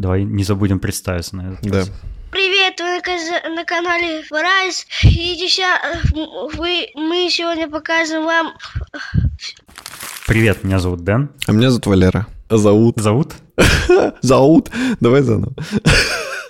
Давай 0.00 0.24
не 0.24 0.44
забудем 0.44 0.80
представиться 0.80 1.36
на 1.36 1.52
этот 1.52 1.60
Да. 1.70 1.78
раз. 1.78 1.92
Привет, 2.30 2.80
вы 2.80 3.54
на, 3.54 3.64
канале 3.64 4.22
Райс. 4.30 4.86
И 5.02 5.36
деся- 5.36 5.78
вы, 6.56 6.88
мы 6.94 7.28
сегодня 7.30 7.68
покажем 7.68 8.24
вам 8.24 8.54
Привет, 10.26 10.64
меня 10.64 10.78
зовут 10.78 11.02
Дэн. 11.04 11.28
А 11.46 11.52
меня 11.52 11.70
зовут 11.70 11.86
Валера. 11.86 12.26
Зовут. 12.48 12.96
Зовут? 12.98 13.34
Зовут. 14.22 14.70
Давай 15.00 15.22
заново. 15.22 15.52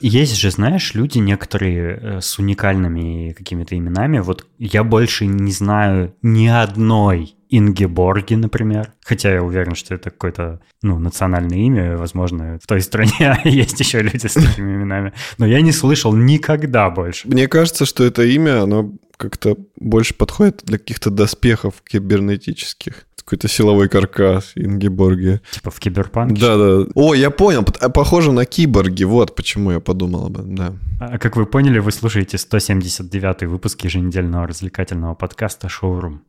Есть 0.01 0.37
же, 0.37 0.51
знаешь, 0.51 0.95
люди 0.95 1.19
некоторые 1.19 1.99
э, 2.01 2.21
с 2.21 2.39
уникальными 2.39 3.33
какими-то 3.33 3.77
именами. 3.77 4.19
Вот 4.19 4.47
я 4.59 4.83
больше 4.83 5.27
не 5.27 5.53
знаю 5.53 6.15
ни 6.23 6.47
одной 6.47 7.35
Ингеборги, 7.51 8.35
например. 8.35 8.93
Хотя 9.05 9.33
я 9.33 9.43
уверен, 9.43 9.75
что 9.75 9.95
это 9.95 10.11
какое-то, 10.11 10.61
ну, 10.83 10.99
национальное 10.99 11.59
имя. 11.59 11.97
Возможно, 11.97 12.59
в 12.63 12.67
той 12.67 12.81
стране 12.81 13.39
есть 13.45 13.79
еще 13.81 14.01
люди 14.01 14.27
с 14.27 14.35
такими 14.35 14.75
именами. 14.75 15.13
Но 15.39 15.47
я 15.47 15.61
не 15.61 15.73
слышал 15.73 16.15
никогда 16.15 16.89
больше. 16.91 17.29
Мне 17.29 17.49
кажется, 17.49 17.85
что 17.85 18.05
это 18.05 18.23
имя, 18.23 18.63
оно 18.63 18.93
как-то 19.21 19.57
больше 19.77 20.15
подходит 20.15 20.63
для 20.65 20.79
каких-то 20.79 21.11
доспехов 21.11 21.83
кибернетических. 21.87 23.07
Какой-то 23.17 23.49
силовой 23.49 23.89
каркас 23.89 24.53
Ингеборги. 24.57 25.41
Типа 25.53 25.71
в 25.71 25.79
Киберпанке. 25.79 26.41
Да, 26.41 26.57
да. 26.57 26.87
О, 26.95 27.15
я 27.15 27.31
понял. 27.31 27.65
а 27.81 27.89
Похоже 27.91 28.33
на 28.33 28.45
киборги. 28.45 29.05
Вот 29.05 29.37
почему 29.37 29.71
я 29.71 29.79
подумал 29.79 30.27
об 30.27 30.39
этом, 30.39 30.57
да. 30.57 30.73
А 30.99 31.19
как 31.19 31.37
вы 31.37 31.47
поняли, 31.47 31.79
вы 31.79 31.93
слушаете 31.93 32.39
179 32.39 33.43
выпуск 33.43 33.85
еженедельного 33.85 34.49
развлекательного 34.49 35.15
подкаста 35.15 35.69
«Шоурум». 35.69 36.23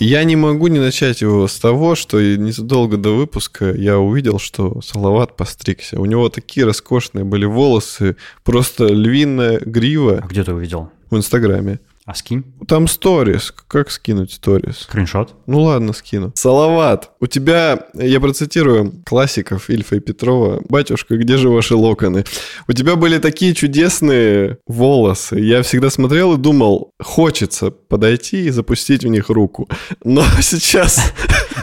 Я 0.00 0.24
не 0.24 0.36
могу 0.36 0.66
не 0.66 0.80
начать 0.80 1.20
его 1.20 1.46
с 1.46 1.58
того, 1.58 1.94
что 1.94 2.20
незадолго 2.20 2.96
до 2.96 3.10
выпуска 3.16 3.72
я 3.72 3.98
увидел, 3.98 4.38
что 4.38 4.80
Салават 4.82 5.36
постригся. 5.36 6.00
У 6.00 6.04
него 6.04 6.28
такие 6.28 6.66
роскошные 6.66 7.24
были 7.24 7.44
волосы, 7.44 8.16
просто 8.42 8.86
львиная 8.86 9.58
А 9.58 9.64
грива 9.64 10.24
где 10.28 10.42
ты 10.44 10.52
увидел? 10.52 10.90
в 11.10 11.16
Инстаграме. 11.16 11.78
А 12.06 12.14
скинь 12.14 12.44
Там 12.68 12.86
сторис. 12.86 13.50
Как 13.66 13.90
скинуть 13.90 14.32
сторис? 14.32 14.80
скриншот. 14.80 15.34
Ну 15.46 15.62
ладно, 15.62 15.94
скину. 15.94 16.32
Салават, 16.34 17.10
у 17.20 17.26
тебя, 17.26 17.86
я 17.94 18.20
процитирую 18.20 18.92
классиков 19.06 19.70
Ильфа 19.70 19.96
и 19.96 20.00
Петрова, 20.00 20.60
«Батюшка, 20.68 21.16
где 21.16 21.38
же 21.38 21.48
ваши 21.48 21.74
локоны?» 21.74 22.24
У 22.68 22.72
тебя 22.72 22.96
были 22.96 23.18
такие 23.18 23.54
чудесные 23.54 24.58
волосы. 24.66 25.40
Я 25.40 25.62
всегда 25.62 25.88
смотрел 25.88 26.34
и 26.34 26.36
думал, 26.36 26.90
хочется 27.02 27.70
подойти 27.70 28.46
и 28.46 28.50
запустить 28.50 29.04
в 29.04 29.08
них 29.08 29.30
руку. 29.30 29.66
Но 30.04 30.22
сейчас... 30.40 31.12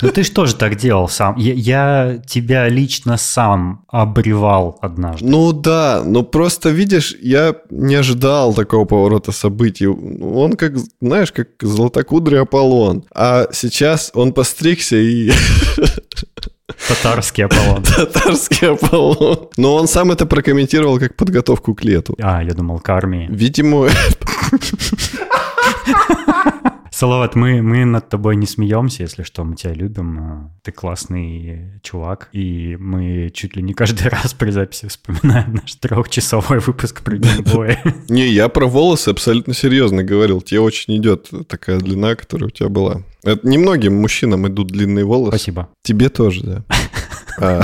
Ну 0.01 0.09
ты 0.09 0.23
же 0.23 0.31
тоже 0.31 0.55
так 0.55 0.75
делал 0.77 1.07
сам. 1.07 1.35
Я, 1.37 1.53
я 1.53 2.21
тебя 2.25 2.67
лично 2.67 3.17
сам 3.17 3.85
обревал 3.89 4.79
однажды. 4.81 5.27
Ну 5.27 5.51
да, 5.51 6.01
но 6.03 6.23
просто, 6.23 6.69
видишь, 6.69 7.15
я 7.21 7.55
не 7.69 7.93
ожидал 7.93 8.55
такого 8.55 8.85
поворота 8.85 9.31
событий. 9.31 9.85
Он 10.31 10.53
как, 10.53 10.73
знаешь, 10.99 11.31
как 11.31 11.49
золотокудрый 11.61 12.41
Аполлон. 12.41 13.03
А 13.13 13.47
сейчас 13.51 14.11
он 14.13 14.33
постригся 14.33 14.97
и 14.97 15.31
Татарский 16.87 17.45
Аполлон. 17.45 17.83
татарский 17.83 18.69
Аполлон. 18.69 19.49
Но 19.57 19.75
он 19.75 19.87
сам 19.87 20.11
это 20.11 20.25
прокомментировал 20.25 20.99
как 20.99 21.15
подготовку 21.15 21.75
к 21.75 21.83
лету. 21.83 22.15
А, 22.21 22.43
я 22.43 22.53
думал, 22.53 22.79
к 22.79 22.89
армии. 22.89 23.27
Видимо, 23.29 23.89
Салават, 27.01 27.33
мы, 27.33 27.63
мы 27.63 27.83
над 27.83 28.09
тобой 28.09 28.35
не 28.35 28.45
смеемся, 28.45 29.01
если 29.01 29.23
что, 29.23 29.43
мы 29.43 29.55
тебя 29.55 29.73
любим. 29.73 30.19
э, 30.19 30.49
Ты 30.61 30.71
классный 30.71 31.81
чувак, 31.81 32.29
и 32.31 32.77
мы 32.79 33.31
чуть 33.33 33.55
ли 33.55 33.63
не 33.63 33.73
каждый 33.73 34.07
раз 34.09 34.35
при 34.35 34.51
записи 34.51 34.87
вспоминаем 34.87 35.55
наш 35.55 35.73
трехчасовой 35.77 36.59
выпуск 36.59 37.01
про 37.01 37.17
геймбои. 37.17 37.79
не, 38.09 38.27
я 38.27 38.49
про 38.49 38.67
волосы 38.67 39.09
абсолютно 39.09 39.55
серьезно 39.55 40.03
говорил. 40.03 40.41
Тебе 40.41 40.59
очень 40.59 40.95
идет 40.97 41.27
такая 41.47 41.79
длина, 41.79 42.13
которая 42.13 42.49
у 42.49 42.51
тебя 42.51 42.69
была. 42.69 43.01
Это 43.23 43.47
немногим 43.47 43.99
мужчинам 43.99 44.47
идут 44.47 44.67
длинные 44.67 45.03
волосы. 45.03 45.37
Спасибо. 45.37 45.69
Тебе 45.81 46.09
тоже, 46.09 46.43
да. 46.43 46.63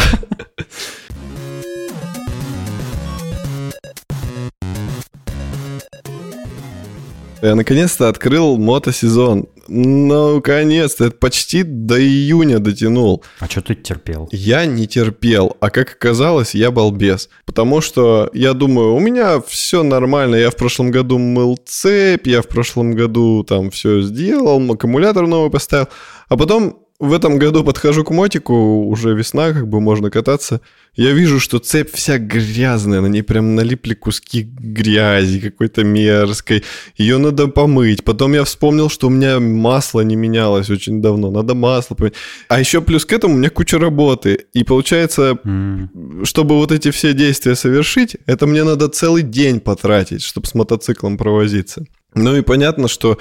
наконец-то 7.55 8.09
открыл 8.09 8.57
мотосезон. 8.57 9.47
Ну, 9.67 10.35
наконец-то. 10.35 11.05
Это 11.05 11.17
почти 11.17 11.63
до 11.63 12.01
июня 12.01 12.59
дотянул. 12.59 13.23
А 13.39 13.47
что 13.47 13.61
ты 13.61 13.75
терпел? 13.75 14.29
Я 14.31 14.65
не 14.65 14.87
терпел, 14.87 15.57
а 15.59 15.69
как 15.69 15.93
оказалось, 15.93 16.55
я 16.55 16.71
балбес. 16.71 17.29
Потому 17.45 17.81
что 17.81 18.29
я 18.33 18.53
думаю, 18.53 18.95
у 18.95 18.99
меня 18.99 19.41
все 19.41 19.83
нормально. 19.83 20.35
Я 20.35 20.49
в 20.49 20.55
прошлом 20.55 20.91
году 20.91 21.17
мыл 21.17 21.57
цепь, 21.65 22.27
я 22.27 22.41
в 22.41 22.47
прошлом 22.47 22.93
году 22.93 23.43
там 23.43 23.69
все 23.71 24.01
сделал, 24.01 24.71
аккумулятор 24.71 25.27
новый 25.27 25.51
поставил. 25.51 25.87
А 26.29 26.37
потом 26.37 26.86
в 26.99 27.13
этом 27.13 27.37
году 27.37 27.63
подхожу 27.63 28.03
к 28.03 28.09
мотику, 28.11 28.53
уже 28.87 29.13
весна, 29.13 29.53
как 29.53 29.67
бы 29.67 29.79
можно 29.79 30.09
кататься. 30.09 30.61
Я 30.95 31.11
вижу, 31.11 31.39
что 31.39 31.59
цепь 31.59 31.93
вся 31.93 32.17
грязная, 32.17 33.01
на 33.01 33.07
ней 33.07 33.21
прям 33.21 33.53
налипли 33.53 33.93
куски 33.93 34.41
грязи 34.41 35.39
какой-то 35.39 35.83
мерзкой. 35.83 36.63
Ее 36.97 37.19
надо 37.19 37.47
помыть. 37.47 38.03
Потом 38.03 38.33
я 38.33 38.43
вспомнил, 38.43 38.89
что 38.89 39.07
у 39.07 39.09
меня 39.11 39.39
масло 39.39 40.01
не 40.01 40.15
менялось 40.15 40.71
очень 40.71 40.99
давно. 40.99 41.29
Надо 41.29 41.53
масло 41.53 41.93
поменять. 41.93 42.17
А 42.49 42.59
еще 42.59 42.81
плюс 42.81 43.05
к 43.05 43.13
этому 43.13 43.35
у 43.35 43.37
меня 43.37 43.51
куча 43.51 43.77
работы. 43.77 44.45
И 44.53 44.63
получается, 44.63 45.37
М, 45.45 46.25
чтобы 46.25 46.55
вот 46.55 46.71
эти 46.71 46.89
все 46.89 47.13
действия 47.13 47.55
совершить, 47.55 48.17
это 48.25 48.47
мне 48.47 48.63
надо 48.63 48.87
целый 48.87 49.21
день 49.21 49.59
потратить, 49.59 50.23
чтобы 50.23 50.47
с 50.47 50.55
мотоциклом 50.55 51.17
провозиться. 51.17 51.85
Ну 52.17 52.35
и 52.35 52.41
понятно, 52.41 52.87
что 52.87 53.17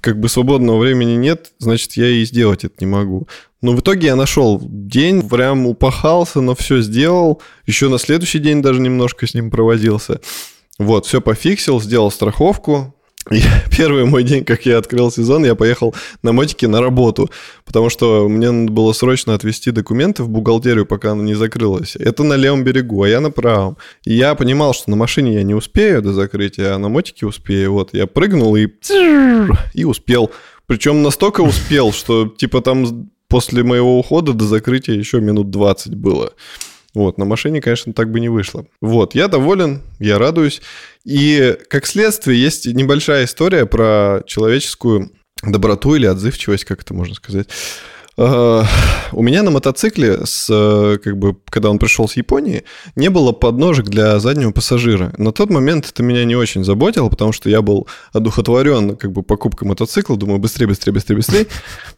как 0.00 0.18
бы 0.18 0.28
свободного 0.28 0.78
времени 0.78 1.14
нет, 1.14 1.52
значит, 1.58 1.92
я 1.92 2.08
и 2.08 2.24
сделать 2.24 2.64
это 2.64 2.74
не 2.80 2.86
могу. 2.86 3.28
Но 3.62 3.72
в 3.72 3.80
итоге 3.80 4.08
я 4.08 4.16
нашел 4.16 4.60
день, 4.62 5.28
прям 5.28 5.66
упахался, 5.66 6.40
но 6.40 6.54
все 6.54 6.80
сделал. 6.80 7.40
Еще 7.66 7.88
на 7.88 7.98
следующий 7.98 8.38
день 8.38 8.62
даже 8.62 8.80
немножко 8.80 9.26
с 9.26 9.34
ним 9.34 9.50
провозился. 9.50 10.20
Вот, 10.78 11.06
все 11.06 11.20
пофиксил, 11.20 11.80
сделал 11.80 12.10
страховку. 12.10 12.94
И 13.30 13.42
первый 13.76 14.06
мой 14.06 14.22
день, 14.24 14.44
как 14.44 14.66
я 14.66 14.78
открыл 14.78 15.10
сезон, 15.10 15.44
я 15.44 15.54
поехал 15.54 15.94
на 16.22 16.32
мотике 16.32 16.68
на 16.68 16.80
работу, 16.80 17.30
потому 17.64 17.90
что 17.90 18.28
мне 18.28 18.50
надо 18.50 18.72
было 18.72 18.92
срочно 18.92 19.34
отвезти 19.34 19.70
документы 19.70 20.22
в 20.22 20.28
бухгалтерию, 20.28 20.86
пока 20.86 21.12
она 21.12 21.22
не 21.22 21.34
закрылась. 21.34 21.96
Это 21.96 22.22
на 22.22 22.34
левом 22.34 22.64
берегу, 22.64 23.02
а 23.02 23.08
я 23.08 23.20
на 23.20 23.30
правом. 23.30 23.76
И 24.04 24.14
я 24.14 24.34
понимал, 24.34 24.72
что 24.72 24.90
на 24.90 24.96
машине 24.96 25.34
я 25.34 25.42
не 25.42 25.54
успею 25.54 26.02
до 26.02 26.12
закрытия, 26.12 26.74
а 26.74 26.78
на 26.78 26.88
мотике 26.88 27.26
успею. 27.26 27.72
Вот, 27.72 27.90
я 27.92 28.06
прыгнул 28.06 28.56
и... 28.56 28.68
и 29.74 29.84
успел. 29.84 30.30
Причем 30.66 31.02
настолько 31.02 31.40
успел, 31.42 31.92
что 31.92 32.26
типа 32.26 32.60
там 32.60 33.10
после 33.28 33.62
моего 33.62 33.98
ухода 33.98 34.32
до 34.32 34.44
закрытия 34.44 34.94
еще 34.94 35.20
минут 35.20 35.50
20 35.50 35.94
было. 35.94 36.32
Вот, 36.94 37.18
на 37.18 37.24
машине, 37.24 37.60
конечно, 37.60 37.92
так 37.92 38.10
бы 38.10 38.20
не 38.20 38.28
вышло. 38.28 38.66
Вот, 38.80 39.14
я 39.14 39.28
доволен, 39.28 39.82
я 39.98 40.18
радуюсь. 40.18 40.60
И, 41.04 41.56
как 41.68 41.86
следствие, 41.86 42.40
есть 42.40 42.66
небольшая 42.66 43.24
история 43.24 43.66
про 43.66 44.22
человеческую 44.26 45.12
доброту 45.42 45.94
или 45.94 46.06
отзывчивость, 46.06 46.64
как 46.64 46.82
это 46.82 46.92
можно 46.94 47.14
сказать. 47.14 47.48
А, 48.16 48.64
У 49.12 49.22
меня 49.22 49.42
на 49.42 49.50
мотоцикле, 49.50 50.26
с, 50.26 50.98
как 51.02 51.16
бы, 51.16 51.36
когда 51.48 51.70
он 51.70 51.78
пришел 51.78 52.08
с 52.08 52.16
Японии, 52.16 52.64
не 52.96 53.08
было 53.08 53.32
подножек 53.32 53.86
для 53.86 54.18
заднего 54.18 54.50
пассажира. 54.50 55.12
На 55.16 55.32
тот 55.32 55.50
момент 55.50 55.88
это 55.88 56.02
меня 56.02 56.24
не 56.24 56.36
очень 56.36 56.64
заботило, 56.64 57.08
потому 57.08 57.32
что 57.32 57.48
я 57.48 57.62
был 57.62 57.88
одухотворен 58.12 58.96
как 58.96 59.12
бы, 59.12 59.22
покупкой 59.22 59.68
мотоцикла, 59.68 60.16
думаю, 60.16 60.38
быстрее, 60.38 60.66
быстрее, 60.66 60.92
быстрее, 60.92 61.16
быстрее. 61.16 61.46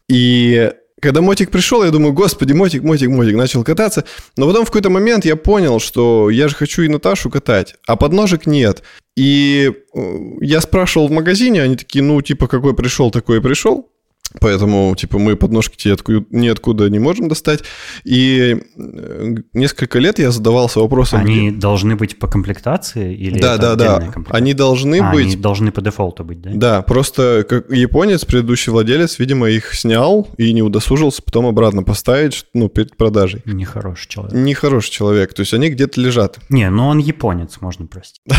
И 0.08 0.70
когда 1.02 1.20
мотик 1.20 1.50
пришел, 1.50 1.82
я 1.82 1.90
думаю, 1.90 2.12
господи, 2.12 2.52
мотик, 2.52 2.84
мотик, 2.84 3.10
мотик, 3.10 3.34
начал 3.34 3.64
кататься. 3.64 4.04
Но 4.36 4.46
потом 4.46 4.64
в 4.64 4.68
какой-то 4.68 4.88
момент 4.88 5.24
я 5.24 5.34
понял, 5.34 5.80
что 5.80 6.30
я 6.30 6.46
же 6.46 6.54
хочу 6.54 6.82
и 6.82 6.88
Наташу 6.88 7.28
катать, 7.28 7.74
а 7.88 7.96
подножек 7.96 8.46
нет. 8.46 8.84
И 9.16 9.72
э, 9.94 10.00
я 10.40 10.60
спрашивал 10.60 11.08
в 11.08 11.10
магазине, 11.10 11.60
они 11.60 11.76
такие, 11.76 12.04
ну, 12.04 12.22
типа, 12.22 12.46
какой 12.46 12.74
пришел, 12.74 13.10
такой 13.10 13.38
и 13.38 13.40
пришел. 13.40 13.91
Поэтому, 14.40 14.94
типа, 14.96 15.18
мы 15.18 15.36
подножки 15.36 15.76
тебе 15.76 15.94
отку- 15.94 16.26
ниоткуда 16.30 16.88
не 16.88 16.98
можем 16.98 17.28
достать. 17.28 17.62
И 18.04 18.56
э, 18.76 19.34
несколько 19.52 19.98
лет 19.98 20.18
я 20.18 20.30
задавался 20.30 20.80
вопросом... 20.80 21.20
Они 21.20 21.50
должны 21.50 21.96
быть 21.96 22.18
по 22.18 22.26
комплектации 22.26 23.14
или 23.14 23.38
Да, 23.38 23.56
да, 23.56 23.74
да. 23.74 24.12
Они 24.30 24.54
должны 24.54 25.00
А, 25.00 25.12
быть... 25.12 25.26
Они 25.26 25.36
должны 25.36 25.72
по 25.72 25.80
дефолту 25.80 26.24
быть, 26.24 26.40
да? 26.40 26.50
Да, 26.54 26.82
просто 26.82 27.44
как 27.48 27.70
японец, 27.70 28.24
предыдущий 28.24 28.72
владелец, 28.72 29.18
видимо, 29.18 29.48
их 29.48 29.74
снял 29.74 30.28
и 30.36 30.52
не 30.52 30.62
удосужился 30.62 31.22
потом 31.22 31.46
обратно 31.46 31.82
поставить, 31.82 32.46
ну, 32.54 32.68
перед 32.68 32.96
продажей. 32.96 33.42
Нехороший 33.44 34.08
человек. 34.08 34.34
Нехороший 34.34 34.90
человек, 34.90 35.34
то 35.34 35.40
есть 35.40 35.54
они 35.54 35.68
где-то 35.68 36.00
лежат. 36.00 36.38
Не, 36.48 36.70
ну 36.70 36.86
он 36.86 36.98
японец, 36.98 37.60
можно 37.60 37.86
простить. 37.86 38.22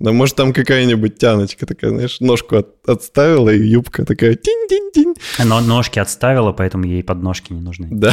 Да 0.00 0.12
может 0.12 0.34
там 0.34 0.54
какая-нибудь 0.54 1.18
тяночка 1.18 1.66
такая, 1.66 1.90
знаешь, 1.90 2.20
ножку 2.20 2.56
от, 2.56 2.88
отставила, 2.88 3.50
и 3.50 3.62
юбка 3.62 4.06
такая 4.06 4.34
тинь-тинь-тинь. 4.34 5.14
Но 5.44 5.60
ножки 5.60 5.98
отставила, 5.98 6.52
поэтому 6.52 6.84
ей 6.84 7.02
подножки 7.02 7.52
не 7.52 7.60
нужны. 7.60 7.88
Да. 7.90 8.12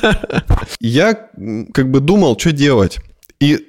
Я 0.80 1.14
как 1.14 1.90
бы 1.90 2.00
думал, 2.00 2.38
что 2.38 2.52
делать. 2.52 2.98
И 3.40 3.68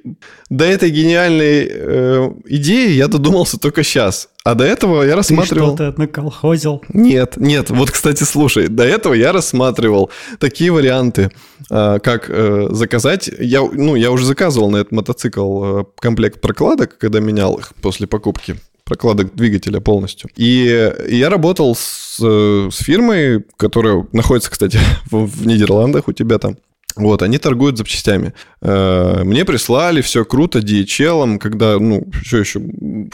до 0.49 0.65
этой 0.65 0.89
гениальной 0.89 1.67
э, 1.69 2.31
идеи 2.45 2.91
я 2.93 3.07
додумался 3.07 3.59
только 3.59 3.83
сейчас. 3.83 4.29
А 4.43 4.55
до 4.55 4.63
этого 4.63 5.03
я 5.03 5.15
рассматривал... 5.15 5.75
Ты 5.75 5.83
что-то 5.83 6.01
наколхозил? 6.01 6.81
Нет, 6.91 7.37
нет. 7.37 7.69
Вот, 7.69 7.91
кстати, 7.91 8.23
слушай, 8.23 8.67
до 8.67 8.83
этого 8.83 9.13
я 9.13 9.31
рассматривал 9.31 10.09
такие 10.39 10.71
варианты, 10.71 11.29
э, 11.69 11.99
как 12.01 12.29
э, 12.29 12.69
заказать... 12.71 13.29
Я, 13.39 13.61
ну, 13.61 13.93
я 13.95 14.09
уже 14.11 14.25
заказывал 14.25 14.71
на 14.71 14.77
этот 14.77 14.91
мотоцикл 14.91 15.81
э, 15.81 15.83
комплект 15.99 16.41
прокладок, 16.41 16.97
когда 16.97 17.19
менял 17.19 17.55
их 17.59 17.73
после 17.79 18.07
покупки 18.07 18.55
прокладок 18.85 19.35
двигателя 19.35 19.81
полностью. 19.81 20.31
И 20.35 20.91
я 21.09 21.29
работал 21.29 21.75
с, 21.75 22.17
э, 22.19 22.69
с 22.71 22.77
фирмой, 22.77 23.45
которая 23.55 24.07
находится, 24.13 24.49
кстати, 24.49 24.79
в, 25.11 25.27
в 25.27 25.45
Нидерландах 25.45 26.07
у 26.07 26.11
тебя 26.11 26.39
там. 26.39 26.57
Вот, 26.99 27.21
они 27.21 27.37
торгуют 27.37 27.77
запчастями. 27.77 28.33
Э, 28.61 29.23
мне 29.23 29.45
прислали, 29.45 30.01
все 30.01 30.25
круто, 30.25 30.59
DHL, 30.59 31.37
когда, 31.37 31.79
ну, 31.79 32.05
все 32.23 32.39
еще 32.39 32.61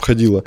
ходило. 0.00 0.44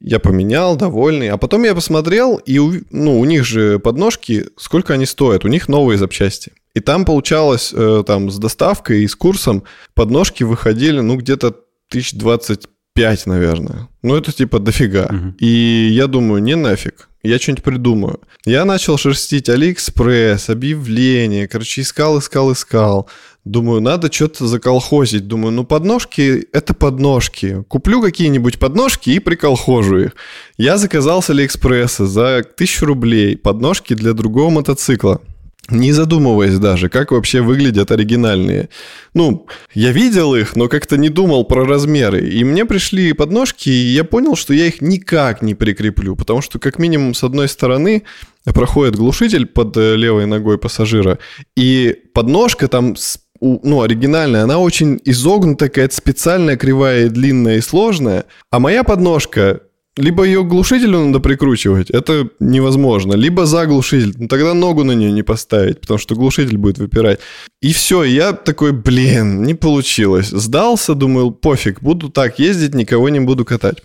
Я 0.00 0.18
поменял, 0.18 0.76
довольный. 0.76 1.28
А 1.28 1.36
потом 1.36 1.64
я 1.64 1.74
посмотрел, 1.74 2.36
и, 2.36 2.58
ну, 2.90 3.20
у 3.20 3.24
них 3.24 3.44
же 3.44 3.78
подножки, 3.78 4.46
сколько 4.56 4.94
они 4.94 5.06
стоят? 5.06 5.44
У 5.44 5.48
них 5.48 5.68
новые 5.68 5.98
запчасти. 5.98 6.52
И 6.74 6.80
там 6.80 7.04
получалось, 7.04 7.72
э, 7.74 8.02
там, 8.06 8.30
с 8.30 8.38
доставкой 8.38 9.02
и 9.02 9.08
с 9.08 9.14
курсом 9.14 9.64
подножки 9.94 10.44
выходили, 10.44 11.00
ну, 11.00 11.16
где-то 11.16 11.48
1025, 11.90 13.26
наверное. 13.26 13.88
Ну, 14.02 14.16
это 14.16 14.32
типа 14.32 14.60
дофига. 14.60 15.06
Угу. 15.10 15.34
И 15.40 15.88
я 15.92 16.06
думаю, 16.06 16.42
не 16.42 16.56
нафиг 16.56 17.08
я 17.22 17.38
что-нибудь 17.38 17.64
придумаю. 17.64 18.20
Я 18.44 18.64
начал 18.64 18.96
шерстить 18.96 19.48
Алиэкспресс, 19.48 20.48
объявления, 20.48 21.48
короче, 21.48 21.80
искал, 21.80 22.18
искал, 22.18 22.52
искал. 22.52 23.08
Думаю, 23.44 23.80
надо 23.80 24.12
что-то 24.12 24.46
заколхозить. 24.46 25.26
Думаю, 25.26 25.52
ну 25.52 25.64
подножки— 25.64 26.46
это 26.52 26.74
подножки. 26.74 27.64
Куплю 27.68 28.02
какие-нибудь 28.02 28.58
подножки 28.58 29.10
и 29.10 29.18
приколхожу 29.18 29.98
их. 29.98 30.16
Я 30.56 30.76
заказал 30.76 31.22
с 31.22 31.30
Алиэкспресса 31.30 32.06
за 32.06 32.42
тысячу 32.42 32.86
рублей 32.86 33.36
подножки 33.36 33.94
для 33.94 34.12
другого 34.12 34.50
мотоцикла 34.50 35.20
не 35.70 35.92
задумываясь 35.92 36.58
даже, 36.58 36.88
как 36.88 37.12
вообще 37.12 37.40
выглядят 37.40 37.90
оригинальные. 37.90 38.68
Ну, 39.14 39.46
я 39.74 39.92
видел 39.92 40.34
их, 40.34 40.56
но 40.56 40.68
как-то 40.68 40.96
не 40.96 41.08
думал 41.08 41.44
про 41.44 41.66
размеры. 41.66 42.26
И 42.28 42.42
мне 42.44 42.64
пришли 42.64 43.12
подножки, 43.12 43.68
и 43.68 43.92
я 43.92 44.04
понял, 44.04 44.34
что 44.36 44.54
я 44.54 44.66
их 44.66 44.80
никак 44.80 45.42
не 45.42 45.54
прикреплю, 45.54 46.16
потому 46.16 46.40
что 46.40 46.58
как 46.58 46.78
минимум 46.78 47.14
с 47.14 47.22
одной 47.22 47.48
стороны 47.48 48.04
проходит 48.44 48.96
глушитель 48.96 49.46
под 49.46 49.76
э, 49.76 49.96
левой 49.96 50.26
ногой 50.26 50.58
пассажира, 50.58 51.18
и 51.54 51.94
подножка 52.14 52.68
там 52.68 52.96
ну, 53.40 53.82
оригинальная, 53.82 54.44
она 54.44 54.58
очень 54.58 55.00
изогнутая, 55.04 55.68
какая-то 55.68 55.94
специальная, 55.94 56.56
кривая, 56.56 57.08
длинная 57.08 57.58
и 57.58 57.60
сложная. 57.60 58.24
А 58.50 58.58
моя 58.58 58.82
подножка 58.82 59.60
либо 59.98 60.24
ее 60.24 60.44
к 60.44 60.48
глушителю 60.48 60.98
надо 61.00 61.20
прикручивать, 61.20 61.90
это 61.90 62.28
невозможно, 62.40 63.14
либо 63.14 63.46
за 63.46 63.66
глушитель, 63.66 64.14
ну 64.16 64.28
тогда 64.28 64.54
ногу 64.54 64.84
на 64.84 64.92
нее 64.92 65.10
не 65.10 65.22
поставить, 65.22 65.80
потому 65.80 65.98
что 65.98 66.14
глушитель 66.14 66.56
будет 66.56 66.78
выпирать. 66.78 67.18
И 67.60 67.72
все, 67.72 68.04
я 68.04 68.32
такой, 68.32 68.72
блин, 68.72 69.42
не 69.42 69.54
получилось. 69.54 70.28
Сдался, 70.28 70.94
думаю, 70.94 71.32
пофиг, 71.32 71.82
буду 71.82 72.08
так 72.08 72.38
ездить, 72.38 72.74
никого 72.74 73.08
не 73.08 73.20
буду 73.20 73.44
катать. 73.44 73.82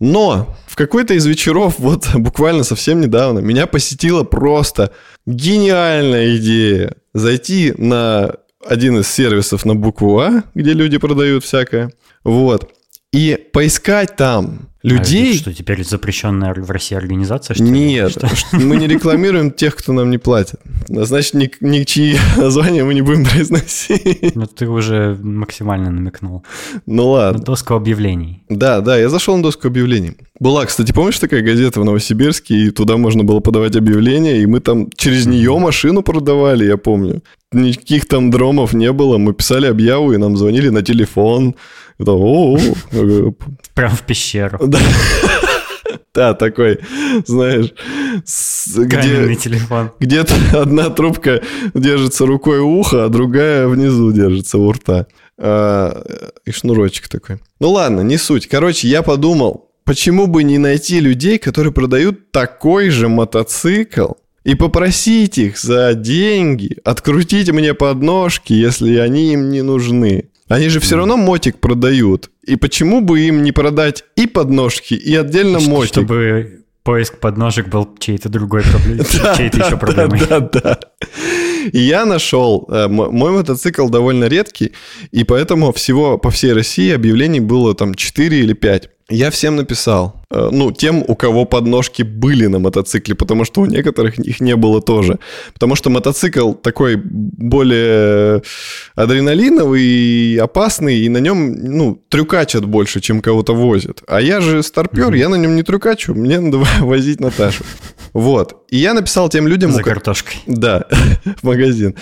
Но 0.00 0.56
в 0.66 0.76
какой-то 0.76 1.14
из 1.14 1.24
вечеров, 1.26 1.76
вот 1.78 2.08
буквально 2.14 2.64
совсем 2.64 3.00
недавно, 3.00 3.38
меня 3.38 3.66
посетила 3.66 4.24
просто 4.24 4.92
гениальная 5.26 6.36
идея 6.36 6.94
зайти 7.14 7.72
на 7.76 8.34
один 8.64 9.00
из 9.00 9.08
сервисов 9.08 9.64
на 9.64 9.74
букву 9.74 10.20
А, 10.20 10.44
где 10.54 10.72
люди 10.72 10.98
продают 10.98 11.44
всякое, 11.44 11.92
вот, 12.22 12.70
и 13.12 13.38
поискать 13.52 14.16
там 14.16 14.71
людей... 14.82 15.34
А 15.34 15.36
что, 15.36 15.52
теперь 15.52 15.84
запрещенная 15.84 16.54
в 16.54 16.70
России 16.70 16.96
организация? 16.96 17.54
Что 17.54 17.64
Нет, 17.64 18.12
что? 18.12 18.28
мы 18.52 18.76
не 18.76 18.86
рекламируем 18.86 19.50
тех, 19.50 19.76
кто 19.76 19.92
нам 19.92 20.10
не 20.10 20.18
платит. 20.18 20.60
Значит, 20.88 21.34
ни, 21.34 21.50
ничьи 21.60 22.16
названия 22.36 22.84
мы 22.92 22.94
не 22.94 23.02
будем 23.02 23.24
произносить. 23.24 24.34
Ну, 24.34 24.46
ты 24.46 24.68
уже 24.68 25.18
максимально 25.22 25.90
намекнул. 25.90 26.44
Ну, 26.86 27.10
ладно. 27.10 27.38
На 27.38 27.44
доску 27.44 27.74
объявлений. 27.74 28.42
Да, 28.48 28.80
да, 28.80 28.98
я 28.98 29.08
зашел 29.08 29.36
на 29.36 29.42
доску 29.42 29.68
объявлений. 29.68 30.16
Была, 30.40 30.66
кстати, 30.66 30.92
помнишь 30.92 31.18
такая 31.18 31.42
газета 31.42 31.80
в 31.80 31.84
Новосибирске, 31.84 32.54
и 32.54 32.70
туда 32.70 32.96
можно 32.96 33.24
было 33.24 33.40
подавать 33.40 33.76
объявления, 33.76 34.42
и 34.42 34.46
мы 34.46 34.60
там 34.60 34.88
через 34.96 35.26
нее 35.26 35.56
машину 35.58 36.02
продавали, 36.02 36.64
я 36.64 36.76
помню. 36.76 37.22
Никаких 37.52 38.06
там 38.06 38.30
дромов 38.30 38.72
не 38.72 38.92
было, 38.92 39.18
мы 39.18 39.32
писали 39.32 39.66
объяву, 39.66 40.12
и 40.12 40.16
нам 40.16 40.36
звонили 40.36 40.68
на 40.70 40.82
телефон. 40.82 41.54
Это, 41.98 42.12
о, 42.12 42.56
о. 42.56 43.34
Прям 43.74 43.90
в 43.90 44.02
пещеру. 44.02 44.58
Да. 44.66 44.78
Да, 46.14 46.34
такой, 46.34 46.80
знаешь, 47.24 47.72
где, 48.76 49.34
телефон. 49.34 49.92
Где-то 49.98 50.34
одна 50.60 50.90
трубка 50.90 51.42
держится 51.72 52.26
рукой 52.26 52.58
у 52.58 52.80
уха, 52.80 53.06
а 53.06 53.08
другая 53.08 53.66
внизу 53.66 54.12
держится 54.12 54.58
у 54.58 54.70
рта. 54.70 55.06
А, 55.38 56.04
и 56.44 56.50
шнурочек 56.50 57.08
такой. 57.08 57.40
Ну 57.60 57.70
ладно, 57.70 58.02
не 58.02 58.18
суть. 58.18 58.46
Короче, 58.46 58.88
я 58.88 59.02
подумал, 59.02 59.70
почему 59.84 60.26
бы 60.26 60.42
не 60.42 60.58
найти 60.58 61.00
людей, 61.00 61.38
которые 61.38 61.72
продают 61.72 62.30
такой 62.30 62.90
же 62.90 63.08
мотоцикл, 63.08 64.12
и 64.44 64.54
попросить 64.54 65.38
их 65.38 65.58
за 65.58 65.94
деньги 65.94 66.78
открутить 66.84 67.50
мне 67.50 67.74
подножки, 67.74 68.52
если 68.52 68.96
они 68.96 69.32
им 69.32 69.50
не 69.50 69.62
нужны. 69.62 70.30
Они 70.48 70.68
же 70.68 70.80
все 70.80 70.96
равно 70.96 71.16
мотик 71.16 71.58
продают. 71.60 72.30
И 72.46 72.56
почему 72.56 73.00
бы 73.00 73.20
им 73.20 73.42
не 73.42 73.52
продать 73.52 74.04
и 74.16 74.26
подножки, 74.26 74.94
и 74.94 75.14
отдельно 75.14 75.60
мотик? 75.60 75.92
Чтобы 75.92 76.64
поиск 76.82 77.18
подножек 77.18 77.68
был 77.68 77.88
чьей-то 77.98 78.28
другой 78.28 78.62
проблемой, 78.62 79.04
чьей-то 79.36 79.58
еще 79.58 79.76
проблемой. 79.76 80.20
Да, 80.28 80.40
да, 80.40 80.60
да. 80.62 80.80
И 81.72 81.78
я 81.78 82.04
нашел, 82.04 82.68
э, 82.68 82.88
мой 82.88 83.30
мотоцикл 83.30 83.88
довольно 83.88 84.24
редкий, 84.24 84.72
и 85.10 85.24
поэтому 85.24 85.72
всего 85.72 86.18
по 86.18 86.30
всей 86.30 86.52
России 86.52 86.92
объявлений 86.92 87.40
было 87.40 87.74
там 87.74 87.94
4 87.94 88.38
или 88.38 88.52
5. 88.52 88.88
Я 89.12 89.30
всем 89.30 89.56
написал, 89.56 90.24
э, 90.30 90.48
ну, 90.52 90.72
тем, 90.72 91.04
у 91.06 91.14
кого 91.14 91.44
подножки 91.44 92.02
были 92.02 92.46
на 92.46 92.58
мотоцикле, 92.58 93.14
потому 93.14 93.44
что 93.44 93.60
у 93.60 93.66
некоторых 93.66 94.18
их 94.18 94.40
не 94.40 94.56
было 94.56 94.80
тоже. 94.80 95.18
Потому 95.52 95.76
что 95.76 95.90
мотоцикл 95.90 96.54
такой 96.54 96.96
более 96.96 98.42
адреналиновый 98.94 99.82
и 99.82 100.38
опасный, 100.38 101.00
и 101.00 101.08
на 101.10 101.18
нем, 101.18 101.52
ну, 101.52 102.02
трюкачат 102.08 102.64
больше, 102.64 103.00
чем 103.00 103.20
кого-то 103.20 103.54
возят. 103.54 104.02
А 104.08 104.20
я 104.20 104.40
же 104.40 104.62
старпер, 104.62 105.10
mm-hmm. 105.10 105.18
я 105.18 105.28
на 105.28 105.34
нем 105.36 105.56
не 105.56 105.62
трюкачу, 105.62 106.14
мне 106.14 106.40
надо 106.40 106.58
возить 106.80 107.20
Наташу. 107.20 107.64
Вот. 108.14 108.64
И 108.70 108.78
я 108.78 108.94
написал 108.94 109.28
тем 109.28 109.46
людям... 109.46 109.72
За 109.72 109.82
картошкой. 109.82 110.36
Да, 110.46 110.86
магазин. 111.52 111.94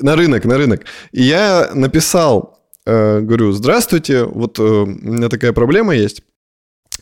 На 0.00 0.16
рынок, 0.16 0.44
на 0.44 0.56
рынок. 0.56 0.84
И 1.12 1.22
я 1.22 1.70
написал, 1.74 2.58
э, 2.86 3.20
говорю, 3.20 3.52
здравствуйте, 3.52 4.24
вот 4.24 4.58
э, 4.58 4.62
у 4.62 4.86
меня 4.86 5.28
такая 5.28 5.52
проблема 5.52 5.94
есть. 5.94 6.22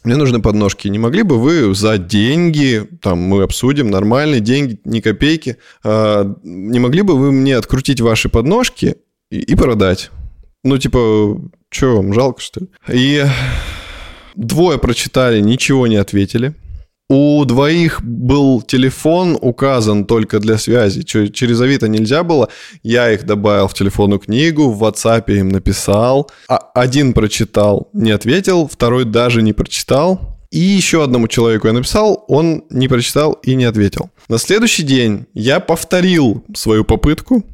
Мне 0.04 0.16
нужны 0.16 0.40
подножки. 0.40 0.88
Не 0.88 0.98
могли 0.98 1.22
бы 1.22 1.38
вы 1.38 1.74
за 1.74 1.98
деньги, 1.98 2.88
там 3.00 3.18
мы 3.18 3.42
обсудим, 3.44 3.90
нормальные 3.90 4.40
деньги, 4.40 4.80
ни 4.84 5.00
копейки, 5.00 5.56
э, 5.84 6.34
не 6.42 6.80
могли 6.80 7.02
бы 7.02 7.16
вы 7.16 7.30
мне 7.32 7.56
открутить 7.56 8.00
ваши 8.00 8.28
подножки 8.28 8.96
и, 9.30 9.38
и 9.38 9.54
продать? 9.54 10.10
Ну, 10.64 10.78
типа, 10.78 11.40
что 11.70 11.96
вам, 11.96 12.12
жалко, 12.12 12.40
что 12.40 12.60
ли? 12.60 12.68
И 12.92 13.24
двое 14.34 14.78
прочитали, 14.78 15.40
ничего 15.40 15.86
не 15.86 15.96
ответили. 15.96 16.54
У 17.14 17.44
двоих 17.44 18.02
был 18.02 18.62
телефон 18.62 19.36
указан 19.38 20.06
только 20.06 20.40
для 20.40 20.56
связи. 20.56 21.02
Через 21.02 21.60
Авито 21.60 21.86
нельзя 21.86 22.22
было. 22.22 22.48
Я 22.82 23.12
их 23.12 23.26
добавил 23.26 23.68
в 23.68 23.74
телефонную 23.74 24.18
книгу, 24.18 24.70
в 24.70 24.82
WhatsApp 24.82 25.24
им 25.26 25.50
написал. 25.50 26.30
А 26.48 26.56
один 26.74 27.12
прочитал, 27.12 27.90
не 27.92 28.12
ответил, 28.12 28.66
второй 28.66 29.04
даже 29.04 29.42
не 29.42 29.52
прочитал. 29.52 30.38
И 30.50 30.58
еще 30.58 31.04
одному 31.04 31.28
человеку 31.28 31.66
я 31.66 31.74
написал, 31.74 32.24
он 32.28 32.64
не 32.70 32.88
прочитал 32.88 33.32
и 33.42 33.56
не 33.56 33.64
ответил. 33.64 34.08
На 34.28 34.38
следующий 34.38 34.82
день 34.82 35.26
я 35.34 35.60
повторил 35.60 36.42
свою 36.54 36.82
попытку. 36.82 37.44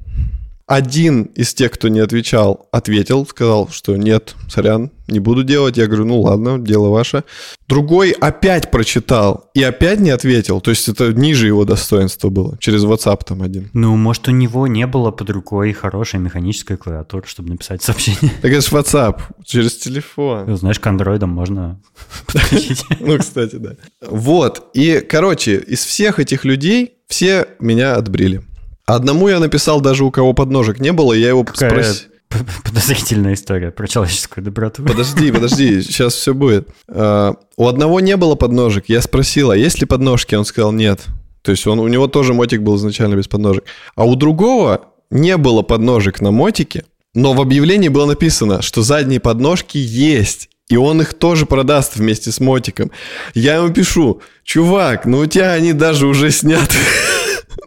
Один 0.69 1.23
из 1.35 1.55
тех, 1.55 1.73
кто 1.73 1.89
не 1.89 2.01
отвечал, 2.01 2.69
ответил, 2.73 3.27
сказал, 3.27 3.71
что 3.71 3.97
нет, 3.97 4.37
сорян, 4.51 4.91
не 5.07 5.19
буду 5.19 5.43
делать. 5.43 5.79
Я 5.79 5.87
говорю, 5.87 6.05
ну 6.05 6.21
ладно, 6.21 6.59
дело 6.59 6.91
ваше. 6.91 7.25
Другой 7.67 8.11
опять 8.11 8.71
прочитал 8.71 9.51
и 9.55 9.63
опять 9.63 9.99
не 10.01 10.11
ответил. 10.11 10.61
То 10.61 10.71
есть 10.71 10.87
это 10.89 11.15
ниже 11.15 11.47
его 11.47 11.65
достоинства 11.65 12.29
было. 12.29 12.59
Через 12.61 12.85
WhatsApp 12.85 13.25
там 13.25 13.41
один. 13.43 13.71
Ну, 13.73 13.97
может, 13.97 14.29
у 14.29 14.31
него 14.31 14.67
не 14.67 14.87
было 14.87 15.11
под 15.11 15.31
рукой 15.31 15.73
хорошей 15.73 16.21
механической 16.21 16.77
клавиатуры, 16.77 17.27
чтобы 17.27 17.49
написать 17.49 17.83
сообщение. 17.83 18.31
Так 18.43 18.53
это 18.53 18.61
же 18.61 18.77
WhatsApp, 18.77 19.21
через 19.47 19.79
телефон. 19.79 20.45
Ну, 20.49 20.57
Знаешь, 20.57 20.79
к 20.79 20.87
андроидам 20.87 21.31
можно 21.31 21.81
подключить. 22.27 22.85
Ну, 23.01 23.19
кстати, 23.19 23.57
да. 23.57 23.71
Вот. 24.07 24.69
И, 24.75 25.01
короче, 25.01 25.57
из 25.57 25.83
всех 25.85 26.19
этих 26.19 26.45
людей 26.45 26.93
все 27.09 27.49
меня 27.59 27.95
отбрили. 27.95 28.43
Одному 28.89 29.29
я 29.29 29.39
написал 29.39 29.83
даже 29.83 30.03
у 30.03 30.11
кого 30.11 30.33
подножек 30.33 30.81
не 30.81 30.93
было, 30.93 31.13
я 31.13 31.29
его 31.29 31.47
спросил. 31.53 32.09
подозрительная 32.65 33.35
история 33.35 33.71
про 33.71 33.87
человеческую 33.87 34.45
доброту. 34.45 34.83
Подожди, 34.83 35.31
подожди, 35.33 35.83
сейчас 35.83 36.15
все 36.15 36.33
будет. 36.33 36.69
А, 36.89 37.35
У 37.59 37.69
одного 37.69 38.01
не 38.01 38.17
было 38.17 38.35
подножек. 38.35 38.87
Я 38.89 39.03
спросил, 39.03 39.51
а 39.51 39.57
есть 39.57 39.81
ли 39.81 39.87
подножки? 39.87 40.35
Он 40.35 40.47
сказал, 40.47 40.73
нет. 40.73 41.05
То 41.43 41.51
есть 41.51 41.67
он, 41.67 41.81
у 41.81 41.89
него 41.89 42.07
тоже 42.07 42.33
мотик 42.33 42.63
был 42.63 42.77
изначально 42.77 43.15
без 43.15 43.29
подножек. 43.29 43.65
А 43.95 44.07
у 44.07 44.15
другого 44.15 44.87
не 45.11 45.37
было 45.37 45.61
подножек 45.61 46.23
на 46.23 46.31
мотике, 46.31 46.85
но 47.15 47.35
в 47.35 47.43
объявлении 47.43 47.89
было 47.89 48.07
написано, 48.07 48.63
что 48.63 48.81
задние 48.81 49.21
подножки 49.21 49.77
есть. 49.77 50.49
И 50.71 50.77
он 50.77 51.03
их 51.03 51.13
тоже 51.13 51.45
продаст 51.45 51.97
вместе 51.97 52.33
с 52.33 52.41
мотиком. 52.41 52.91
Я 53.35 53.57
ему 53.57 53.71
пишу, 53.71 54.23
чувак, 54.45 55.05
ну 55.05 55.19
у 55.19 55.27
тебя 55.27 55.53
они 55.53 55.75
даже 55.75 56.07
уже 56.07 56.31
сняты. 56.31 56.77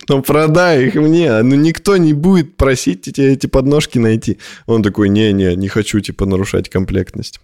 Ну 0.09 0.21
продай 0.21 0.87
их 0.87 0.95
мне. 0.95 1.41
Ну 1.41 1.55
никто 1.55 1.97
не 1.97 2.13
будет 2.13 2.57
просить 2.57 3.01
тебя 3.01 3.31
эти 3.31 3.47
подножки 3.47 3.99
найти. 3.99 4.37
Он 4.65 4.83
такой, 4.83 5.09
не-не, 5.09 5.55
не 5.55 5.67
хочу 5.67 5.99
типа 5.99 6.25
нарушать 6.25 6.69
комплектность. 6.69 7.39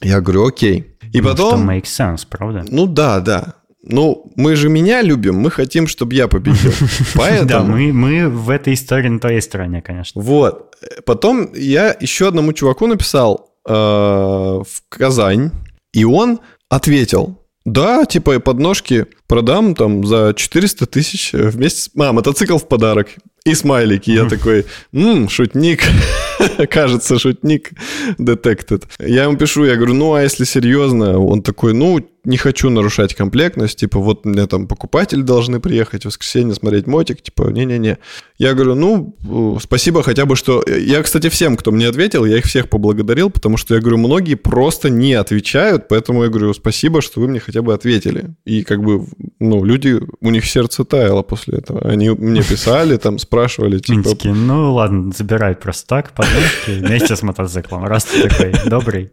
Я 0.00 0.20
говорю, 0.20 0.46
окей. 0.46 0.86
И 1.12 1.20
Ну, 1.20 1.28
потом... 1.28 1.62
Что 1.62 1.72
makes 1.72 1.84
sense, 1.84 2.26
правда? 2.28 2.64
Ну 2.68 2.86
да, 2.86 3.20
да. 3.20 3.54
Ну, 3.82 4.32
мы 4.34 4.56
же 4.56 4.68
меня 4.68 5.00
любим, 5.00 5.36
мы 5.36 5.50
хотим, 5.50 5.86
чтобы 5.86 6.14
я 6.14 6.26
победил. 6.26 6.72
Поэтому... 7.14 7.48
Да, 7.48 7.62
мы, 7.62 7.92
мы 7.92 8.28
в 8.28 8.50
этой 8.50 8.74
истории 8.74 9.08
на 9.08 9.20
твоей 9.20 9.40
стороне, 9.40 9.80
конечно. 9.80 10.20
Вот. 10.20 10.74
Потом 11.04 11.52
я 11.54 11.96
еще 12.00 12.28
одному 12.28 12.52
чуваку 12.52 12.88
написал 12.88 13.52
э, 13.68 13.72
в 13.72 14.66
Казань, 14.88 15.52
и 15.92 16.04
он 16.04 16.40
ответил, 16.68 17.40
да, 17.64 18.04
типа 18.04 18.40
подножки 18.40 19.06
продам 19.26 19.74
там 19.74 20.04
за 20.06 20.34
400 20.36 20.86
тысяч 20.86 21.32
вместе 21.32 21.82
с... 21.82 21.90
А, 21.98 22.12
мотоцикл 22.12 22.58
в 22.58 22.68
подарок. 22.68 23.08
И 23.46 23.54
смайлики. 23.54 24.10
Я 24.10 24.28
такой, 24.28 24.66
«М, 24.92 25.28
шутник. 25.28 25.84
Кажется, 26.70 27.18
шутник 27.18 27.70
detected. 28.18 28.82
Я 28.98 29.24
ему 29.24 29.36
пишу, 29.36 29.64
я 29.64 29.76
говорю, 29.76 29.94
ну, 29.94 30.14
а 30.14 30.22
если 30.22 30.44
серьезно? 30.44 31.18
Он 31.18 31.42
такой, 31.42 31.72
ну, 31.72 32.00
не 32.26 32.36
хочу 32.36 32.70
нарушать 32.70 33.14
комплектность, 33.14 33.78
типа, 33.78 34.00
вот 34.00 34.24
мне 34.24 34.46
там 34.48 34.66
покупатели 34.66 35.22
должны 35.22 35.60
приехать 35.60 36.02
в 36.02 36.06
воскресенье 36.06 36.54
смотреть 36.54 36.88
мотик, 36.88 37.22
типа, 37.22 37.50
не-не-не. 37.50 37.98
Я 38.36 38.54
говорю, 38.54 38.74
ну, 38.74 39.16
э, 39.24 39.60
спасибо 39.62 40.02
хотя 40.02 40.26
бы, 40.26 40.34
что... 40.34 40.64
Я, 40.66 41.02
кстати, 41.04 41.28
всем, 41.28 41.56
кто 41.56 41.70
мне 41.70 41.86
ответил, 41.86 42.24
я 42.24 42.38
их 42.38 42.44
всех 42.46 42.68
поблагодарил, 42.68 43.30
потому 43.30 43.56
что, 43.56 43.76
я 43.76 43.80
говорю, 43.80 43.98
многие 43.98 44.34
просто 44.34 44.90
не 44.90 45.14
отвечают, 45.14 45.86
поэтому 45.88 46.24
я 46.24 46.28
говорю, 46.28 46.52
спасибо, 46.52 47.00
что 47.00 47.20
вы 47.20 47.28
мне 47.28 47.38
хотя 47.38 47.62
бы 47.62 47.72
ответили. 47.72 48.34
И 48.44 48.64
как 48.64 48.82
бы, 48.82 49.06
ну, 49.38 49.64
люди, 49.64 50.00
у 50.20 50.30
них 50.30 50.44
сердце 50.46 50.84
таяло 50.84 51.22
после 51.22 51.58
этого. 51.58 51.80
Они 51.88 52.10
мне 52.10 52.42
писали, 52.42 52.96
там, 52.96 53.18
спрашивали, 53.18 53.78
типа, 53.78 54.10
такие, 54.10 54.34
ну 54.34 54.74
ладно, 54.74 55.12
забирай 55.16 55.54
просто 55.54 55.86
так 55.86 56.12
подножки 56.12 56.70
вместе 56.70 57.16
с 57.16 57.22
мотоциклом. 57.22 57.84
Раз 57.84 58.04
ты 58.04 58.28
такой 58.28 58.52
добрый. 58.66 59.10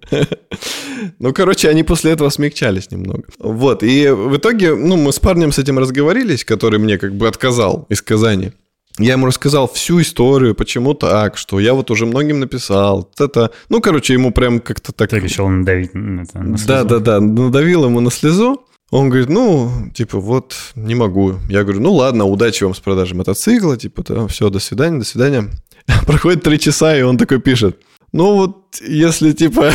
Ну, 1.20 1.34
короче, 1.34 1.70
они 1.70 1.84
после 1.84 2.12
этого 2.12 2.30
смягчались 2.30 2.92
немного. 2.92 3.24
Вот, 3.40 3.84
и 3.84 4.10
в 4.10 4.38
итоге, 4.38 4.76
ну, 4.76 4.98
мы 4.98 5.12
с 5.12 5.20
парнем 5.20 5.52
с 5.52 5.60
этим 5.60 5.80
разговорились, 5.80 6.46
который 6.46 6.80
мне 6.80 6.98
как 6.98 7.14
бы 7.14 7.28
отказал 7.28 7.86
из 7.90 8.02
Казани. 8.02 8.52
Я 9.00 9.14
ему 9.14 9.26
рассказал 9.26 9.68
всю 9.68 10.02
историю, 10.02 10.54
почему 10.54 10.94
так, 10.94 11.36
что 11.38 11.60
я 11.60 11.74
вот 11.74 11.90
уже 11.90 12.06
многим 12.06 12.40
написал. 12.40 13.10
Это, 13.18 13.50
ну, 13.70 13.82
короче, 13.82 14.14
ему 14.14 14.32
прям 14.32 14.60
как-то 14.60 14.92
так... 14.92 15.10
Ты 15.10 15.20
решил 15.20 15.48
надавить 15.48 15.96
на. 15.96 16.26
Да, 16.68 16.84
да, 16.84 17.00
да, 17.00 17.20
надавил 17.20 17.86
ему 17.86 18.02
на 18.02 18.12
слезу. 18.12 18.64
Он 18.94 19.10
говорит, 19.10 19.30
ну, 19.30 19.72
типа, 19.92 20.20
вот, 20.20 20.54
не 20.76 20.94
могу. 20.94 21.34
Я 21.50 21.64
говорю, 21.64 21.80
ну 21.82 21.94
ладно, 21.94 22.26
удачи 22.26 22.64
вам 22.64 22.76
с 22.76 22.80
продажей 22.80 23.18
мотоцикла, 23.18 23.76
типа, 23.76 24.04
да, 24.08 24.28
все, 24.28 24.52
до 24.52 24.60
свидания, 24.60 25.00
до 25.00 25.04
свидания. 25.06 25.50
Проходит 26.06 26.44
три 26.44 26.60
часа, 26.60 26.96
и 26.96 27.02
он 27.02 27.18
такой 27.18 27.40
пишет, 27.42 27.80
ну 28.12 28.36
вот, 28.36 28.56
если, 28.88 29.32
типа, 29.32 29.72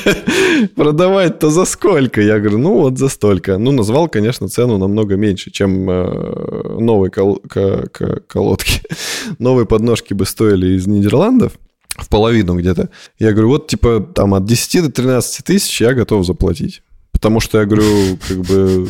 продавать, 0.74 1.38
то 1.38 1.50
за 1.50 1.66
сколько? 1.66 2.22
Я 2.22 2.38
говорю, 2.38 2.56
ну 2.56 2.78
вот 2.80 2.96
за 2.98 3.10
столько. 3.10 3.58
Ну, 3.58 3.72
назвал, 3.72 4.08
конечно, 4.08 4.48
цену 4.48 4.78
намного 4.78 5.16
меньше, 5.16 5.50
чем 5.50 5.90
э, 5.90 6.78
новые 6.80 7.10
кол- 7.10 7.42
ко- 7.46 7.88
ко- 7.88 8.20
колодки. 8.26 8.80
Новые 9.38 9.66
подножки 9.66 10.14
бы 10.14 10.24
стоили 10.24 10.78
из 10.78 10.86
Нидерландов 10.86 11.52
в 11.98 12.08
половину 12.08 12.56
где-то. 12.56 12.88
Я 13.18 13.32
говорю, 13.32 13.48
вот, 13.48 13.66
типа, 13.68 14.00
там 14.00 14.32
от 14.32 14.46
10 14.46 14.84
до 14.84 14.90
13 14.90 15.44
тысяч 15.44 15.78
я 15.82 15.92
готов 15.92 16.24
заплатить. 16.24 16.82
Потому 17.12 17.40
что 17.40 17.58
я 17.58 17.66
говорю, 17.66 18.18
как 18.26 18.38
бы... 18.38 18.88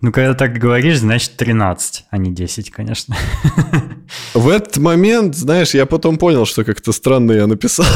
Ну, 0.00 0.12
когда 0.12 0.34
так 0.34 0.58
говоришь, 0.58 0.98
значит 0.98 1.36
13, 1.36 2.04
а 2.10 2.18
не 2.18 2.32
10, 2.34 2.70
конечно. 2.70 3.16
В 4.34 4.48
этот 4.48 4.76
момент, 4.76 5.34
знаешь, 5.34 5.72
я 5.74 5.86
потом 5.86 6.18
понял, 6.18 6.44
что 6.44 6.64
как-то 6.64 6.92
странно 6.92 7.32
я 7.32 7.46
написал. 7.46 7.86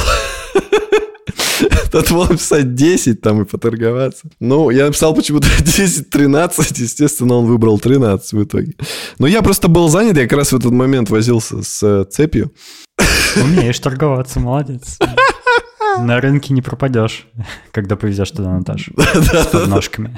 Надо 1.92 2.14
было 2.14 2.28
написать 2.28 2.74
10 2.74 3.20
там 3.20 3.42
и 3.42 3.44
поторговаться. 3.44 4.28
Ну, 4.40 4.70
я 4.70 4.86
написал 4.86 5.14
почему-то 5.14 5.48
10-13, 5.58 6.80
естественно, 6.80 7.34
он 7.34 7.46
выбрал 7.46 7.78
13 7.78 8.32
в 8.32 8.44
итоге. 8.44 8.74
Но 9.18 9.26
я 9.26 9.42
просто 9.42 9.68
был 9.68 9.88
занят, 9.88 10.16
я 10.16 10.22
как 10.26 10.38
раз 10.38 10.52
в 10.52 10.56
этот 10.56 10.72
момент 10.72 11.10
возился 11.10 11.62
с 11.62 11.82
э, 11.82 12.04
цепью. 12.10 12.52
Умеешь 13.36 13.78
торговаться, 13.78 14.40
молодец. 14.40 14.98
На 16.00 16.20
рынке 16.20 16.54
не 16.54 16.62
пропадешь, 16.62 17.26
когда 17.72 17.96
повезешь 17.96 18.30
туда 18.30 18.56
Наташу 18.56 18.92
с 18.96 19.46
подножками. 19.46 20.16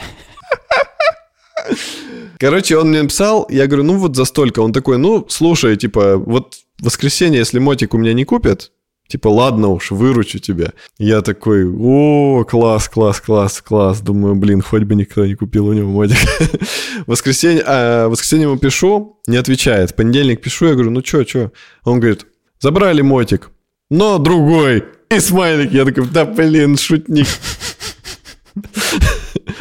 Короче, 2.39 2.79
он 2.79 2.89
мне 2.89 3.03
написал, 3.03 3.47
я 3.51 3.67
говорю, 3.67 3.85
ну 3.85 3.99
вот 3.99 4.17
за 4.17 4.25
столько. 4.25 4.61
Он 4.61 4.73
такой, 4.73 4.97
ну, 4.97 5.27
слушай, 5.29 5.77
типа, 5.77 6.17
вот 6.17 6.55
в 6.79 6.87
воскресенье, 6.87 7.39
если 7.39 7.59
мотик 7.59 7.93
у 7.93 7.99
меня 7.99 8.15
не 8.15 8.25
купят, 8.25 8.73
типа, 9.09 9.29
ладно 9.29 9.69
уж, 9.69 9.91
выручу 9.91 10.39
тебя. 10.39 10.73
Я 10.99 11.21
такой, 11.21 11.67
о, 11.67 12.45
класс, 12.45 12.89
класс, 12.89 13.21
класс, 13.21 13.61
класс. 13.61 14.01
Думаю, 14.01 14.37
блин, 14.37 14.63
хоть 14.63 14.85
бы 14.85 14.95
никто 14.95 15.27
не 15.27 15.35
купил 15.35 15.67
у 15.67 15.75
него 15.75 15.91
мотик. 15.91 16.17
воскресенье, 17.07 17.63
а, 17.67 18.09
воскресенье 18.09 18.49
ему 18.49 18.57
пишу, 18.57 19.21
не 19.27 19.37
отвечает. 19.37 19.91
В 19.91 19.95
понедельник 19.95 20.41
пишу, 20.41 20.67
я 20.67 20.73
говорю, 20.73 20.91
ну 20.91 21.03
чё, 21.03 21.25
чё? 21.25 21.53
Он 21.85 22.01
говорит, 22.01 22.27
забрали 22.59 23.03
мотик, 23.03 23.51
но 23.91 24.19
другой. 24.19 24.85
И 25.11 25.19
смайлик. 25.19 25.73
Я 25.73 25.85
такой, 25.85 26.07
да 26.07 26.25
блин, 26.25 26.77
шутник. 26.77 27.27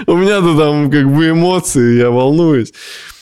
У 0.07 0.15
меня-то 0.15 0.57
там 0.57 0.91
как 0.91 1.11
бы 1.11 1.29
эмоции, 1.31 1.97
я 1.97 2.09
волнуюсь. 2.09 2.73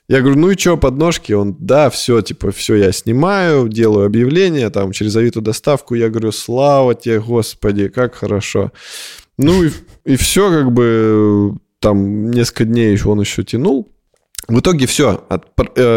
Я 0.09 0.21
говорю, 0.21 0.39
ну 0.39 0.51
и 0.51 0.57
что, 0.57 0.77
подножки? 0.77 1.33
Он, 1.33 1.55
да, 1.59 1.89
все, 1.89 2.21
типа, 2.21 2.51
все 2.51 2.75
я 2.75 2.93
снимаю, 2.93 3.67
делаю 3.67 4.05
объявление, 4.05 4.69
там, 4.69 4.93
через 4.93 5.15
Авито 5.17 5.41
доставку. 5.41 5.95
Я 5.95 6.09
говорю, 6.09 6.31
слава 6.31 6.95
тебе, 6.95 7.19
Господи, 7.19 7.89
как 7.89 8.15
хорошо. 8.15 8.71
Ну 9.37 9.63
и, 9.63 9.71
и 10.05 10.15
все, 10.15 10.49
как 10.49 10.71
бы, 10.71 11.57
там, 11.79 12.31
несколько 12.31 12.63
дней 12.63 12.97
он 13.03 13.19
еще 13.19 13.43
тянул. 13.43 13.89
В 14.47 14.59
итоге 14.59 14.87
все, 14.87 15.25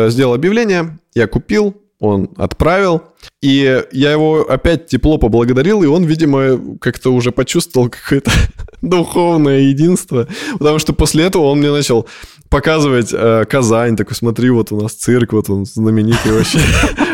сделал 0.08 0.34
объявление, 0.34 0.98
я 1.14 1.28
купил, 1.28 1.76
он 2.00 2.30
отправил, 2.36 3.02
и 3.42 3.82
я 3.92 4.12
его 4.12 4.42
опять 4.48 4.86
тепло 4.86 5.16
поблагодарил, 5.16 5.82
и 5.82 5.86
он, 5.86 6.04
видимо, 6.04 6.76
как-то 6.80 7.10
уже 7.10 7.32
почувствовал 7.32 7.88
какое-то 7.88 8.30
духовное 8.82 9.60
единство, 9.60 10.28
потому 10.58 10.78
что 10.78 10.92
после 10.92 11.24
этого 11.24 11.44
он 11.44 11.58
мне 11.58 11.70
начал 11.70 12.06
показывать 12.50 13.10
э, 13.12 13.44
Казань, 13.48 13.96
такой, 13.96 14.16
смотри, 14.16 14.50
вот 14.50 14.72
у 14.72 14.80
нас 14.80 14.92
цирк, 14.92 15.32
вот 15.32 15.48
он 15.48 15.64
знаменитый 15.64 16.32
вообще. 16.32 16.58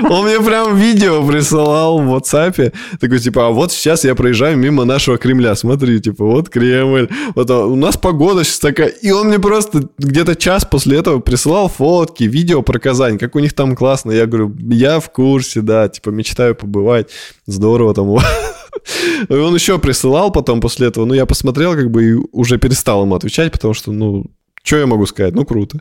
Он 0.09 0.25
мне 0.25 0.41
прям 0.41 0.77
видео 0.77 1.27
присылал 1.27 1.99
в 2.01 2.15
WhatsApp, 2.15 2.73
такой, 3.01 3.19
типа, 3.19 3.49
а 3.49 3.51
вот 3.51 3.73
сейчас 3.73 4.05
я 4.05 4.15
проезжаю 4.15 4.57
мимо 4.57 4.85
нашего 4.85 5.19
Кремля, 5.19 5.55
смотри, 5.57 6.01
типа, 6.01 6.25
вот 6.25 6.49
Кремль, 6.49 7.09
вот 7.35 7.51
у 7.51 7.77
нас 7.77 7.97
погода 7.97 8.45
сейчас 8.45 8.61
такая, 8.61 8.89
и 8.89 9.11
он 9.11 9.29
мне 9.29 9.39
просто 9.39 9.89
где-то 9.99 10.37
час 10.37 10.65
после 10.65 10.99
этого 10.99 11.19
присылал 11.21 11.69
фотки, 11.69 12.25
видео 12.25 12.63
про 12.63 12.79
Казань, 12.79 13.19
как 13.19 13.35
у 13.35 13.41
них 13.41 13.53
там 13.53 13.75
классно, 13.75 14.13
я 14.13 14.27
говорю, 14.27 14.55
я 14.71 15.01
в 15.01 15.11
курсе, 15.11 15.61
да, 15.61 15.89
типа, 15.97 16.11
мечтаю 16.11 16.55
побывать, 16.55 17.11
здорово 17.47 17.95
там 17.95 18.17
и 19.29 19.33
он 19.33 19.55
еще 19.55 19.79
присылал 19.79 20.31
потом 20.31 20.61
после 20.61 20.89
этого, 20.89 21.05
ну, 21.05 21.15
я 21.15 21.27
посмотрел, 21.27 21.75
как 21.75 21.91
бы, 21.91 22.05
и 22.05 22.15
уже 22.33 22.59
перестал 22.59 23.03
ему 23.03 23.15
отвечать, 23.15 23.53
потому 23.53 23.75
что, 23.75 23.93
ну, 23.93 24.27
что 24.63 24.79
я 24.79 24.87
могу 24.87 25.07
сказать? 25.07 25.35
Ну, 25.35 25.45
круто. 25.45 25.81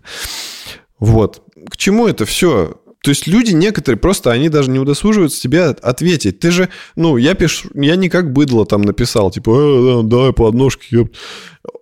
Вот. 0.99 1.41
К 1.69 1.77
чему 1.77 2.07
это 2.07 2.25
все? 2.25 2.79
То 3.05 3.09
есть 3.09 3.27
люди 3.27 3.51
некоторые 3.51 3.99
просто, 3.99 4.31
они 4.31 4.49
даже 4.49 4.71
не 4.71 4.79
удосуживаются 4.79 5.39
тебе 5.39 5.65
ответить. 5.65 6.39
Ты 6.39 6.49
же, 6.49 6.69
ну, 6.95 7.17
я 7.17 7.35
пишу, 7.35 7.69
я 7.75 7.95
не 7.95 8.09
как 8.09 8.33
быдло 8.33 8.65
там 8.65 8.81
написал, 8.81 9.29
типа, 9.29 9.51
э, 9.51 10.03
давай 10.03 10.33
по 10.33 10.47
одножке, 10.47 10.87
ёп. 10.89 11.15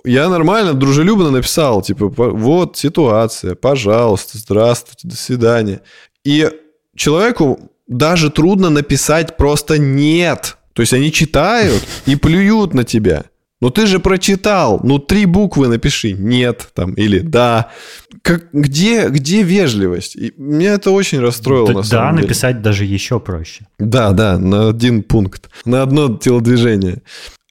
Я 0.04 0.28
нормально, 0.28 0.74
дружелюбно 0.74 1.32
написал, 1.32 1.82
типа, 1.82 2.10
вот 2.10 2.76
ситуация, 2.78 3.56
пожалуйста, 3.56 4.38
здравствуйте, 4.38 5.08
до 5.08 5.16
свидания. 5.16 5.82
И 6.26 6.50
человеку 6.94 7.72
даже 7.88 8.30
трудно 8.30 8.70
написать 8.70 9.38
просто 9.38 9.78
«нет». 9.78 10.58
То 10.74 10.82
есть 10.82 10.94
они 10.94 11.12
читают 11.12 11.84
и 12.08 12.16
плюют 12.16 12.74
на 12.74 12.84
тебя. 12.84 13.26
Но 13.64 13.70
ты 13.70 13.86
же 13.86 14.00
прочитал, 14.00 14.82
ну 14.84 15.00
три 15.00 15.26
буквы 15.26 15.70
напиши, 15.70 16.12
нет 16.12 16.68
там 16.74 16.94
или 16.96 17.20
да. 17.20 17.72
Как, 18.22 18.52
где, 18.52 19.08
где 19.08 19.44
вежливость? 19.44 20.18
И 20.18 20.34
меня 20.36 20.74
это 20.74 20.92
очень 20.92 21.20
расстроило 21.20 21.68
да, 21.68 21.74
на 21.76 21.84
самом 21.84 22.04
да, 22.04 22.12
деле. 22.12 22.18
Да, 22.18 22.24
написать 22.24 22.62
даже 22.62 22.84
еще 22.84 23.22
проще. 23.22 23.68
Да, 23.80 24.12
да, 24.12 24.38
на 24.38 24.68
один 24.68 25.02
пункт, 25.02 25.50
на 25.64 25.82
одно 25.82 26.18
телодвижение. 26.18 27.04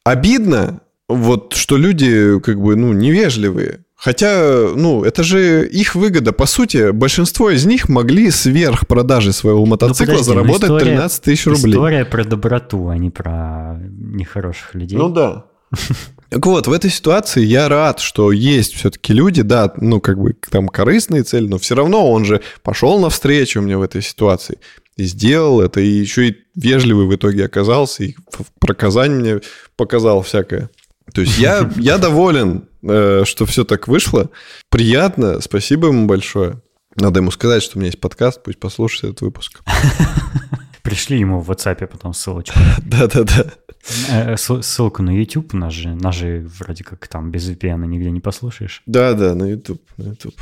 Обидно, 0.04 0.80
вот, 1.08 1.54
что 1.54 1.78
люди 1.78 2.38
как 2.40 2.60
бы, 2.60 2.76
ну, 2.76 2.92
невежливые. 2.92 3.80
Хотя, 4.04 4.72
ну, 4.74 5.04
это 5.04 5.22
же 5.22 5.64
их 5.64 5.94
выгода. 5.94 6.32
По 6.32 6.44
сути, 6.44 6.90
большинство 6.90 7.50
из 7.50 7.64
них 7.66 7.88
могли 7.88 8.32
сверх 8.32 8.88
продажи 8.88 9.32
своего 9.32 9.60
ну, 9.60 9.66
мотоцикла 9.66 10.14
ну, 10.14 10.18
подожди, 10.18 10.24
заработать 10.24 10.62
история, 10.64 10.84
13 10.86 11.22
тысяч 11.22 11.46
рублей. 11.46 11.74
История 11.74 12.04
про 12.04 12.24
доброту, 12.24 12.88
а 12.88 12.98
не 12.98 13.10
про 13.10 13.78
нехороших 13.80 14.74
людей. 14.74 14.98
Ну 14.98 15.08
да. 15.08 15.44
Так 16.30 16.46
вот, 16.46 16.66
в 16.66 16.72
этой 16.72 16.88
ситуации 16.88 17.44
я 17.44 17.68
рад, 17.68 18.00
что 18.00 18.32
есть 18.32 18.72
все-таки 18.72 19.12
люди, 19.12 19.42
да, 19.42 19.70
ну, 19.76 20.00
как 20.00 20.18
бы 20.18 20.34
там 20.50 20.66
корыстные 20.66 21.24
цели, 21.24 21.46
но 21.46 21.58
все 21.58 21.74
равно 21.74 22.10
он 22.10 22.24
же 22.24 22.40
пошел 22.62 22.98
навстречу 22.98 23.60
мне 23.60 23.76
в 23.76 23.82
этой 23.82 24.00
ситуации 24.00 24.58
и 24.96 25.04
сделал 25.04 25.60
это, 25.60 25.80
и 25.80 25.86
еще 25.86 26.28
и 26.28 26.36
вежливый 26.54 27.06
в 27.06 27.14
итоге 27.14 27.44
оказался, 27.44 28.04
и 28.04 28.14
про 28.58 28.74
Казань 28.74 29.12
мне 29.12 29.40
показал 29.76 30.22
всякое. 30.22 30.70
То 31.14 31.20
есть 31.20 31.38
я, 31.38 31.70
я 31.76 31.98
доволен, 31.98 32.68
э, 32.82 33.22
что 33.24 33.46
все 33.46 33.64
так 33.64 33.88
вышло. 33.88 34.30
Приятно, 34.70 35.40
спасибо 35.40 35.88
ему 35.88 36.06
большое. 36.06 36.60
Надо 36.96 37.20
ему 37.20 37.30
сказать, 37.30 37.62
что 37.62 37.78
у 37.78 37.80
меня 37.80 37.88
есть 37.88 38.00
подкаст, 38.00 38.42
пусть 38.42 38.60
послушает 38.60 39.04
этот 39.04 39.22
выпуск. 39.22 39.62
Пришли 40.82 41.18
ему 41.18 41.40
в 41.40 41.50
WhatsApp 41.50 41.86
потом 41.86 42.12
ссылочку. 42.12 42.58
Да-да-да. 42.82 43.46
Э, 44.10 44.36
ссылку 44.36 45.02
на 45.02 45.16
YouTube, 45.16 45.54
нас 45.54 45.72
же, 45.72 45.94
нас 45.94 46.14
же 46.14 46.46
вроде 46.58 46.84
как 46.84 47.06
там 47.08 47.30
без 47.30 47.48
VPN 47.48 47.86
нигде 47.86 48.10
не 48.10 48.20
послушаешь. 48.20 48.82
Да-да, 48.86 49.34
на 49.34 49.44
YouTube, 49.44 49.82
на 49.96 50.10
YouTube. 50.10 50.34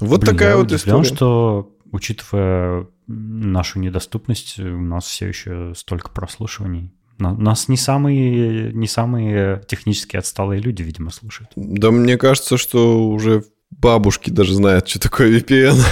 Вот 0.00 0.20
Блин, 0.20 0.32
такая 0.32 0.56
вот 0.56 0.72
история. 0.72 1.04
что, 1.04 1.76
учитывая 1.90 2.86
нашу 3.06 3.80
недоступность, 3.80 4.58
у 4.58 4.80
нас 4.80 5.04
все 5.04 5.28
еще 5.28 5.72
столько 5.76 6.10
прослушиваний. 6.10 6.92
Нас 7.18 7.68
не 7.68 7.76
самые, 7.76 8.72
не 8.72 8.86
самые 8.86 9.62
технически 9.66 10.16
отсталые 10.16 10.60
люди, 10.60 10.82
видимо, 10.82 11.10
слушают. 11.10 11.50
Да 11.56 11.90
мне 11.90 12.16
кажется, 12.16 12.56
что 12.56 13.08
уже 13.08 13.44
бабушки 13.70 14.30
даже 14.30 14.54
знают, 14.54 14.88
что 14.88 15.00
такое 15.00 15.38
VPN. 15.38 15.76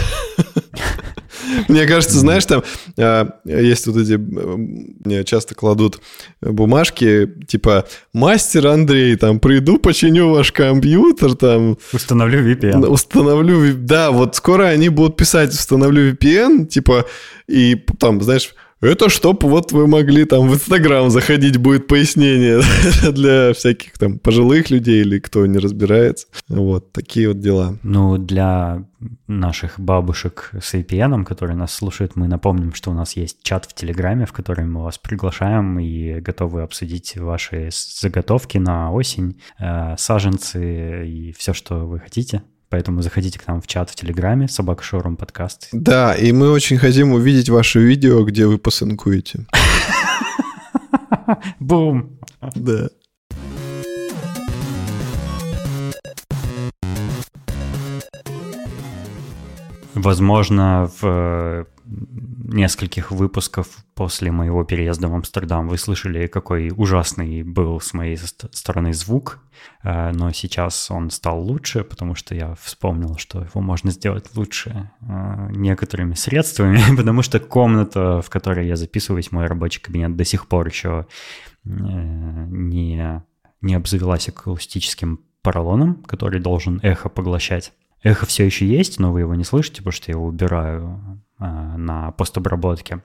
Мне 1.69 1.87
кажется, 1.87 2.19
знаешь, 2.19 2.45
там 2.45 2.63
а, 2.99 3.29
есть 3.45 3.87
вот 3.87 3.97
эти, 3.97 4.17
мне 4.17 5.25
часто 5.25 5.55
кладут 5.55 6.01
бумажки, 6.41 7.31
типа, 7.47 7.87
мастер 8.13 8.67
Андрей, 8.67 9.17
там, 9.17 9.39
приду, 9.39 9.79
починю 9.79 10.31
ваш 10.31 10.53
компьютер, 10.53 11.35
там... 11.35 11.79
Установлю 11.93 12.41
VPN. 12.49 12.87
Установлю, 12.87 13.75
да, 13.75 14.11
вот 14.11 14.37
скоро 14.37 14.65
они 14.65 14.89
будут 14.89 15.17
писать, 15.17 15.51
установлю 15.51 16.13
VPN, 16.13 16.67
типа, 16.67 17.07
и 17.49 17.75
там, 17.99 18.21
знаешь, 18.23 18.55
это 18.81 19.09
чтоб 19.09 19.43
вот 19.45 19.73
вы 19.73 19.87
могли 19.87 20.25
там 20.25 20.49
в 20.49 20.55
Инстаграм 20.55 21.11
заходить, 21.11 21.57
будет 21.57 21.87
пояснение 21.87 22.61
для 23.13 23.53
всяких 23.55 23.93
там 23.99 24.19
пожилых 24.19 24.71
людей 24.71 25.01
или 25.01 25.19
кто 25.19 25.47
не 25.47 25.59
разбирается. 25.59 26.27
Вот, 26.49 26.93
такие 26.93 27.29
вот 27.29 27.41
дела. 27.41 27.79
Ну, 27.83 28.19
для 28.19 28.85
наших 29.27 29.81
бабушек 29.81 30.51
с 30.61 30.75
VPN, 30.75 31.25
которые 31.25 31.57
нас 31.57 31.73
слушают, 31.73 32.17
мы 32.17 32.29
напомним, 32.29 32.75
что 32.75 32.91
у 32.91 32.95
нас 32.95 33.17
есть 33.17 33.43
чат 33.43 33.67
в 33.67 33.75
Телеграме, 33.75 34.27
в 34.27 34.33
который 34.33 34.65
мы 34.65 34.83
вас 34.83 34.99
приглашаем 34.99 35.79
и 35.79 36.21
готовы 36.21 36.63
обсудить 36.63 37.17
ваши 37.17 37.71
заготовки 37.73 38.59
на 38.59 38.93
осень, 38.93 39.41
э, 39.59 39.95
саженцы 39.97 41.09
и 41.09 41.33
все, 41.33 41.53
что 41.53 41.87
вы 41.87 41.99
хотите. 41.99 42.43
Поэтому 42.69 43.01
заходите 43.03 43.39
к 43.39 43.47
нам 43.47 43.61
в 43.61 43.67
чат 43.67 43.91
в 43.91 43.95
Телеграме, 43.95 44.49
собака 44.49 44.83
Шоурум 44.83 45.17
подкаст. 45.17 45.69
Да, 45.73 46.15
и 46.15 46.33
мы 46.33 46.51
очень 46.51 46.79
хотим 46.79 47.13
увидеть 47.13 47.49
ваше 47.49 47.81
видео, 47.81 48.25
где 48.25 48.47
вы 48.47 48.59
посынкуете. 48.59 49.47
Бум! 51.61 52.19
Да. 52.55 52.89
Возможно, 59.95 60.91
в 61.01 61.67
нескольких 61.89 63.11
выпусков 63.11 63.69
после 63.95 64.31
моего 64.31 64.65
переезда 64.65 65.09
в 65.09 65.15
Амстердам. 65.15 65.69
Вы 65.69 65.79
слышали, 65.79 66.27
какой 66.27 66.73
ужасный 66.75 67.43
был 67.43 67.81
с 67.81 67.95
моей 67.95 68.17
стороны 68.17 68.93
звук, 68.93 69.41
э, 69.83 70.13
но 70.13 70.33
сейчас 70.33 70.91
он 70.91 71.11
стал 71.11 71.41
лучше, 71.41 71.85
потому 71.85 72.15
что 72.15 72.35
я 72.35 72.55
вспомнил, 72.61 73.17
что 73.17 73.41
его 73.41 73.61
можно 73.61 73.91
сделать 73.91 74.35
лучше 74.35 74.91
э, 75.01 75.49
некоторыми 75.51 76.15
средствами, 76.15 76.81
потому 76.97 77.23
что 77.23 77.41
комната, 77.41 78.21
в 78.21 78.31
которой 78.31 78.67
я 78.67 78.77
записываюсь, 78.77 79.33
мой 79.33 79.47
рабочий 79.47 79.81
кабинет 79.81 80.17
до 80.17 80.25
сих 80.25 80.49
пор 80.49 80.67
еще 80.67 81.07
э, 81.65 81.69
не, 81.69 83.23
не 83.61 83.75
обзавелась 83.75 84.29
акустическим 84.29 85.21
поролоном, 85.43 86.03
который 86.03 86.41
должен 86.41 86.81
эхо 86.83 87.09
поглощать. 87.09 87.73
Эхо 88.03 88.27
все 88.27 88.45
еще 88.45 88.67
есть, 88.67 88.99
но 88.99 89.13
вы 89.13 89.21
его 89.21 89.35
не 89.35 89.45
слышите, 89.45 89.79
потому 89.79 89.93
что 89.93 90.11
я 90.11 90.17
его 90.17 90.27
убираю 90.27 91.23
на 91.39 92.13
постобработке. 92.13 93.03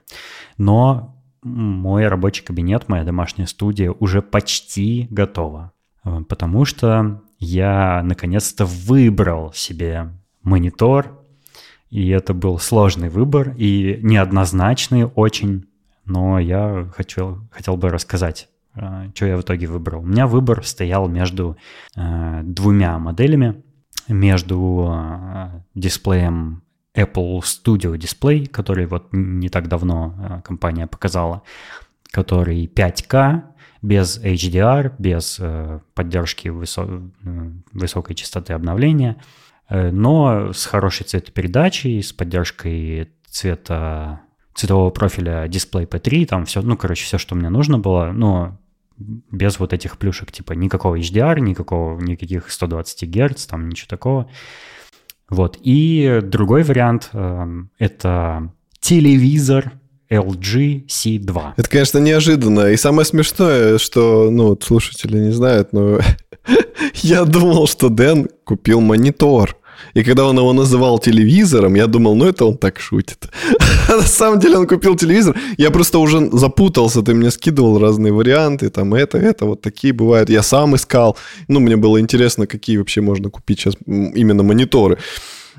Но 0.56 1.22
мой 1.42 2.06
рабочий 2.06 2.44
кабинет, 2.44 2.88
моя 2.88 3.04
домашняя 3.04 3.46
студия 3.46 3.90
уже 3.90 4.22
почти 4.22 5.08
готова, 5.10 5.72
э, 6.04 6.22
потому 6.28 6.64
что 6.64 7.22
я 7.38 8.02
наконец-то 8.04 8.64
выбрал 8.64 9.52
себе 9.52 10.10
монитор, 10.42 11.18
и 11.90 12.08
это 12.08 12.32
был 12.32 12.58
сложный 12.58 13.08
выбор 13.08 13.54
и 13.56 13.98
неоднозначный 14.02 15.04
очень, 15.04 15.66
но 16.04 16.38
я 16.38 16.88
хотел, 16.94 17.40
хотел 17.50 17.76
бы 17.76 17.88
рассказать, 17.88 18.48
э, 18.76 19.10
что 19.14 19.26
я 19.26 19.36
в 19.36 19.40
итоге 19.40 19.66
выбрал. 19.66 20.02
У 20.02 20.06
меня 20.06 20.26
выбор 20.26 20.64
стоял 20.64 21.08
между 21.08 21.56
двумя 21.94 22.98
моделями, 22.98 23.62
между 24.08 25.60
дисплеем 25.74 26.62
Apple 26.96 27.40
Studio 27.40 27.96
Display, 27.96 28.46
который 28.46 28.86
вот 28.86 29.08
не 29.12 29.48
так 29.48 29.68
давно 29.68 30.14
э, 30.18 30.42
компания 30.42 30.86
показала, 30.86 31.42
который 32.10 32.66
5К, 32.66 33.42
без 33.80 34.22
HDR, 34.22 34.92
без 34.98 35.38
э, 35.40 35.80
поддержки 35.94 36.48
высо- 36.48 37.10
э, 37.24 37.50
высокой 37.72 38.14
частоты 38.14 38.52
обновления, 38.52 39.16
но 39.70 40.52
с 40.52 40.66
хорошей 40.66 41.06
цветопередачей, 41.06 42.02
с 42.02 42.12
поддержкой 42.12 43.10
цвета 43.26 44.20
цветового 44.54 44.90
профиля 44.90 45.46
Display 45.46 45.88
P3, 45.88 46.26
там 46.26 46.44
все, 46.44 46.60
ну, 46.60 46.76
короче, 46.76 47.04
все, 47.04 47.16
что 47.16 47.34
мне 47.34 47.48
нужно 47.48 47.78
было, 47.78 48.12
но 48.12 48.58
без 48.98 49.58
вот 49.58 49.72
этих 49.72 49.98
плюшек, 49.98 50.30
типа 50.30 50.52
никакого 50.52 50.98
HDR, 50.98 51.40
никакого, 51.40 51.98
никаких 52.00 52.50
120 52.50 53.08
Гц, 53.08 53.46
там 53.46 53.68
ничего 53.68 53.88
такого. 53.88 54.30
Вот. 55.32 55.58
И 55.62 56.20
другой 56.22 56.62
вариант 56.62 57.08
э, 57.14 57.46
это 57.78 58.52
телевизор 58.80 59.72
LG 60.10 60.86
C2. 60.86 61.54
Это, 61.56 61.70
конечно, 61.70 61.98
неожиданно. 61.98 62.70
И 62.70 62.76
самое 62.76 63.06
смешное, 63.06 63.78
что, 63.78 64.30
ну, 64.30 64.58
слушатели 64.60 65.16
не 65.16 65.32
знают, 65.32 65.72
но 65.72 66.00
я 66.96 67.24
думал, 67.24 67.66
что 67.66 67.88
Дэн 67.88 68.28
купил 68.44 68.82
монитор. 68.82 69.56
И 69.94 70.02
когда 70.02 70.24
он 70.24 70.38
его 70.38 70.52
называл 70.52 70.98
телевизором, 70.98 71.76
я 71.76 71.86
думал, 71.86 72.14
ну 72.14 72.26
это 72.26 72.44
он 72.44 72.56
так 72.56 72.80
шутит. 72.80 73.28
А 73.88 73.96
на 73.96 74.02
самом 74.02 74.40
деле 74.40 74.58
он 74.58 74.66
купил 74.66 74.96
телевизор. 74.96 75.36
Я 75.58 75.70
просто 75.70 75.98
уже 75.98 76.30
запутался, 76.32 77.02
ты 77.02 77.14
мне 77.14 77.30
скидывал 77.30 77.78
разные 77.78 78.12
варианты, 78.12 78.70
там 78.70 78.94
это, 78.94 79.18
это, 79.18 79.44
вот 79.44 79.60
такие 79.60 79.92
бывают. 79.92 80.30
Я 80.30 80.42
сам 80.42 80.74
искал. 80.74 81.16
Ну, 81.48 81.60
мне 81.60 81.76
было 81.76 82.00
интересно, 82.00 82.46
какие 82.46 82.78
вообще 82.78 83.00
можно 83.00 83.30
купить 83.30 83.60
сейчас 83.60 83.74
именно 83.86 84.42
мониторы. 84.42 84.98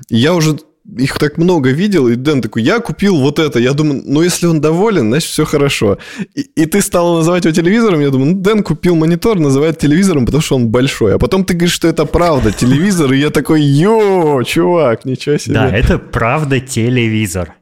Я 0.08 0.34
уже 0.34 0.58
их 0.98 1.18
так 1.18 1.38
много 1.38 1.70
видел, 1.70 2.08
и 2.08 2.14
Дэн 2.14 2.42
такой, 2.42 2.62
я 2.62 2.78
купил 2.78 3.16
вот 3.16 3.38
это. 3.38 3.58
Я 3.58 3.72
думаю, 3.72 4.02
ну 4.04 4.22
если 4.22 4.46
он 4.46 4.60
доволен, 4.60 5.08
значит 5.08 5.30
все 5.30 5.44
хорошо. 5.44 5.98
И, 6.34 6.40
и 6.40 6.66
ты 6.66 6.80
стал 6.80 7.16
называть 7.16 7.44
его 7.44 7.54
телевизором, 7.54 8.00
я 8.00 8.10
думаю, 8.10 8.34
ну 8.34 8.40
Дэн 8.40 8.62
купил 8.62 8.94
монитор, 8.94 9.38
называет 9.38 9.78
телевизором, 9.78 10.26
потому 10.26 10.42
что 10.42 10.56
он 10.56 10.68
большой. 10.68 11.14
А 11.14 11.18
потом 11.18 11.44
ты 11.44 11.54
говоришь, 11.54 11.74
что 11.74 11.88
это 11.88 12.04
правда, 12.04 12.52
телевизор, 12.52 13.12
и 13.12 13.18
я 13.18 13.30
такой, 13.30 13.62
йо, 13.62 14.42
чувак, 14.42 15.04
ничего 15.04 15.38
себе. 15.38 15.54
Да, 15.54 15.70
это 15.70 15.98
правда 15.98 16.60
телевизор. 16.60 17.54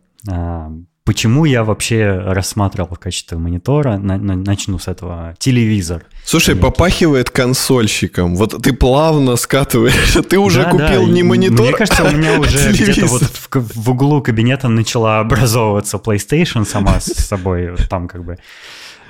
А, 1.03 1.07
почему 1.07 1.45
я 1.45 1.65
вообще 1.65 2.19
рассматривал 2.27 2.95
в 2.95 2.99
качестве 2.99 3.39
монитора? 3.39 3.99
На, 3.99 4.17
на, 4.17 4.37
начну 4.37 4.79
с 4.79 4.89
этого. 4.89 5.35
Телевизор. 5.39 6.05
Слушай, 6.25 6.57
попахивает 6.57 7.31
консольщиком. 7.31 8.37
Вот 8.37 8.63
ты 8.63 8.73
плавно 8.73 9.37
скатываешь. 9.37 10.17
Ты 10.29 10.39
уже 10.39 10.63
Да, 10.63 10.71
купил 10.71 11.07
да, 11.07 11.13
не 11.13 11.23
монитор, 11.23 11.67
Мне 11.67 11.73
кажется, 11.73 12.05
у 12.05 12.13
меня 12.13 12.37
а 12.37 12.41
уже 12.41 12.73
где-то 12.73 13.07
вот 13.07 13.23
в, 13.23 13.49
в 13.51 13.91
углу 13.91 14.23
кабинета 14.23 14.69
начала 14.69 15.21
образовываться 15.21 15.97
PlayStation 15.97 16.65
сама 16.65 17.01
с 17.01 17.07
собой. 17.29 17.75
Там 17.91 18.09
как 18.09 18.25
бы... 18.25 18.39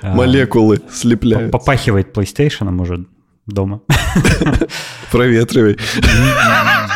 а, 0.01 0.13
Молекулы 0.13 0.81
слепляют. 0.91 1.51
Попахивает 1.51 2.15
PlayStation 2.15 2.81
уже 2.81 3.05
дома. 3.45 3.81
Проветривай. 5.11 5.77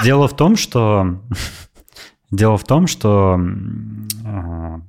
Дело 0.04 0.28
в 0.28 0.36
том, 0.36 0.58
что... 0.58 1.20
Дело 2.32 2.58
в 2.58 2.64
том, 2.66 2.88
что 2.88 3.40
а, 4.26 4.82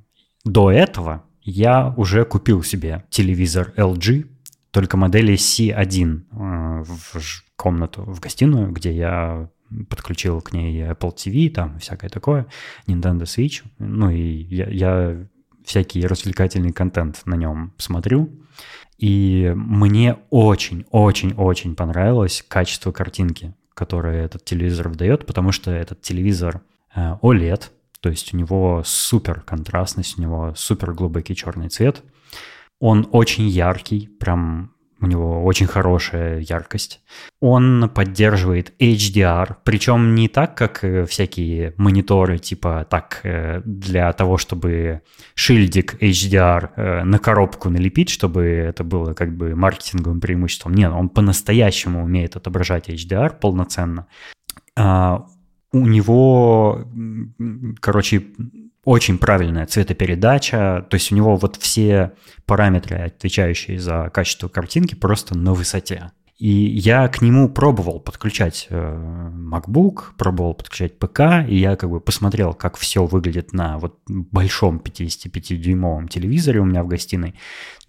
до 0.43 0.71
этого 0.71 1.23
я 1.41 1.93
уже 1.97 2.25
купил 2.25 2.63
себе 2.63 3.05
телевизор 3.09 3.73
LG, 3.77 4.27
только 4.71 4.97
модели 4.97 5.33
C1 5.33 6.21
э, 6.31 6.83
в 6.83 7.43
комнату, 7.55 8.03
в 8.03 8.19
гостиную, 8.19 8.71
где 8.71 8.91
я 8.93 9.49
подключил 9.89 10.41
к 10.41 10.53
ней 10.53 10.83
Apple 10.83 11.15
TV, 11.15 11.49
там 11.49 11.79
всякое 11.79 12.09
такое, 12.09 12.47
Nintendo 12.87 13.23
Switch, 13.23 13.63
ну 13.79 14.09
и 14.09 14.21
я, 14.21 14.67
я 14.69 15.27
всякий 15.63 16.05
развлекательный 16.05 16.71
контент 16.71 17.21
на 17.25 17.35
нем 17.35 17.73
смотрю. 17.77 18.29
И 18.97 19.53
мне 19.55 20.17
очень-очень-очень 20.29 21.75
понравилось 21.75 22.43
качество 22.47 22.91
картинки, 22.91 23.53
которое 23.73 24.25
этот 24.25 24.43
телевизор 24.43 24.89
выдает, 24.89 25.25
потому 25.25 25.51
что 25.51 25.71
этот 25.71 26.01
телевизор 26.01 26.57
э, 26.57 26.78
OLED, 27.21 27.63
то 28.01 28.09
есть 28.09 28.33
у 28.33 28.37
него 28.37 28.81
супер 28.85 29.41
контрастность, 29.41 30.17
у 30.17 30.21
него 30.21 30.53
супер 30.55 30.93
глубокий 30.93 31.35
черный 31.35 31.69
цвет. 31.69 32.03
Он 32.79 33.07
очень 33.11 33.47
яркий, 33.47 34.07
прям 34.07 34.73
у 35.01 35.07
него 35.07 35.45
очень 35.45 35.67
хорошая 35.67 36.39
яркость. 36.39 37.01
Он 37.39 37.89
поддерживает 37.93 38.73
HDR, 38.79 39.55
причем 39.63 40.13
не 40.13 40.27
так, 40.27 40.57
как 40.57 40.83
э, 40.83 41.05
всякие 41.05 41.73
мониторы, 41.77 42.37
типа 42.37 42.85
так, 42.89 43.21
э, 43.23 43.61
для 43.63 44.11
того, 44.11 44.37
чтобы 44.37 45.01
шильдик 45.35 46.01
HDR 46.01 46.71
э, 46.75 47.03
на 47.03 47.17
коробку 47.17 47.69
налепить, 47.69 48.09
чтобы 48.09 48.43
это 48.43 48.83
было 48.83 49.13
как 49.13 49.35
бы 49.35 49.55
маркетинговым 49.55 50.19
преимуществом. 50.19 50.73
Нет, 50.73 50.91
он 50.91 51.07
по-настоящему 51.07 52.03
умеет 52.03 52.35
отображать 52.35 52.89
HDR 52.89 53.39
полноценно. 53.39 54.07
У 55.71 55.85
него, 55.85 56.87
короче, 57.79 58.23
очень 58.83 59.17
правильная 59.17 59.65
цветопередача, 59.67 60.85
то 60.89 60.95
есть 60.95 61.11
у 61.11 61.15
него 61.15 61.35
вот 61.35 61.57
все 61.57 62.13
параметры, 62.45 62.97
отвечающие 62.97 63.79
за 63.79 64.09
качество 64.11 64.47
картинки, 64.47 64.95
просто 64.95 65.37
на 65.37 65.53
высоте. 65.53 66.11
И 66.39 66.49
я 66.49 67.09
к 67.09 67.21
нему 67.21 67.49
пробовал 67.49 67.99
подключать 67.99 68.67
э, 68.69 69.31
MacBook, 69.35 70.13
пробовал 70.17 70.53
подключать 70.53 70.97
ПК, 70.97 71.45
и 71.45 71.57
я 71.57 71.75
как 71.75 71.89
бы 71.89 71.99
посмотрел, 71.99 72.53
как 72.53 72.77
все 72.77 73.05
выглядит 73.05 73.51
на 73.51 73.77
вот 73.77 73.99
большом 74.07 74.77
55-дюймовом 74.77 76.07
телевизоре 76.07 76.61
у 76.61 76.65
меня 76.65 76.83
в 76.83 76.87
гостиной. 76.87 77.35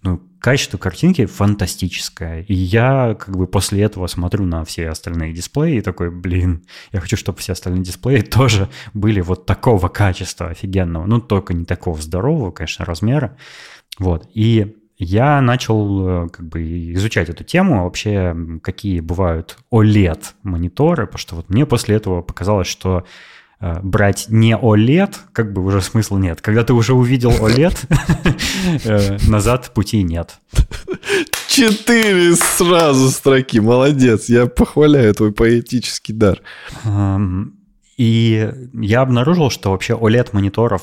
Ну, 0.03 0.19
качество 0.39 0.77
картинки 0.77 1.25
фантастическое. 1.27 2.41
И 2.41 2.53
я 2.53 3.15
как 3.19 3.37
бы 3.37 3.45
после 3.45 3.83
этого 3.83 4.07
смотрю 4.07 4.45
на 4.45 4.65
все 4.65 4.89
остальные 4.89 5.33
дисплеи 5.33 5.77
и 5.77 5.81
такой, 5.81 6.09
блин, 6.09 6.65
я 6.91 6.99
хочу, 6.99 7.15
чтобы 7.17 7.37
все 7.39 7.53
остальные 7.53 7.83
дисплеи 7.83 8.21
тоже 8.21 8.69
были 8.93 9.21
вот 9.21 9.45
такого 9.45 9.87
качества 9.89 10.47
офигенного. 10.47 11.05
Ну, 11.05 11.21
только 11.21 11.53
не 11.53 11.65
такого 11.65 12.01
здорового, 12.01 12.51
конечно, 12.51 12.85
размера. 12.85 13.37
Вот. 13.99 14.27
И 14.33 14.75
я 14.97 15.41
начал 15.41 16.25
э, 16.25 16.29
как 16.29 16.47
бы 16.47 16.93
изучать 16.93 17.29
эту 17.29 17.43
тему, 17.43 17.83
вообще 17.83 18.35
какие 18.61 18.99
бывают 18.99 19.57
OLED-мониторы, 19.71 21.07
потому 21.07 21.19
что 21.19 21.35
вот 21.35 21.49
мне 21.49 21.65
после 21.65 21.95
этого 21.95 22.21
показалось, 22.21 22.67
что 22.67 23.05
брать 23.83 24.25
не 24.29 24.53
OLED, 24.53 25.15
как 25.33 25.53
бы 25.53 25.63
уже 25.63 25.81
смысла 25.81 26.17
нет. 26.17 26.41
Когда 26.41 26.63
ты 26.63 26.73
уже 26.73 26.93
увидел 26.93 27.31
OLED, 27.31 27.77
э, 28.85 29.17
назад 29.27 29.71
пути 29.73 30.01
нет. 30.03 30.39
Четыре 31.47 32.35
сразу 32.35 33.09
строки. 33.09 33.59
Молодец. 33.59 34.29
Я 34.29 34.47
похваляю 34.47 35.13
твой 35.13 35.31
поэтический 35.31 36.13
дар. 36.13 36.41
И 37.97 38.51
я 38.73 39.01
обнаружил, 39.01 39.49
что 39.51 39.71
вообще 39.71 39.93
OLED-мониторов 39.93 40.81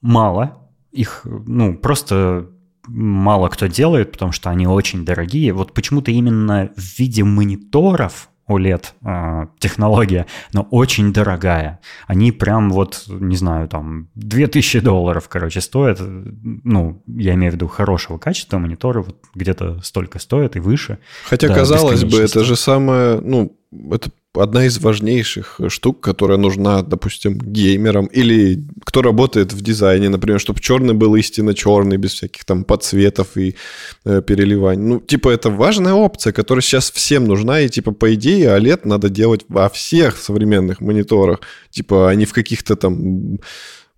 мало. 0.00 0.58
Их, 0.92 1.22
ну, 1.24 1.76
просто 1.76 2.48
мало 2.86 3.48
кто 3.48 3.66
делает, 3.66 4.12
потому 4.12 4.32
что 4.32 4.50
они 4.50 4.66
очень 4.66 5.04
дорогие. 5.04 5.52
Вот 5.52 5.74
почему-то 5.74 6.10
именно 6.10 6.70
в 6.76 6.98
виде 6.98 7.24
мониторов 7.24 8.28
OLED 8.50 8.84
э, 9.02 9.46
технология, 9.58 10.26
но 10.52 10.62
очень 10.70 11.12
дорогая. 11.12 11.80
Они 12.06 12.32
прям 12.32 12.70
вот, 12.70 13.04
не 13.08 13.36
знаю, 13.36 13.68
там 13.68 14.08
2000 14.16 14.80
долларов, 14.80 15.28
короче, 15.28 15.60
стоят. 15.60 16.00
Ну, 16.00 17.02
я 17.06 17.34
имею 17.34 17.52
в 17.52 17.54
виду 17.54 17.68
хорошего 17.68 18.18
качества 18.18 18.58
мониторы, 18.58 19.02
вот 19.02 19.16
где-то 19.34 19.80
столько 19.82 20.18
стоят 20.18 20.56
и 20.56 20.60
выше. 20.60 20.98
Хотя, 21.24 21.48
до 21.48 21.54
казалось 21.54 22.04
бы, 22.04 22.18
это 22.18 22.44
же 22.44 22.56
самое, 22.56 23.20
ну, 23.20 23.56
это 23.92 24.10
одна 24.34 24.66
из 24.66 24.78
важнейших 24.78 25.60
штук, 25.68 26.00
которая 26.00 26.38
нужна, 26.38 26.82
допустим, 26.82 27.38
геймерам 27.38 28.06
или 28.06 28.64
кто 28.84 29.02
работает 29.02 29.52
в 29.52 29.60
дизайне, 29.60 30.08
например, 30.08 30.40
чтобы 30.40 30.60
черный 30.60 30.94
был 30.94 31.16
истинно 31.16 31.54
черный, 31.54 31.96
без 31.96 32.12
всяких 32.12 32.44
там 32.44 32.64
подсветов 32.64 33.36
и 33.36 33.56
э, 34.04 34.22
переливаний. 34.22 34.82
Ну, 34.82 35.00
типа, 35.00 35.30
это 35.30 35.50
важная 35.50 35.94
опция, 35.94 36.32
которая 36.32 36.62
сейчас 36.62 36.90
всем 36.90 37.24
нужна, 37.24 37.60
и, 37.60 37.68
типа, 37.68 37.92
по 37.92 38.14
идее, 38.14 38.56
OLED 38.56 38.80
надо 38.84 39.08
делать 39.08 39.44
во 39.48 39.68
всех 39.68 40.16
современных 40.16 40.80
мониторах, 40.80 41.40
типа, 41.70 42.08
а 42.08 42.14
не 42.14 42.24
в 42.24 42.32
каких-то 42.32 42.76
там... 42.76 43.34
э, 43.34 43.38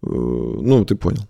ну, 0.02 0.84
ты 0.84 0.94
понял. 0.94 1.26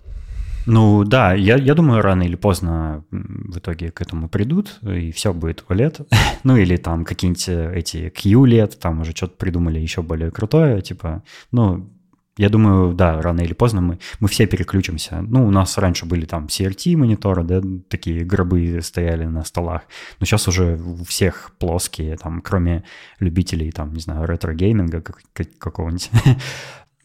Ну 0.66 1.05
да, 1.05 1.35
я, 1.35 1.57
я 1.57 1.75
думаю, 1.75 2.03
рано 2.03 2.22
или 2.22 2.37
поздно 2.37 3.05
в 3.11 3.59
итоге 3.59 3.90
к 3.90 4.01
этому 4.01 4.29
придут, 4.29 4.79
и 4.83 5.11
все 5.12 5.33
будет 5.33 5.64
OLED. 5.68 6.07
ну 6.44 6.57
или 6.57 6.77
там 6.77 7.05
какие-нибудь 7.05 7.48
э, 7.48 7.72
эти 7.75 8.12
QLED, 8.14 8.79
там 8.79 9.01
уже 9.01 9.12
что-то 9.12 9.37
придумали 9.37 9.81
еще 9.81 10.03
более 10.03 10.31
крутое, 10.31 10.81
типа, 10.81 11.22
ну, 11.51 11.90
я 12.38 12.48
думаю, 12.48 12.94
да, 12.94 13.20
рано 13.20 13.42
или 13.42 13.53
поздно 13.53 13.81
мы, 13.83 13.98
мы 14.20 14.29
все 14.29 14.46
переключимся. 14.46 15.20
Ну, 15.20 15.46
у 15.46 15.51
нас 15.51 15.77
раньше 15.77 16.07
были 16.07 16.25
там 16.25 16.46
CRT-мониторы, 16.46 17.44
да, 17.44 17.61
такие 17.88 18.25
гробы 18.25 18.81
стояли 18.83 19.27
на 19.27 19.44
столах, 19.44 19.83
но 20.18 20.27
сейчас 20.27 20.48
уже 20.48 20.77
у 20.77 21.05
всех 21.05 21.53
плоские, 21.59 22.16
там, 22.16 22.40
кроме 22.40 22.85
любителей, 23.18 23.70
там, 23.70 23.92
не 23.92 24.01
знаю, 24.01 24.27
ретро-гейминга 24.27 25.03
как- 25.03 25.20
как- 25.33 25.59
какого-нибудь. 25.59 26.11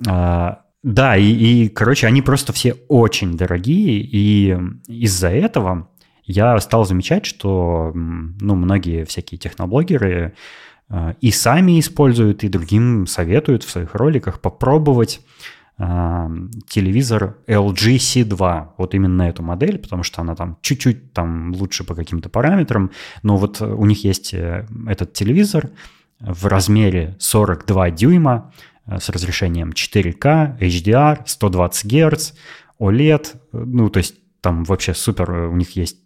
А, 0.07 0.61
да, 0.87 1.17
и, 1.17 1.25
и, 1.25 1.67
короче, 1.67 2.07
они 2.07 2.21
просто 2.21 2.53
все 2.53 2.77
очень 2.87 3.35
дорогие, 3.35 3.99
и 3.99 4.57
из-за 4.87 5.27
этого 5.27 5.89
я 6.23 6.57
стал 6.61 6.85
замечать, 6.85 7.25
что 7.25 7.91
ну, 7.93 8.55
многие 8.55 9.03
всякие 9.03 9.37
техноблогеры 9.37 10.33
э, 10.89 11.13
и 11.19 11.31
сами 11.31 11.81
используют, 11.81 12.45
и 12.45 12.47
другим 12.47 13.05
советуют 13.05 13.65
в 13.65 13.69
своих 13.69 13.95
роликах 13.95 14.39
попробовать 14.39 15.19
э, 15.77 16.29
телевизор 16.69 17.35
LG 17.47 17.97
C2, 17.97 18.67
вот 18.77 18.95
именно 18.95 19.23
эту 19.23 19.43
модель, 19.43 19.79
потому 19.79 20.03
что 20.03 20.21
она 20.21 20.35
там 20.35 20.57
чуть-чуть 20.61 21.11
там 21.11 21.51
лучше 21.51 21.83
по 21.83 21.95
каким-то 21.95 22.29
параметрам, 22.29 22.91
но 23.23 23.35
вот 23.35 23.61
у 23.61 23.85
них 23.85 24.05
есть 24.05 24.33
э, 24.33 24.65
этот 24.87 25.11
телевизор 25.11 25.69
в 26.21 26.45
размере 26.45 27.17
42 27.19 27.91
дюйма, 27.91 28.53
с 28.87 29.09
разрешением 29.09 29.71
4К, 29.71 30.59
HDR, 30.59 31.21
120 31.25 31.85
Гц, 31.85 32.33
OLED, 32.79 33.35
э, 33.53 33.57
ну, 33.65 33.89
то 33.89 33.97
есть 33.97 34.15
там 34.41 34.63
вообще 34.63 34.93
супер, 34.93 35.31
э, 35.31 35.47
у 35.47 35.55
них 35.55 35.75
есть 35.75 35.97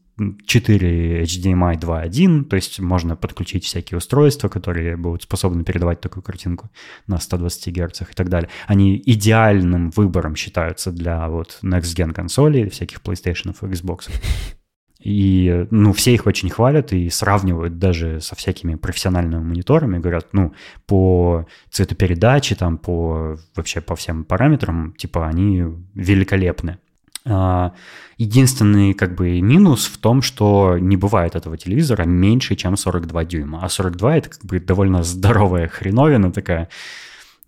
4 0.46 1.24
HDMI 1.24 1.80
2.1, 1.80 2.44
то 2.46 2.56
есть 2.56 2.80
можно 2.80 3.16
подключить 3.16 3.66
всякие 3.66 3.98
устройства, 3.98 4.50
которые 4.50 4.98
будут 4.98 5.24
способны 5.24 5.64
передавать 5.64 6.02
такую 6.02 6.24
картинку 6.24 6.70
на 7.08 7.20
120 7.20 7.74
Гц 7.74 8.02
и 8.02 8.14
так 8.14 8.30
далее. 8.30 8.50
Они 8.68 9.02
идеальным 9.04 9.90
выбором 9.92 10.36
считаются 10.36 10.92
для 10.92 11.28
вот 11.28 11.60
Next 11.64 11.96
Gen 11.96 12.14
консолей, 12.14 12.70
всяких 12.70 13.02
PlayStation 13.02 13.52
и 13.52 13.74
Xbox. 13.74 14.10
И, 15.02 15.68
ну, 15.72 15.94
все 15.94 16.14
их 16.14 16.28
очень 16.28 16.50
хвалят 16.50 16.94
и 16.94 17.10
сравнивают 17.10 17.80
даже 17.80 18.22
со 18.22 18.36
всякими 18.36 18.76
профессиональными 18.76 19.44
мониторами. 19.44 19.98
Говорят, 19.98 20.28
ну, 20.34 20.54
по 20.86 21.48
цветопередаче, 21.72 22.56
там, 22.56 22.78
по 22.78 23.38
вообще 23.56 23.82
по 23.82 23.96
всем 23.96 24.24
параметрам, 24.24 24.94
типа, 24.98 25.28
они 25.28 25.64
великолепны. 25.96 26.78
А, 27.26 27.74
Единственный, 28.22 28.94
как 28.94 29.16
бы, 29.16 29.42
минус 29.42 29.88
в 29.88 29.98
том, 29.98 30.22
что 30.22 30.78
не 30.80 30.96
бывает 30.96 31.36
этого 31.36 31.58
телевизора 31.58 32.04
меньше, 32.04 32.56
чем 32.56 32.78
42 32.78 33.26
дюйма. 33.26 33.62
А 33.64 33.70
42— 33.70 34.16
это, 34.18 34.30
как 34.30 34.46
бы, 34.46 34.60
довольно 34.60 35.02
здоровая 35.02 35.68
хреновина 35.68 36.32
такая. 36.32 36.70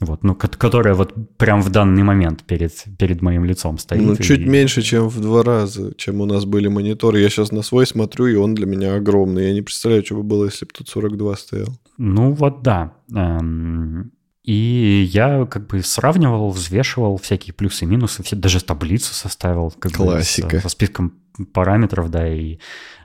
Вот, 0.05 0.23
ну, 0.23 0.35
которая 0.35 0.93
вот 0.93 1.13
прям 1.37 1.61
в 1.61 1.69
данный 1.69 2.03
момент 2.03 2.43
перед, 2.43 2.71
перед 2.97 3.21
моим 3.21 3.45
лицом 3.45 3.77
стоит. 3.77 4.01
Ну, 4.01 4.13
и... 4.13 4.21
чуть 4.21 4.45
меньше, 4.45 4.81
чем 4.81 5.09
в 5.09 5.19
два 5.19 5.43
раза, 5.43 5.93
чем 5.95 6.21
у 6.21 6.25
нас 6.25 6.45
были 6.45 6.67
мониторы. 6.67 7.19
Я 7.19 7.29
сейчас 7.29 7.51
на 7.51 7.61
свой 7.61 7.85
смотрю, 7.87 8.27
и 8.27 8.35
он 8.35 8.55
для 8.55 8.65
меня 8.65 8.95
огромный. 8.95 9.47
Я 9.47 9.53
не 9.53 9.61
представляю, 9.61 10.05
что 10.05 10.15
бы 10.15 10.23
было, 10.23 10.45
если 10.45 10.65
бы 10.65 10.71
тут 10.71 10.89
42 10.89 11.35
стоял. 11.35 11.69
Ну, 11.97 12.31
вот 12.31 12.61
да. 12.63 12.93
Эм, 13.13 14.11
и 14.43 15.09
я 15.11 15.45
как 15.45 15.67
бы 15.67 15.81
сравнивал, 15.81 16.49
взвешивал 16.49 17.17
всякие 17.17 17.53
плюсы 17.53 17.85
и 17.85 17.87
минусы, 17.87 18.23
все, 18.23 18.35
даже 18.35 18.61
таблицу 18.61 19.13
составил. 19.13 19.71
Как 19.79 19.93
Классика. 19.93 20.47
Бы, 20.47 20.55
со, 20.57 20.61
со 20.63 20.69
списком 20.69 21.13
параметров, 21.53 22.11
да, 22.11 22.27
и 22.27 22.59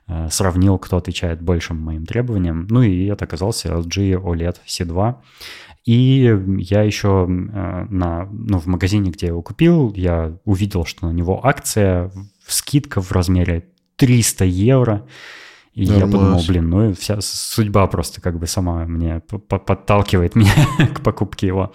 э, 0.08 0.28
сравнил, 0.30 0.78
кто 0.78 0.96
отвечает 0.96 1.40
большим 1.40 1.78
моим 1.78 2.06
требованиям. 2.06 2.66
Ну 2.68 2.82
и 2.82 3.06
это 3.06 3.24
оказался 3.24 3.68
LG 3.68 4.20
OLED 4.20 4.56
C2. 4.66 5.14
И 5.88 6.37
я 6.59 6.83
еще 6.83 7.27
э, 7.27 7.87
на, 7.88 8.29
ну, 8.31 8.59
в 8.59 8.66
магазине, 8.66 9.11
где 9.11 9.29
я 9.29 9.33
его 9.33 9.40
купил, 9.40 9.90
я 9.94 10.37
увидел, 10.44 10.85
что 10.85 11.07
на 11.07 11.12
него 11.12 11.40
акция, 11.46 12.12
скидка 12.46 13.01
в 13.01 13.11
размере 13.11 13.70
300 13.96 14.44
евро. 14.44 15.07
И 15.72 15.87
Нормас. 15.87 16.01
я 16.03 16.12
подумал, 16.12 16.42
блин, 16.46 16.68
ну 16.68 16.92
вся 16.92 17.22
судьба 17.22 17.87
просто 17.87 18.20
как 18.20 18.38
бы 18.38 18.46
сама 18.46 18.85
мне 18.85 19.20
подталкивает 19.20 20.35
меня 20.35 20.53
к 20.94 21.03
покупке 21.03 21.46
его. 21.46 21.72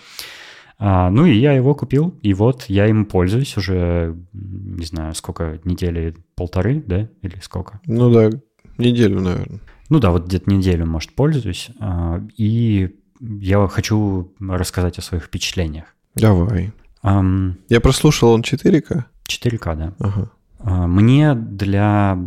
А, 0.77 1.09
ну 1.09 1.25
и 1.25 1.33
я 1.33 1.53
его 1.53 1.73
купил, 1.73 2.13
и 2.21 2.35
вот 2.35 2.65
я 2.67 2.85
им 2.85 3.05
пользуюсь 3.05 3.57
уже, 3.57 4.15
не 4.31 4.85
знаю, 4.85 5.15
сколько, 5.15 5.59
недели 5.63 6.15
полторы, 6.35 6.83
да, 6.85 7.09
или 7.23 7.39
сколько? 7.41 7.79
Ну 7.87 8.11
да, 8.11 8.29
неделю, 8.77 9.21
наверное. 9.21 9.59
Ну 9.89 9.97
да, 9.97 10.11
вот 10.11 10.27
где-то 10.27 10.51
неделю, 10.51 10.85
может, 10.85 11.15
пользуюсь. 11.15 11.71
А, 11.79 12.21
и 12.37 12.95
я 13.19 13.67
хочу 13.67 14.33
рассказать 14.39 14.97
о 14.99 15.01
своих 15.01 15.23
впечатлениях. 15.23 15.85
Давай. 16.15 16.71
Um, 17.03 17.55
я 17.69 17.81
прослушал, 17.81 18.31
он 18.31 18.41
4К? 18.41 19.05
4К, 19.27 19.75
да. 19.75 19.93
Ага. 19.99 20.31
А, 20.63 20.87
мне 20.87 21.35
для 21.35 22.17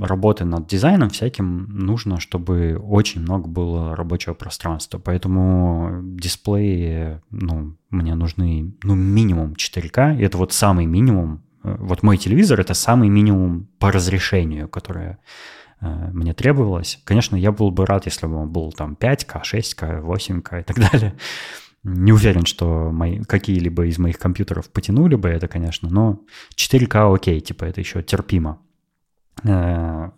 работы 0.00 0.44
над 0.44 0.66
дизайном 0.66 1.10
всяким 1.10 1.68
нужно, 1.68 2.18
чтобы 2.18 2.76
очень 2.76 3.20
много 3.20 3.48
было 3.48 3.94
рабочего 3.94 4.34
пространства. 4.34 4.98
Поэтому 4.98 6.00
дисплеи, 6.02 7.20
ну, 7.30 7.76
мне 7.90 8.14
нужны, 8.14 8.74
ну, 8.82 8.94
минимум 8.94 9.52
4К. 9.52 10.18
И 10.18 10.22
это 10.22 10.38
вот 10.38 10.52
самый 10.52 10.86
минимум. 10.86 11.42
Э, 11.62 11.76
вот 11.78 12.02
мой 12.02 12.18
телевизор— 12.18 12.60
это 12.60 12.74
самый 12.74 13.08
минимум 13.08 13.68
по 13.78 13.92
разрешению, 13.92 14.68
которое 14.68 15.18
мне 16.12 16.32
требовалось. 16.34 17.00
Конечно, 17.04 17.36
я 17.36 17.52
был 17.52 17.70
бы 17.70 17.86
рад, 17.86 18.06
если 18.06 18.26
бы 18.26 18.36
он 18.36 18.50
был 18.50 18.72
там 18.72 18.96
5К, 18.98 19.42
6К, 19.42 20.02
8К 20.02 20.60
и 20.60 20.62
так 20.62 20.76
далее. 20.76 21.14
Не 21.84 22.12
уверен, 22.12 22.46
что 22.46 22.90
мои, 22.90 23.22
какие-либо 23.22 23.86
из 23.86 23.98
моих 23.98 24.18
компьютеров 24.18 24.70
потянули 24.70 25.16
бы 25.16 25.28
это, 25.28 25.48
конечно, 25.48 25.90
но 25.90 26.20
4К 26.56 27.14
окей, 27.14 27.40
типа 27.40 27.64
это 27.64 27.80
еще 27.80 28.02
терпимо. 28.02 28.58
Э, 29.42 30.10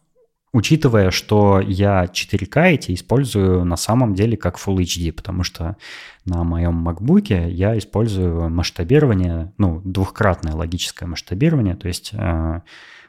учитывая, 0.53 1.11
что 1.11 1.61
я 1.61 2.05
4К 2.05 2.63
эти 2.69 2.95
использую 2.95 3.65
на 3.65 3.77
самом 3.77 4.15
деле 4.15 4.37
как 4.37 4.59
Full 4.59 4.77
HD, 4.77 5.13
потому 5.13 5.43
что 5.43 5.77
на 6.25 6.45
моем 6.45 6.89
MacBook 6.89 7.51
я 7.51 7.77
использую 7.77 8.49
масштабирование, 8.49 9.53
ну, 9.59 9.83
двухкратное 9.85 10.55
логическое 10.55 11.07
масштабирование, 11.07 11.75
то 11.75 11.89
есть 11.89 12.11
э, 12.13 12.61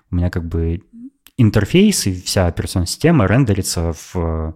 у 0.09 0.15
меня 0.15 0.31
как 0.31 0.47
бы 0.47 0.81
интерфейс 1.37 2.07
и 2.07 2.21
вся 2.21 2.47
операционная 2.47 2.87
система 2.87 3.27
рендерится 3.27 3.93
в 3.93 4.55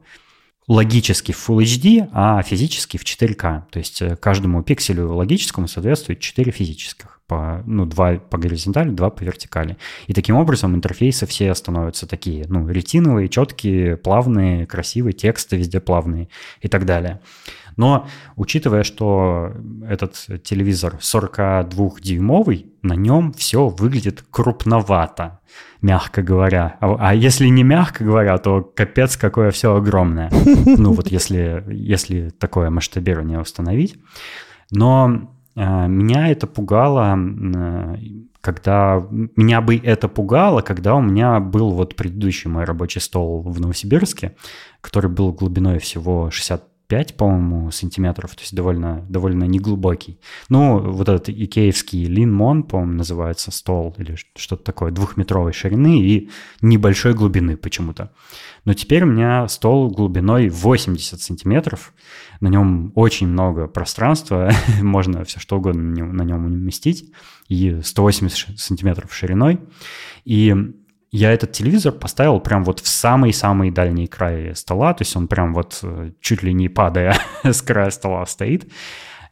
логически 0.68 1.32
в 1.32 1.50
Full 1.50 1.64
HD, 1.64 2.10
а 2.14 2.42
физически 2.44 2.98
в 2.98 3.04
4К. 3.04 3.64
То 3.72 3.80
есть 3.80 4.02
э, 4.02 4.16
каждому 4.16 4.64
пикселю 4.64 5.14
логическому 5.14 5.68
соответствует 5.68 6.20
4 6.20 6.52
физических. 6.52 7.20
По, 7.28 7.64
ну, 7.66 7.86
2 7.86 8.16
по 8.30 8.38
горизонтали, 8.38 8.90
2 8.90 9.10
по 9.10 9.24
вертикали. 9.24 9.78
И 10.08 10.14
таким 10.14 10.36
образом 10.36 10.76
интерфейсы 10.76 11.26
все 11.26 11.54
становятся 11.56 12.08
такие, 12.08 12.46
ну, 12.48 12.68
ретиновые, 12.68 13.28
четкие, 13.28 13.98
плавные, 13.98 14.66
красивые, 14.66 15.14
тексты 15.14 15.58
везде 15.58 15.80
плавные 15.80 16.30
и 16.62 16.68
так 16.68 16.86
далее. 16.86 17.20
Но 17.82 18.06
учитывая, 18.36 18.84
что 18.84 19.54
этот 19.90 20.14
телевизор 20.44 21.00
42-дюймовый, 21.00 22.68
на 22.84 22.94
нем 22.94 23.34
все 23.34 23.70
выглядит 23.70 24.24
крупновато, 24.30 25.40
мягко 25.82 26.22
говоря. 26.22 26.78
А, 26.80 26.96
а 27.00 27.16
если 27.16 27.48
не 27.48 27.64
мягко 27.64 28.04
говоря, 28.04 28.38
то 28.38 28.62
капец 28.62 29.18
какое 29.18 29.50
все 29.50 29.76
огромное. 29.76 30.30
Ну 30.78 30.94
вот 30.94 31.08
если, 31.08 31.64
если 31.70 32.30
такое 32.30 32.70
масштабирование 32.70 33.40
установить. 33.40 33.96
Но 34.70 35.32
э, 35.56 35.88
меня 35.88 36.28
это 36.28 36.46
пугало, 36.46 37.18
э, 37.18 37.96
когда... 38.42 39.04
Меня 39.36 39.62
бы 39.62 39.76
это 39.78 40.08
пугало, 40.08 40.62
когда 40.62 40.94
у 40.94 41.02
меня 41.02 41.40
был 41.40 41.72
вот 41.72 41.96
предыдущий 41.96 42.48
мой 42.48 42.64
рабочий 42.66 43.02
стол 43.02 43.42
в 43.42 43.60
Новосибирске, 43.60 44.36
который 44.82 45.10
был 45.10 45.34
глубиной 45.34 45.80
всего 45.80 46.30
60 46.30 46.71
5, 46.92 47.16
по-моему, 47.16 47.72
сантиметров, 47.72 48.36
то 48.36 48.42
есть 48.42 48.54
довольно, 48.54 49.06
довольно 49.08 49.46
неглубокий. 49.46 50.20
Ну, 50.50 50.78
вот 50.78 51.08
этот 51.08 51.30
икеевский 51.30 52.04
линмон, 52.04 52.64
по-моему, 52.64 52.96
называется 52.96 53.50
стол 53.50 53.96
или 53.98 54.18
что-то 54.36 54.62
такое, 54.62 54.92
двухметровой 54.92 55.54
ширины 55.54 56.02
и 56.02 56.30
небольшой 56.62 57.14
глубины 57.14 57.56
почему-то. 57.56 58.12
Но 58.66 58.74
теперь 58.74 59.04
у 59.04 59.06
меня 59.06 59.48
стол 59.48 59.90
глубиной 59.90 60.50
80 60.50 61.22
сантиметров, 61.22 61.94
на 62.42 62.50
нем 62.50 62.92
очень 62.96 63.28
много 63.28 63.68
пространства, 63.68 64.52
можно 64.82 65.24
все 65.24 65.40
что 65.40 65.60
угодно 65.60 65.82
на 65.82 66.24
нем 66.24 66.46
уместить, 66.46 67.06
и 67.48 67.80
180 67.82 68.60
сантиметров 68.60 69.16
шириной. 69.16 69.62
И 70.26 70.54
я 71.12 71.34
этот 71.34 71.52
телевизор 71.52 71.92
поставил 71.92 72.40
прям 72.40 72.64
вот 72.64 72.80
в 72.80 72.88
самый-самый 72.88 73.70
дальний 73.70 74.08
край 74.08 74.56
стола, 74.56 74.94
то 74.94 75.02
есть 75.02 75.16
он 75.16 75.28
прям 75.28 75.54
вот 75.54 75.80
э, 75.84 76.12
чуть 76.22 76.42
ли 76.42 76.54
не 76.54 76.70
падая 76.70 77.16
с 77.44 77.62
края 77.62 77.90
стола 77.90 78.26
стоит. 78.26 78.72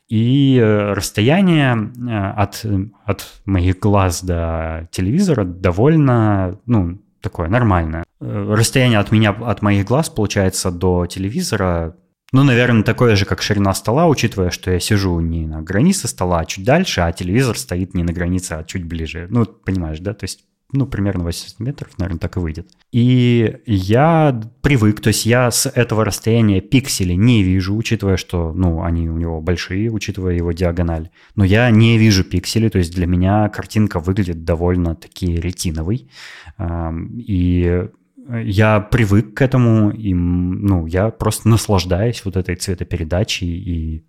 И 0.09 0.57
э, 0.57 0.93
расстояние 0.93 1.75
э, 1.75 2.31
от, 2.31 2.65
от 3.05 3.25
моих 3.45 3.79
глаз 3.79 4.23
до 4.23 4.89
телевизора 4.91 5.45
довольно, 5.45 6.59
ну, 6.65 6.99
такое 7.21 7.47
нормальное. 7.47 8.03
Расстояние 8.19 8.99
от 8.99 9.11
меня, 9.11 9.29
от 9.29 9.61
моих 9.61 9.85
глаз, 9.85 10.09
получается, 10.09 10.71
до 10.71 11.05
телевизора 11.05 11.95
ну, 12.31 12.43
наверное, 12.43 12.83
такое 12.83 13.15
же, 13.15 13.25
как 13.25 13.41
ширина 13.41 13.73
стола, 13.73 14.05
учитывая, 14.07 14.51
что 14.51 14.69
я 14.69 14.79
сижу 14.79 15.19
не 15.19 15.47
на 15.47 15.63
границе 15.63 16.07
стола, 16.07 16.41
а 16.41 16.45
чуть 16.45 16.63
дальше, 16.63 17.01
а 17.01 17.11
телевизор 17.11 17.57
стоит 17.57 17.95
не 17.95 18.03
на 18.03 18.13
границе, 18.13 18.53
а 18.53 18.63
чуть 18.63 18.85
ближе. 18.85 19.25
Ну, 19.31 19.45
понимаешь, 19.45 19.99
да? 19.99 20.13
То 20.13 20.25
есть 20.25 20.45
ну, 20.71 20.85
примерно 20.85 21.23
80 21.23 21.49
сантиметров, 21.49 21.91
наверное, 21.97 22.19
так 22.19 22.37
и 22.37 22.39
выйдет. 22.39 22.69
И 22.91 23.57
я 23.65 24.39
привык, 24.61 25.01
то 25.01 25.07
есть 25.07 25.25
я 25.25 25.49
с 25.49 25.65
этого 25.65 26.05
расстояния 26.05 26.61
пиксели 26.61 27.13
не 27.13 27.43
вижу, 27.43 27.75
учитывая, 27.75 28.17
что, 28.17 28.53
ну, 28.53 28.83
они 28.83 29.09
у 29.09 29.17
него 29.17 29.41
большие, 29.41 29.89
учитывая 29.89 30.35
его 30.35 30.51
диагональ. 30.51 31.09
Но 31.35 31.43
я 31.43 31.71
не 31.71 31.97
вижу 31.97 32.23
пиксели, 32.23 32.69
то 32.69 32.77
есть 32.77 32.93
для 32.93 33.07
меня 33.07 33.49
картинка 33.49 33.99
выглядит 33.99 34.43
довольно-таки 34.43 35.35
ретиновой. 35.35 36.09
И 36.59 37.87
я 38.43 38.79
привык 38.79 39.33
к 39.33 39.41
этому, 39.41 39.89
и, 39.89 40.13
ну, 40.13 40.85
я 40.85 41.09
просто 41.09 41.49
наслаждаюсь 41.49 42.23
вот 42.25 42.37
этой 42.37 42.55
цветопередачей 42.55 43.47
и 43.47 44.05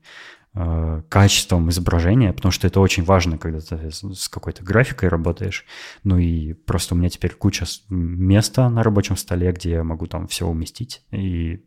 качеством 0.52 1.70
изображения, 1.70 2.32
потому 2.32 2.50
что 2.50 2.66
это 2.66 2.80
очень 2.80 3.04
важно, 3.04 3.38
когда 3.38 3.60
ты 3.60 3.90
с 3.90 4.28
какой-то 4.28 4.64
графикой 4.64 5.08
работаешь. 5.08 5.64
Ну 6.02 6.18
и 6.18 6.54
просто 6.54 6.94
у 6.94 6.98
меня 6.98 7.08
теперь 7.08 7.34
куча 7.34 7.66
места 7.88 8.68
на 8.68 8.82
рабочем 8.82 9.16
столе, 9.16 9.52
где 9.52 9.70
я 9.70 9.84
могу 9.84 10.06
там 10.06 10.26
все 10.26 10.46
уместить, 10.46 11.04
и 11.12 11.64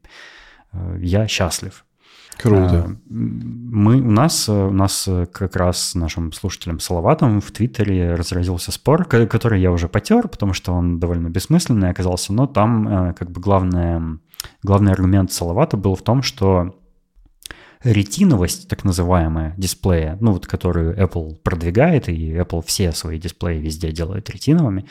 э, 0.73 0.97
я 0.99 1.27
счастлив. 1.29 1.85
Круто. 2.37 2.89
Э, 2.89 2.95
мы, 3.09 4.01
у, 4.01 4.11
нас, 4.11 4.49
у 4.49 4.71
нас 4.71 5.07
как 5.31 5.55
раз 5.55 5.91
с 5.91 5.95
нашим 5.95 6.33
слушателем 6.33 6.81
Салаватом 6.81 7.39
в 7.39 7.51
Твиттере 7.51 8.15
разразился 8.15 8.73
спор, 8.73 9.05
который 9.05 9.61
я 9.61 9.71
уже 9.71 9.87
потер, 9.87 10.27
потому 10.27 10.51
что 10.51 10.73
он 10.73 10.99
довольно 10.99 11.29
бессмысленный 11.29 11.89
оказался, 11.89 12.33
но 12.33 12.47
там 12.47 13.13
как 13.13 13.31
бы 13.31 13.39
главное, 13.39 14.19
главный 14.61 14.91
аргумент 14.91 15.31
Салавата 15.31 15.77
был 15.77 15.95
в 15.95 16.01
том, 16.01 16.21
что 16.21 16.75
ретиновость, 17.83 18.67
так 18.67 18.83
называемая, 18.83 19.53
дисплея, 19.57 20.17
ну 20.21 20.33
вот 20.33 20.47
которую 20.47 20.97
Apple 20.97 21.35
продвигает, 21.35 22.09
и 22.09 22.33
Apple 22.33 22.63
все 22.65 22.91
свои 22.91 23.19
дисплеи 23.19 23.59
везде 23.59 23.91
делает 23.91 24.29
ретиновыми, 24.29 24.85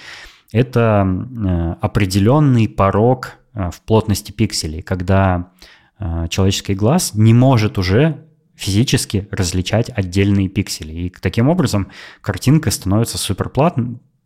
это 0.52 1.06
э, 1.06 1.74
определенный 1.80 2.68
порог 2.68 3.32
э, 3.54 3.70
в 3.70 3.80
плотности 3.82 4.32
пикселей, 4.32 4.82
когда 4.82 5.50
э, 5.98 6.26
человеческий 6.28 6.74
глаз 6.74 7.14
не 7.14 7.32
может 7.32 7.78
уже 7.78 8.26
физически 8.54 9.26
различать 9.30 9.90
отдельные 9.90 10.48
пиксели. 10.48 10.92
И 10.92 11.10
таким 11.10 11.48
образом 11.48 11.88
картинка 12.20 12.70
становится 12.70 13.16
суперплат... 13.16 13.76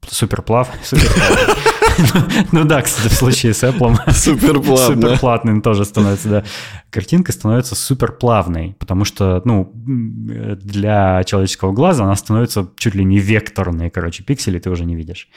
суперплав... 0.09 0.69
суперплав... 0.83 1.76
Ну 2.53 2.65
да, 2.65 2.83
кстати, 2.83 3.09
в 3.09 3.17
случае 3.17 3.55
с 3.55 3.63
Apple 3.63 4.13
Суперплавно. 4.13 4.95
суперплатным 4.95 5.63
тоже 5.63 5.85
становится, 5.85 6.29
да. 6.29 6.45
Картинка 6.91 7.33
становится 7.33 7.75
суперплавной, 7.75 8.77
потому 8.79 9.05
что, 9.05 9.43
ну, 9.45 9.71
для 9.75 11.23
человеческого 11.25 11.73
глаза 11.73 12.05
она 12.05 12.17
становится 12.17 12.69
чуть 12.77 12.95
ли 12.95 13.05
не 13.05 13.19
векторной, 13.19 13.91
короче, 13.91 14.23
пиксели 14.23 14.59
ты 14.59 14.71
уже 14.71 14.85
не 14.85 14.95
видишь. 14.95 15.29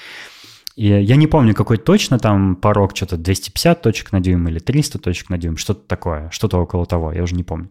И 0.75 0.87
я 0.87 1.15
не 1.17 1.27
помню, 1.27 1.53
какой 1.53 1.77
точно 1.77 2.19
там 2.19 2.55
порог, 2.55 2.95
что-то 2.95 3.17
250 3.17 3.81
точек 3.81 4.11
на 4.13 4.21
дюйм 4.21 4.47
или 4.47 4.59
300 4.59 4.99
точек 4.99 5.29
на 5.29 5.37
дюйм, 5.37 5.57
что-то 5.57 5.81
такое, 5.85 6.29
что-то 6.31 6.57
около 6.57 6.85
того, 6.85 7.11
я 7.11 7.23
уже 7.23 7.35
не 7.35 7.43
помню. 7.43 7.69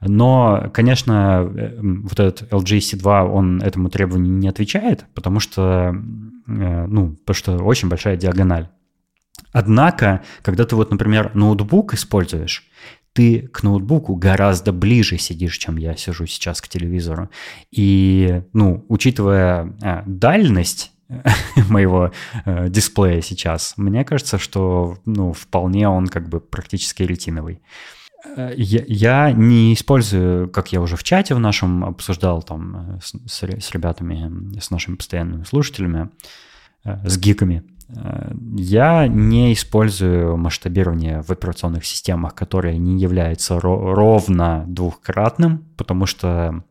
Но, 0.00 0.70
конечно, 0.72 1.50
э, 1.54 1.78
вот 1.80 2.18
этот 2.18 2.50
LG 2.52 2.78
C2, 2.78 3.28
он 3.28 3.62
этому 3.62 3.90
требованию 3.90 4.32
не 4.32 4.48
отвечает, 4.48 5.04
потому 5.14 5.40
что, 5.40 5.92
э, 5.92 6.86
ну, 6.86 7.16
потому 7.16 7.34
что 7.34 7.56
очень 7.58 7.88
большая 7.88 8.16
диагональ. 8.16 8.68
Однако, 9.52 10.22
когда 10.42 10.64
ты 10.64 10.76
вот, 10.76 10.90
например, 10.90 11.32
ноутбук 11.34 11.94
используешь, 11.94 12.64
ты 13.12 13.48
к 13.48 13.62
ноутбуку 13.62 14.14
гораздо 14.14 14.72
ближе 14.72 15.18
сидишь, 15.18 15.58
чем 15.58 15.76
я 15.76 15.96
сижу 15.96 16.26
сейчас 16.26 16.60
к 16.60 16.68
телевизору. 16.68 17.28
И, 17.70 18.42
ну, 18.52 18.84
учитывая 18.88 19.74
э, 19.82 20.02
дальность 20.06 20.92
моего 21.68 22.12
э, 22.44 22.68
дисплея 22.68 23.20
сейчас, 23.20 23.74
мне 23.76 24.04
кажется, 24.04 24.38
что, 24.38 24.96
ну, 25.04 25.32
вполне 25.32 25.88
он 25.88 26.06
как 26.06 26.28
бы 26.28 26.40
практически 26.40 27.02
ретиновый. 27.02 27.60
Э, 28.36 28.52
я, 28.56 29.32
не 29.32 29.74
использую, 29.74 30.48
как 30.48 30.72
я 30.72 30.80
уже 30.80 30.96
в 30.96 31.02
чате 31.02 31.34
в 31.34 31.38
нашем 31.40 31.84
обсуждал 31.84 32.42
там 32.42 33.00
с, 33.02 33.12
с, 33.26 33.42
с 33.42 33.70
ребятами, 33.72 34.58
с 34.58 34.70
нашими 34.70 34.96
постоянными 34.96 35.44
слушателями, 35.44 36.10
с 36.84 37.18
гиками, 37.18 37.62
я 38.56 39.06
не 39.08 39.52
использую 39.52 40.36
масштабирование 40.36 41.22
в 41.22 41.30
операционных 41.30 41.84
системах, 41.84 42.34
которое 42.34 42.78
не 42.78 43.00
является 43.00 43.54
ро- 43.56 43.94
ровно 43.94 44.64
двухкратным, 44.68 45.64
потому 45.76 46.06
что 46.06 46.62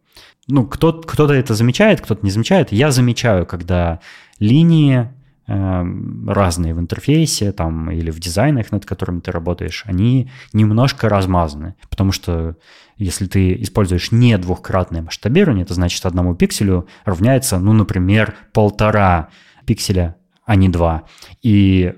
ну, 0.47 0.65
кто- 0.65 0.93
кто-то 1.01 1.33
это 1.33 1.53
замечает, 1.53 2.01
кто-то 2.01 2.25
не 2.25 2.31
замечает. 2.31 2.71
Я 2.71 2.91
замечаю, 2.91 3.45
когда 3.45 3.99
линии 4.39 4.99
э, 5.01 5.07
разные 5.49 6.73
в 6.73 6.79
интерфейсе 6.79 7.51
там, 7.51 7.89
или 7.91 8.12
в 8.12 8.19
дизайнах, 8.19 8.71
над 8.71 8.85
которыми 8.85 9.19
ты 9.19 9.31
работаешь, 9.31 9.83
они 9.85 10.29
немножко 10.53 11.09
размазаны. 11.09 11.75
Потому 11.89 12.12
что 12.12 12.55
если 12.97 13.25
ты 13.25 13.53
используешь 13.62 14.12
не 14.12 14.38
двухкратное 14.38 15.01
масштабирование, 15.01 15.63
это 15.63 15.73
значит 15.73 16.05
одному 16.05 16.35
пикселю 16.35 16.88
равняется, 17.05 17.59
ну, 17.59 17.73
например, 17.73 18.35
полтора 18.53 19.29
пикселя 19.65 20.15
а 20.49 20.55
не 20.55 20.67
два. 20.67 21.03
И 21.43 21.93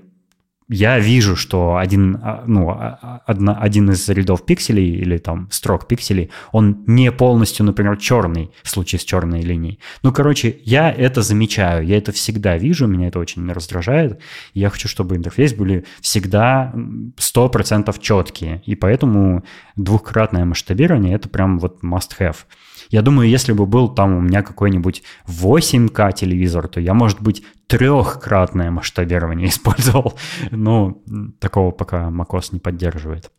я 0.72 0.98
вижу, 0.98 1.36
что 1.36 1.76
один, 1.76 2.18
а, 2.22 2.44
ну, 2.46 2.70
а, 2.70 3.20
одна, 3.26 3.54
один 3.54 3.90
из 3.90 4.08
рядов 4.08 4.46
пикселей 4.46 4.96
или 4.96 5.18
там 5.18 5.48
строк 5.50 5.86
пикселей, 5.86 6.30
он 6.50 6.84
не 6.86 7.12
полностью, 7.12 7.66
например, 7.66 7.98
черный 7.98 8.50
в 8.62 8.70
случае 8.70 8.98
с 8.98 9.04
черной 9.04 9.42
линией. 9.42 9.78
Ну, 10.02 10.12
короче, 10.12 10.56
я 10.64 10.90
это 10.90 11.22
замечаю, 11.22 11.86
я 11.86 11.98
это 11.98 12.12
всегда 12.12 12.56
вижу, 12.56 12.86
меня 12.86 13.08
это 13.08 13.18
очень 13.18 13.50
раздражает. 13.52 14.20
Я 14.54 14.70
хочу, 14.70 14.88
чтобы 14.88 15.16
интерфейс 15.16 15.52
были 15.52 15.84
всегда 16.00 16.72
100% 16.74 17.94
четкие, 18.00 18.62
и 18.64 18.74
поэтому 18.74 19.44
двухкратное 19.76 20.44
масштабирование– 20.44 21.14
это 21.16 21.28
прям 21.28 21.58
вот 21.58 21.82
must-have. 21.84 22.36
Я 22.92 23.00
думаю, 23.02 23.28
если 23.28 23.52
бы 23.52 23.66
был 23.66 23.88
там 23.88 24.14
у 24.14 24.20
меня 24.20 24.42
какой-нибудь 24.42 25.02
8К 25.26 26.12
телевизор, 26.12 26.68
то 26.68 26.78
я, 26.78 26.92
может 26.92 27.22
быть, 27.22 27.42
трехкратное 27.66 28.70
масштабирование 28.70 29.48
использовал. 29.52 30.14
Ну, 30.50 31.02
такого 31.40 31.70
пока 31.70 32.10
macOS 32.10 32.50
не 32.52 32.60
поддерживает. 32.60 33.32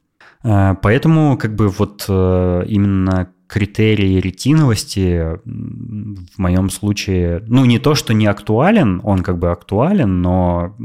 Э, 0.43 0.75
поэтому 0.81 1.37
как 1.37 1.55
бы 1.55 1.69
вот 1.69 2.05
э, 2.09 2.63
именно 2.67 3.29
критерий 3.47 4.19
ретиновости 4.19 5.37
в 5.45 6.39
моем 6.39 6.71
случае, 6.71 7.43
ну 7.47 7.65
не 7.65 7.77
то, 7.77 7.93
что 7.93 8.13
не 8.13 8.25
актуален, 8.25 9.01
он 9.03 9.19
как 9.19 9.37
бы 9.37 9.51
актуален, 9.51 10.23
но 10.23 10.75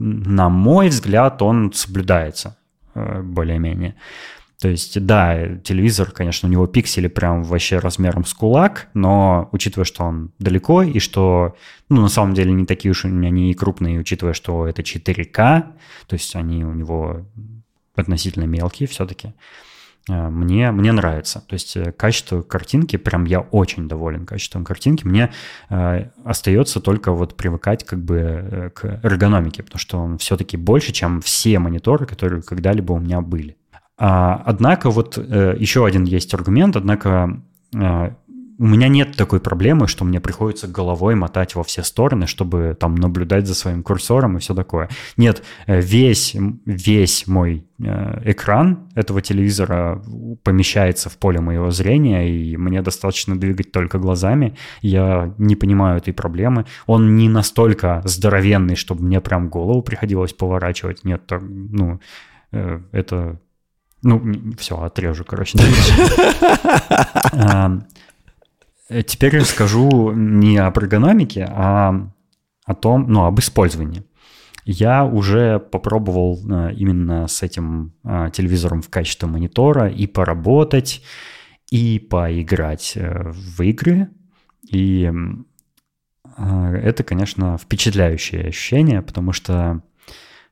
на 0.00 0.48
мой 0.48 0.88
взгляд 0.88 1.40
он 1.42 1.72
соблюдается 1.72 2.56
э, 2.96 3.22
более-менее. 3.22 3.94
То 4.60 4.68
есть, 4.68 5.00
да, 5.06 5.56
телевизор, 5.58 6.10
конечно, 6.10 6.48
у 6.48 6.52
него 6.52 6.66
пиксели 6.66 7.06
прям 7.06 7.44
вообще 7.44 7.78
размером 7.78 8.24
с 8.24 8.34
кулак, 8.34 8.88
но 8.92 9.48
учитывая, 9.52 9.84
что 9.84 10.02
он 10.02 10.32
далеко 10.40 10.82
и 10.82 10.98
что, 10.98 11.54
ну, 11.88 12.02
на 12.02 12.08
самом 12.08 12.34
деле 12.34 12.50
не 12.50 12.66
такие 12.66 12.90
уж 12.90 13.04
они 13.04 13.52
и 13.52 13.54
крупные, 13.54 14.00
учитывая, 14.00 14.32
что 14.32 14.66
это 14.66 14.82
4К, 14.82 15.32
то 16.08 16.14
есть 16.14 16.34
они 16.34 16.64
у 16.64 16.72
него 16.72 17.24
относительно 17.94 18.44
мелкие 18.46 18.88
все-таки, 18.88 19.32
э, 20.08 20.28
мне, 20.28 20.72
мне 20.72 20.90
нравится. 20.90 21.44
То 21.46 21.54
есть 21.54 21.76
э, 21.76 21.92
качество 21.92 22.42
картинки, 22.42 22.96
прям 22.96 23.26
я 23.26 23.40
очень 23.40 23.86
доволен 23.86 24.26
качеством 24.26 24.64
картинки. 24.64 25.06
Мне 25.06 25.32
э, 25.70 26.08
остается 26.24 26.80
только 26.80 27.12
вот 27.12 27.36
привыкать 27.36 27.84
как 27.84 28.00
бы 28.00 28.16
э, 28.16 28.70
к 28.70 29.00
эргономике, 29.04 29.62
потому 29.62 29.78
что 29.78 29.98
он 29.98 30.18
все-таки 30.18 30.56
больше, 30.56 30.90
чем 30.90 31.20
все 31.20 31.60
мониторы, 31.60 32.06
которые 32.06 32.42
когда-либо 32.42 32.92
у 32.94 32.98
меня 32.98 33.20
были. 33.20 33.56
А, 33.98 34.40
однако 34.46 34.90
вот 34.90 35.18
э, 35.18 35.56
еще 35.58 35.84
один 35.84 36.04
есть 36.04 36.32
аргумент, 36.32 36.76
однако 36.76 37.42
э, 37.74 38.10
у 38.60 38.66
меня 38.66 38.86
нет 38.86 39.16
такой 39.16 39.40
проблемы, 39.40 39.88
что 39.88 40.04
мне 40.04 40.20
приходится 40.20 40.68
головой 40.68 41.16
мотать 41.16 41.56
во 41.56 41.64
все 41.64 41.82
стороны, 41.82 42.28
чтобы 42.28 42.76
там 42.78 42.94
наблюдать 42.94 43.48
за 43.48 43.54
своим 43.54 43.82
курсором 43.82 44.36
и 44.36 44.40
все 44.40 44.54
такое. 44.54 44.88
Нет, 45.16 45.42
э, 45.66 45.80
весь, 45.80 46.36
весь 46.64 47.26
мой 47.26 47.64
экран 47.80 48.88
этого 48.96 49.22
телевизора 49.22 50.02
помещается 50.42 51.08
в 51.08 51.16
поле 51.16 51.40
моего 51.40 51.70
зрения, 51.70 52.28
и 52.28 52.56
мне 52.56 52.82
достаточно 52.82 53.38
двигать 53.38 53.70
только 53.70 53.98
глазами. 53.98 54.56
Я 54.80 55.32
не 55.38 55.54
понимаю 55.54 55.98
этой 55.98 56.12
проблемы. 56.12 56.66
Он 56.86 57.16
не 57.16 57.28
настолько 57.28 58.02
здоровенный, 58.04 58.74
чтобы 58.74 59.04
мне 59.04 59.20
прям 59.20 59.48
голову 59.48 59.82
приходилось 59.82 60.32
поворачивать. 60.32 61.04
Нет, 61.04 61.30
ну, 61.30 62.00
это 62.50 63.38
ну, 64.02 64.22
все, 64.58 64.80
отрежу, 64.80 65.24
короче. 65.24 65.58
Теперь 69.06 69.38
расскажу 69.38 70.12
не 70.12 70.56
об 70.58 70.78
эргономике, 70.78 71.46
а 71.50 72.08
о 72.64 72.74
том, 72.74 73.06
ну, 73.08 73.24
об 73.24 73.38
использовании. 73.38 74.02
Я 74.70 75.06
уже 75.06 75.60
попробовал 75.60 76.38
э, 76.38 76.74
именно 76.74 77.26
с 77.26 77.42
этим 77.42 77.94
э, 78.04 78.28
телевизором 78.34 78.82
в 78.82 78.90
качестве 78.90 79.26
монитора 79.26 79.88
и 79.88 80.06
поработать, 80.06 81.02
и 81.70 81.98
поиграть 81.98 82.92
э, 82.94 83.30
в 83.32 83.62
игры. 83.62 84.10
И 84.70 85.10
это, 86.36 87.02
конечно, 87.02 87.56
впечатляющее 87.56 88.48
ощущение, 88.48 89.00
потому 89.00 89.32
что 89.32 89.82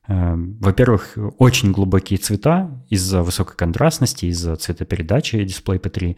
во-первых, 0.08 1.16
очень 1.38 1.72
глубокие 1.72 2.18
цвета 2.18 2.70
из-за 2.88 3.22
высокой 3.22 3.56
контрастности, 3.56 4.26
из-за 4.26 4.56
цветопередачи 4.56 5.42
дисплей 5.42 5.78
P3. 5.78 6.16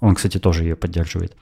Он, 0.00 0.14
кстати, 0.14 0.38
тоже 0.38 0.64
ее 0.64 0.76
поддерживает. 0.76 1.36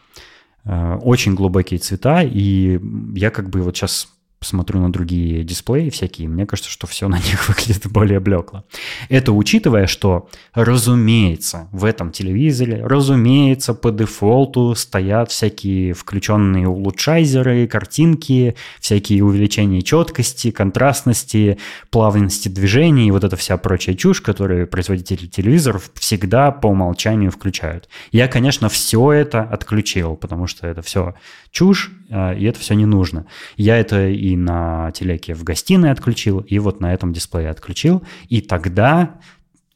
Э, 0.64 0.96
очень 0.96 1.34
глубокие 1.34 1.78
цвета, 1.78 2.22
и 2.22 2.80
я 3.14 3.30
как 3.30 3.50
бы 3.50 3.60
вот 3.60 3.76
сейчас 3.76 4.08
смотрю 4.44 4.80
на 4.80 4.92
другие 4.92 5.42
дисплеи 5.42 5.90
всякие, 5.90 6.28
мне 6.28 6.46
кажется, 6.46 6.70
что 6.70 6.86
все 6.86 7.08
на 7.08 7.16
них 7.16 7.48
выглядит 7.48 7.86
более 7.90 8.20
блекло. 8.20 8.64
Это 9.08 9.32
учитывая, 9.32 9.86
что, 9.86 10.28
разумеется, 10.52 11.68
в 11.72 11.84
этом 11.84 12.12
телевизоре, 12.12 12.84
разумеется, 12.84 13.74
по 13.74 13.90
дефолту 13.90 14.74
стоят 14.74 15.30
всякие 15.30 15.94
включенные 15.94 16.68
улучшайзеры, 16.68 17.66
картинки, 17.66 18.56
всякие 18.80 19.24
увеличения 19.24 19.82
четкости, 19.82 20.50
контрастности, 20.50 21.58
плавности 21.90 22.48
движений 22.48 23.08
и 23.08 23.10
вот 23.10 23.24
эта 23.24 23.36
вся 23.36 23.56
прочая 23.56 23.94
чушь, 23.94 24.20
которую 24.20 24.66
производители 24.66 25.26
телевизоров 25.26 25.90
всегда 25.94 26.50
по 26.50 26.68
умолчанию 26.68 27.30
включают. 27.30 27.88
Я, 28.12 28.28
конечно, 28.28 28.68
все 28.68 29.12
это 29.12 29.42
отключил, 29.42 30.16
потому 30.16 30.46
что 30.46 30.66
это 30.66 30.82
все 30.82 31.14
чушь, 31.50 31.92
и 32.08 32.44
это 32.44 32.58
все 32.58 32.74
не 32.74 32.86
нужно. 32.86 33.26
Я 33.56 33.78
это 33.78 34.08
и 34.08 34.36
на 34.36 34.90
телеке 34.92 35.34
в 35.34 35.44
гостиной 35.44 35.90
отключил, 35.90 36.40
и 36.40 36.58
вот 36.58 36.80
на 36.80 36.92
этом 36.92 37.12
дисплее 37.12 37.50
отключил, 37.50 38.02
и 38.28 38.40
тогда 38.40 39.20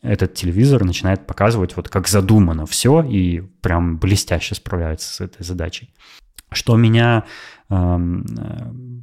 этот 0.03 0.35
телевизор 0.35 0.85
начинает 0.85 1.27
показывать 1.27 1.77
вот 1.77 1.89
как 1.89 2.09
задумано 2.09 2.67
все 2.67 3.03
и 3.03 3.41
прям 3.41 3.99
блестяще 3.99 4.55
справляется 4.55 5.13
с 5.13 5.21
этой 5.21 5.43
задачей. 5.43 5.93
Что 6.51 6.77
меня 6.77 7.25
э, 7.69 7.99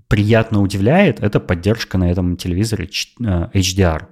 приятно 0.08 0.62
удивляет, 0.62 1.20
это 1.20 1.40
поддержка 1.40 1.98
на 1.98 2.10
этом 2.10 2.38
телевизоре 2.38 2.89
HDR. 3.20 4.08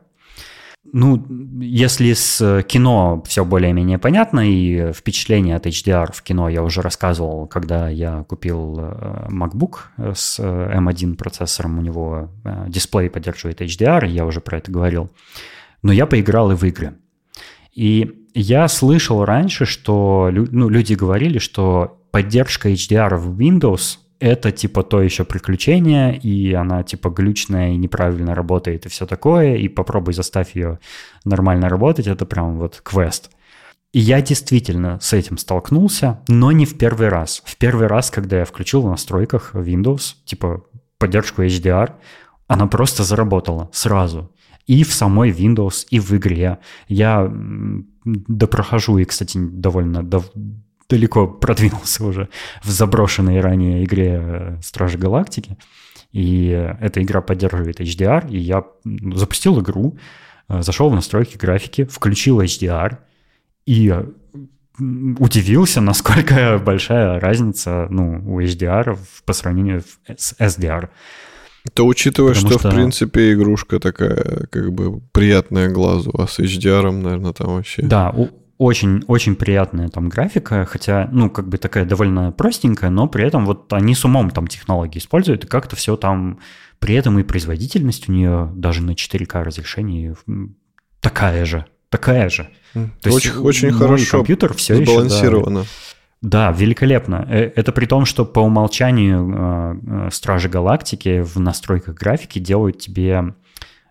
Ну, 0.92 1.26
если 1.62 2.12
с 2.12 2.64
кино 2.68 3.24
все 3.26 3.46
более-менее 3.46 3.98
понятно, 3.98 4.42
и 4.42 4.92
впечатление 4.92 5.56
от 5.56 5.66
HDR 5.66 6.12
в 6.14 6.22
кино 6.22 6.50
я 6.50 6.62
уже 6.62 6.82
рассказывал, 6.82 7.48
когда 7.48 7.88
я 7.90 8.24
купил 8.24 8.80
э, 8.80 9.28
MacBook 9.30 10.14
с 10.14 10.40
M1 10.40 11.16
процессором, 11.16 11.80
у 11.80 11.82
него 11.82 12.30
э, 12.44 12.66
дисплей 12.68 13.10
поддерживает 13.10 13.62
HDR, 13.62 14.08
я 14.08 14.26
уже 14.26 14.42
про 14.42 14.58
это 14.58 14.72
говорил. 14.72 15.10
Но 15.84 15.94
я 15.94 16.06
поиграл 16.06 16.52
и 16.52 16.56
в 16.56 16.64
игры. 16.64 16.96
И 17.74 18.28
я 18.34 18.68
слышал 18.68 19.24
раньше, 19.24 19.66
что 19.66 20.30
ну, 20.32 20.70
люди 20.70 20.94
говорили, 20.94 21.40
что 21.40 22.00
поддержка 22.12 22.70
HDR 22.70 23.16
в 23.16 23.40
Windows 23.40 24.00
это 24.24 24.54
типа 24.54 24.84
то 24.84 25.02
еще 25.02 25.26
приключение, 25.26 26.18
и 26.18 26.54
она 26.54 26.84
типа 26.84 27.10
глючная 27.10 27.72
и 27.72 27.76
неправильно 27.76 28.34
работает 28.34 28.86
и 28.86 28.90
все 28.90 29.06
такое, 29.06 29.56
и 29.58 29.68
попробуй 29.68 30.14
заставь 30.14 30.56
ее 30.56 30.80
нормально 31.26 31.68
работать, 31.68 32.08
это 32.08 32.26
прям 32.26 32.58
вот 32.58 32.80
квест. 32.82 33.32
И 33.92 34.00
я 34.00 34.22
действительно 34.22 34.98
с 35.02 35.12
этим 35.12 35.38
столкнулся, 35.38 36.22
но 36.30 36.54
не 36.54 36.66
в 36.66 36.78
первый 36.78 37.10
раз. 37.10 37.44
В 37.46 37.58
первый 37.58 37.88
раз, 37.88 38.12
когда 38.12 38.40
я 38.40 38.46
включил 38.46 38.82
в 38.82 38.90
настройках 38.90 39.56
Windows, 39.56 40.16
типа 40.24 40.64
поддержку 40.98 41.44
HDR, 41.44 41.92
она 42.48 42.68
просто 42.68 43.04
заработала 43.04 43.70
сразу. 43.74 44.32
И 44.68 44.86
в 44.86 44.94
самой 44.94 45.32
Windows, 45.32 45.86
и 45.90 46.00
в 46.00 46.14
игре. 46.14 46.60
Я 46.88 47.30
допрохожу, 48.06 49.00
и, 49.00 49.04
кстати, 49.04 49.38
довольно 49.38 50.02
дав 50.02 50.32
далеко 50.90 51.28
продвинулся 51.28 52.06
уже 52.06 52.30
в 52.64 52.70
заброшенной 52.70 53.42
ранее 53.42 53.84
игре 53.84 54.20
э, 54.22 54.58
Стражи 54.62 54.98
Галактики. 54.98 55.58
И 56.12 56.48
эта 56.80 57.02
игра 57.02 57.22
поддерживает 57.22 57.82
HDR, 57.82 58.30
и 58.30 58.38
я 58.38 58.64
запустил 59.16 59.60
игру, 59.62 59.98
э, 60.50 60.62
зашел 60.62 60.90
в 60.90 60.96
настройки 60.96 61.38
графики, 61.38 61.86
включил 61.86 62.42
HDR, 62.42 62.98
и 63.66 63.90
э, 63.90 64.06
удивился, 65.20 65.82
насколько 65.82 66.60
большая 66.66 67.20
разница 67.20 67.88
ну, 67.90 68.22
у 68.26 68.42
HDR 68.42 68.98
по 69.26 69.34
сравнению 69.34 69.84
с 70.08 70.36
SDR. 70.40 70.90
То 71.74 71.88
учитывая, 71.88 72.34
что, 72.34 72.60
что, 72.60 72.70
в 72.70 72.74
принципе, 72.74 73.34
игрушка 73.34 73.80
такая, 73.80 74.48
как 74.52 74.74
бы, 74.74 75.00
приятная 75.14 75.70
глазу, 75.70 76.14
а 76.18 76.28
с 76.28 76.40
HDR, 76.40 76.92
наверное, 76.92 77.32
там 77.32 77.56
вообще... 77.56 77.82
Да, 77.82 78.10
очень, 78.10 78.34
очень 78.64 79.36
приятная 79.36 79.89
там 79.89 80.09
графика, 80.09 80.66
хотя, 80.66 81.09
ну, 81.11 81.30
как 81.30 81.47
бы 81.47 81.57
такая 81.57 81.86
довольно 81.86 82.32
простенькая, 82.32 82.89
но 82.89 83.07
при 83.07 83.26
этом 83.26 83.45
вот 83.45 83.72
они 83.74 83.95
с 83.95 84.05
умом 84.05 84.30
там 84.32 84.47
технологии 84.47 84.99
используют, 84.99 85.43
и 85.43 85.47
как-то 85.47 85.76
все 85.76 85.95
там, 85.95 86.39
при 86.80 86.95
этом 86.95 87.20
и 87.20 87.24
производительность 87.24 88.09
у 88.09 88.11
нее 88.11 88.51
даже 88.55 88.82
на 88.82 88.91
4К 88.91 89.43
разрешении 89.43 90.16
такая 90.99 91.45
же, 91.45 91.66
такая 91.89 92.30
же. 92.30 92.49
То 92.74 93.11
очень, 93.11 93.32
есть 93.32 93.38
очень 93.38 93.72
хорошо 93.72 94.18
компьютер 94.18 94.53
все 94.53 94.76
сбалансировано. 94.76 95.59
Еще, 95.59 95.68
да, 96.24 96.51
да, 96.51 96.57
великолепно. 96.57 97.28
Э, 97.30 97.51
это 97.55 97.74
при 97.74 97.86
том, 97.86 98.05
что 98.05 98.26
по 98.26 98.39
умолчанию 98.39 99.30
э, 99.30 100.07
э, 100.07 100.09
Стражи 100.11 100.47
Галактики 100.47 101.22
в 101.22 101.38
настройках 101.38 101.95
графики 101.95 102.39
делают 102.39 102.80
тебе 102.80 103.36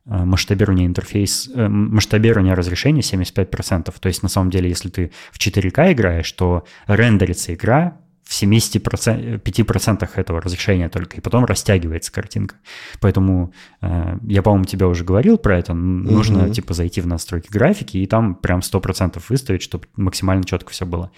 масштабирование 0.04 0.86
интерфейс, 0.86 1.48
э, 1.54 1.68
масштабирование 1.68 2.54
разрешения 2.54 3.02
75%. 3.02 3.94
То 4.00 4.08
есть 4.08 4.22
на 4.22 4.28
самом 4.28 4.50
деле, 4.50 4.68
если 4.68 4.88
ты 4.88 5.12
в 5.30 5.38
4К 5.38 5.92
играешь, 5.92 6.30
то 6.32 6.64
рендерится 6.86 7.54
игра 7.54 7.98
в 8.24 8.32
75% 8.32 10.08
этого 10.16 10.40
разрешения 10.40 10.88
только, 10.88 11.18
и 11.18 11.20
потом 11.20 11.44
растягивается 11.44 12.10
картинка. 12.12 12.56
Поэтому 13.00 13.52
э, 13.80 14.16
я, 14.26 14.42
по-моему, 14.42 14.64
тебе 14.64 14.86
уже 14.86 15.04
говорил 15.04 15.38
про 15.38 15.58
это. 15.58 15.74
Нужно, 15.74 16.46
угу. 16.46 16.52
типа, 16.52 16.74
зайти 16.74 17.00
в 17.00 17.06
настройки 17.06 17.48
графики 17.50 17.98
и 17.98 18.06
там 18.06 18.34
прям 18.34 18.60
100% 18.60 19.22
выставить, 19.28 19.62
чтобы 19.62 19.86
максимально 19.96 20.44
четко 20.44 20.70
все 20.70 20.86
было. 20.86 21.10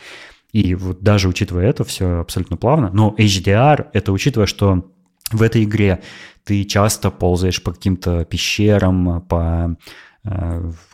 И 0.53 0.74
вот 0.74 1.03
даже 1.03 1.28
учитывая 1.28 1.66
это, 1.66 1.85
все 1.85 2.20
абсолютно 2.20 2.57
плавно. 2.57 2.91
Но 2.93 3.14
HDR— 3.18 3.89
это 3.93 4.12
учитывая, 4.12 4.47
что 4.47 4.93
в 5.31 5.43
этой 5.43 5.64
игре. 5.64 6.03
Ты 6.45 6.64
часто 6.64 7.11
ползаешь 7.11 7.62
по 7.62 7.72
каким-то 7.72 8.25
пещерам, 8.25 9.22
по 9.22 9.77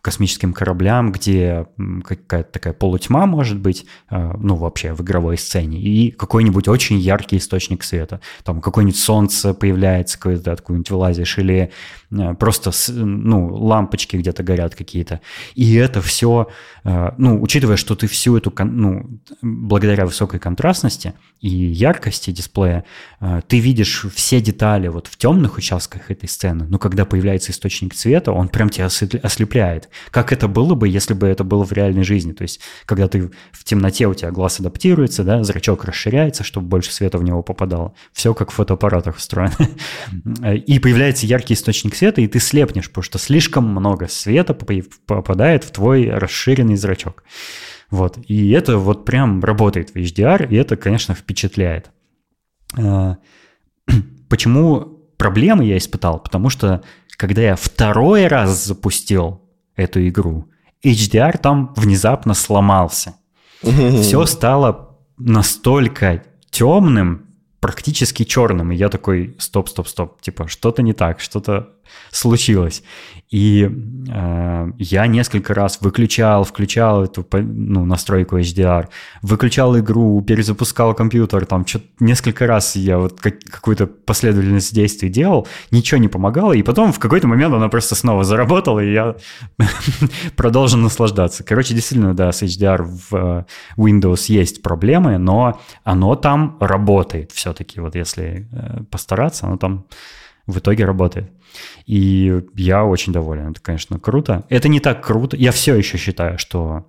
космическим 0.02 0.52
кораблям, 0.52 1.12
где 1.12 1.66
какая-то 2.04 2.50
такая 2.50 2.72
полутьма 2.72 3.26
может 3.26 3.60
быть, 3.60 3.86
э, 4.10 4.32
ну, 4.38 4.56
вообще 4.56 4.92
в 4.92 5.02
игровой 5.02 5.38
сцене, 5.38 5.78
и 5.78 6.10
какой-нибудь 6.10 6.66
очень 6.66 6.98
яркий 6.98 7.36
источник 7.36 7.84
света. 7.84 8.20
Там 8.42 8.60
какое-нибудь 8.60 8.98
солнце 8.98 9.54
появляется, 9.54 10.18
какое-то 10.18 10.50
откуда-нибудь 10.52 10.90
вылазишь, 10.90 11.38
или 11.38 11.70
э, 12.10 12.34
просто, 12.34 12.72
ну, 12.88 13.54
лампочки 13.54 14.16
где-то 14.16 14.42
горят 14.42 14.74
какие-то. 14.74 15.20
И 15.54 15.74
это 15.74 16.00
все, 16.02 16.48
ну, 16.84 17.40
учитывая, 17.40 17.76
что 17.76 17.94
ты 17.94 18.08
всю 18.08 18.36
эту, 18.36 18.52
ну, 18.64 19.20
благодаря 19.42 20.06
высокой 20.06 20.40
контрастности 20.40 21.12
и 21.40 21.48
яркости 21.48 22.30
дисплея, 22.32 22.84
ты 23.46 23.60
видишь 23.60 24.06
все 24.12 24.40
детали 24.40 24.88
вот 24.88 25.06
в 25.06 25.16
темных 25.16 25.56
участках 25.56 26.10
этой 26.10 26.28
сцены, 26.28 26.66
но 26.68 26.78
когда 26.78 27.04
появляется 27.04 27.52
источник 27.52 27.94
света, 27.94 28.32
он 28.32 28.48
прям 28.48 28.70
тебя 28.70 28.88
ослепляет. 29.22 29.88
Как 30.10 30.32
это 30.32 30.48
было 30.48 30.74
бы, 30.74 30.88
если 30.88 31.14
бы 31.14 31.26
это 31.26 31.44
было 31.44 31.64
в 31.64 31.72
реальной 31.72 32.02
жизни? 32.02 32.32
То 32.32 32.42
есть, 32.42 32.60
когда 32.86 33.08
ты 33.08 33.30
в 33.52 33.64
темноте, 33.64 34.06
у 34.06 34.14
тебя 34.14 34.30
глаз 34.30 34.60
адаптируется, 34.60 35.24
да, 35.24 35.42
зрачок 35.44 35.84
расширяется, 35.84 36.44
чтобы 36.44 36.66
больше 36.66 36.92
света 36.92 37.18
в 37.18 37.22
него 37.22 37.42
попадало. 37.42 37.94
Все 38.12 38.34
как 38.34 38.50
в 38.50 38.54
фотоаппаратах 38.54 39.16
устроено. 39.16 39.54
И 40.66 40.78
появляется 40.78 41.26
яркий 41.26 41.54
источник 41.54 41.94
света, 41.94 42.20
и 42.20 42.26
ты 42.26 42.40
слепнешь, 42.40 42.88
потому 42.88 43.04
что 43.04 43.18
слишком 43.18 43.68
много 43.68 44.08
света 44.08 44.54
попадает 44.54 45.64
в 45.64 45.70
твой 45.70 46.10
расширенный 46.10 46.76
зрачок. 46.76 47.24
Вот. 47.90 48.18
И 48.26 48.50
это 48.50 48.78
вот 48.78 49.04
прям 49.04 49.42
работает 49.42 49.90
в 49.90 49.96
HDR, 49.96 50.48
и 50.48 50.56
это, 50.56 50.76
конечно, 50.76 51.14
впечатляет. 51.14 51.90
А, 52.78 53.18
почему 54.28 55.00
проблемы 55.16 55.64
я 55.64 55.76
испытал? 55.76 56.20
Потому 56.20 56.50
что 56.50 56.82
когда 57.20 57.42
я 57.42 57.54
второй 57.54 58.28
раз 58.28 58.64
запустил 58.64 59.42
эту 59.76 60.08
игру, 60.08 60.48
HDR 60.82 61.36
там 61.36 61.74
внезапно 61.76 62.32
сломался. 62.32 63.14
Все 63.60 64.24
стало 64.24 64.96
настолько 65.18 66.22
темным, 66.50 67.26
практически 67.60 68.22
черным. 68.22 68.72
И 68.72 68.76
я 68.76 68.88
такой, 68.88 69.36
стоп, 69.38 69.68
стоп, 69.68 69.88
стоп, 69.88 70.22
типа, 70.22 70.48
что-то 70.48 70.80
не 70.80 70.94
так, 70.94 71.20
что-то 71.20 71.74
случилось. 72.10 72.82
И 73.30 73.70
э, 74.08 74.70
я 74.78 75.06
несколько 75.06 75.54
раз 75.54 75.80
выключал, 75.80 76.42
включал 76.42 77.04
эту 77.04 77.24
ну, 77.32 77.84
настройку 77.84 78.38
HDR, 78.38 78.88
выключал 79.22 79.78
игру, 79.78 80.20
перезапускал 80.20 80.94
компьютер, 80.94 81.46
там 81.46 81.64
что-то 81.64 81.84
несколько 82.00 82.48
раз 82.48 82.74
я 82.74 82.98
вот 82.98 83.20
как, 83.20 83.38
какую-то 83.44 83.86
последовательность 83.86 84.74
действий 84.74 85.10
делал, 85.10 85.46
ничего 85.70 85.98
не 85.98 86.08
помогало, 86.08 86.54
и 86.54 86.62
потом 86.62 86.92
в 86.92 86.98
какой-то 86.98 87.28
момент 87.28 87.54
она 87.54 87.68
просто 87.68 87.94
снова 87.94 88.24
заработала, 88.24 88.80
и 88.80 88.92
я 88.92 89.14
продолжил 90.36 90.80
наслаждаться. 90.80 91.44
Короче, 91.44 91.72
действительно, 91.72 92.14
да, 92.14 92.32
с 92.32 92.42
HDR 92.42 92.82
в 92.82 93.14
э, 93.14 93.44
Windows 93.76 94.24
есть 94.26 94.60
проблемы, 94.60 95.18
но 95.18 95.60
оно 95.84 96.16
там 96.16 96.56
работает 96.58 97.30
все-таки, 97.30 97.78
вот 97.78 97.94
если 97.94 98.48
э, 98.50 98.82
постараться, 98.90 99.46
оно 99.46 99.56
там 99.56 99.86
в 100.48 100.58
итоге 100.58 100.84
работает. 100.84 101.30
И 101.86 102.42
я 102.54 102.84
очень 102.84 103.12
доволен. 103.12 103.50
Это, 103.50 103.60
конечно, 103.60 103.98
круто. 103.98 104.44
Это 104.48 104.68
не 104.68 104.80
так 104.80 105.04
круто. 105.04 105.36
Я 105.36 105.52
все 105.52 105.74
еще 105.74 105.98
считаю, 105.98 106.38
что 106.38 106.88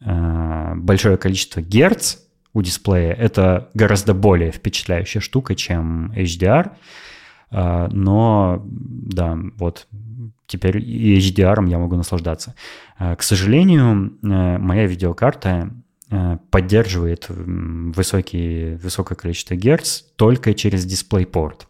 э, 0.00 0.74
большое 0.76 1.16
количество 1.16 1.60
герц 1.60 2.18
у 2.52 2.62
дисплея 2.62 3.12
это 3.12 3.70
гораздо 3.74 4.14
более 4.14 4.52
впечатляющая 4.52 5.20
штука, 5.20 5.54
чем 5.54 6.12
HDR. 6.12 6.72
Э, 7.50 7.88
но 7.90 8.62
да, 8.64 9.38
вот 9.56 9.86
теперь 10.48 10.78
и 10.78 11.18
HDR 11.18 11.68
я 11.68 11.78
могу 11.78 11.94
наслаждаться. 11.94 12.54
Э, 12.98 13.14
к 13.14 13.22
сожалению, 13.22 14.18
э, 14.22 14.58
моя 14.58 14.86
видеокарта 14.86 15.70
э, 16.10 16.38
поддерживает 16.50 17.26
высокие, 17.28 18.78
высокое 18.78 19.16
количество 19.16 19.54
герц 19.54 20.02
только 20.16 20.54
через 20.54 20.84
DisplayPort. 20.86 21.67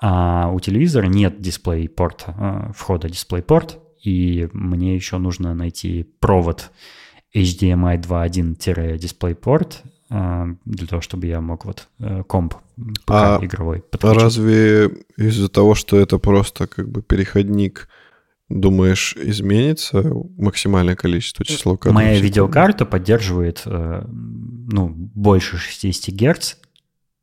А 0.00 0.50
у 0.50 0.60
телевизора 0.60 1.06
нет 1.06 1.38
DisplayPort, 1.38 2.20
э, 2.26 2.72
входа 2.74 3.08
DisplayPort, 3.08 3.78
и 4.02 4.48
мне 4.54 4.94
еще 4.94 5.18
нужно 5.18 5.54
найти 5.54 6.06
провод 6.20 6.70
HDMI 7.36 8.00
2.1-DisplayPort 8.00 9.72
э, 10.10 10.54
для 10.64 10.86
того, 10.86 11.02
чтобы 11.02 11.26
я 11.26 11.42
мог 11.42 11.66
вот 11.66 11.86
э, 11.98 12.22
комп 12.26 12.54
пока 13.04 13.36
а 13.36 13.44
игровой 13.44 13.80
подключить. 13.82 14.22
разве 14.22 14.90
из-за 15.18 15.50
того, 15.50 15.74
что 15.74 15.98
это 15.98 16.16
просто 16.16 16.66
как 16.66 16.88
бы 16.88 17.02
переходник, 17.02 17.90
думаешь, 18.48 19.14
изменится 19.16 20.02
максимальное 20.38 20.96
количество 20.96 21.44
числа 21.44 21.76
кадров? 21.76 21.94
Моя 21.94 22.18
видеокарта 22.18 22.86
поддерживает 22.86 23.64
ну, 23.66 24.88
больше 24.88 25.58
60 25.58 26.14
Гц 26.14 26.54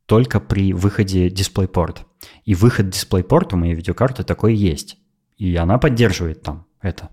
только 0.06 0.38
при 0.38 0.72
выходе 0.72 1.26
DisplayPort. 1.26 2.04
И 2.44 2.54
выход 2.54 2.86
DisplayPort 2.86 3.50
у 3.52 3.56
моей 3.56 3.74
видеокарты 3.74 4.24
такой 4.24 4.54
есть. 4.54 4.98
И 5.36 5.54
она 5.56 5.78
поддерживает 5.78 6.42
там 6.42 6.66
это. 6.80 7.10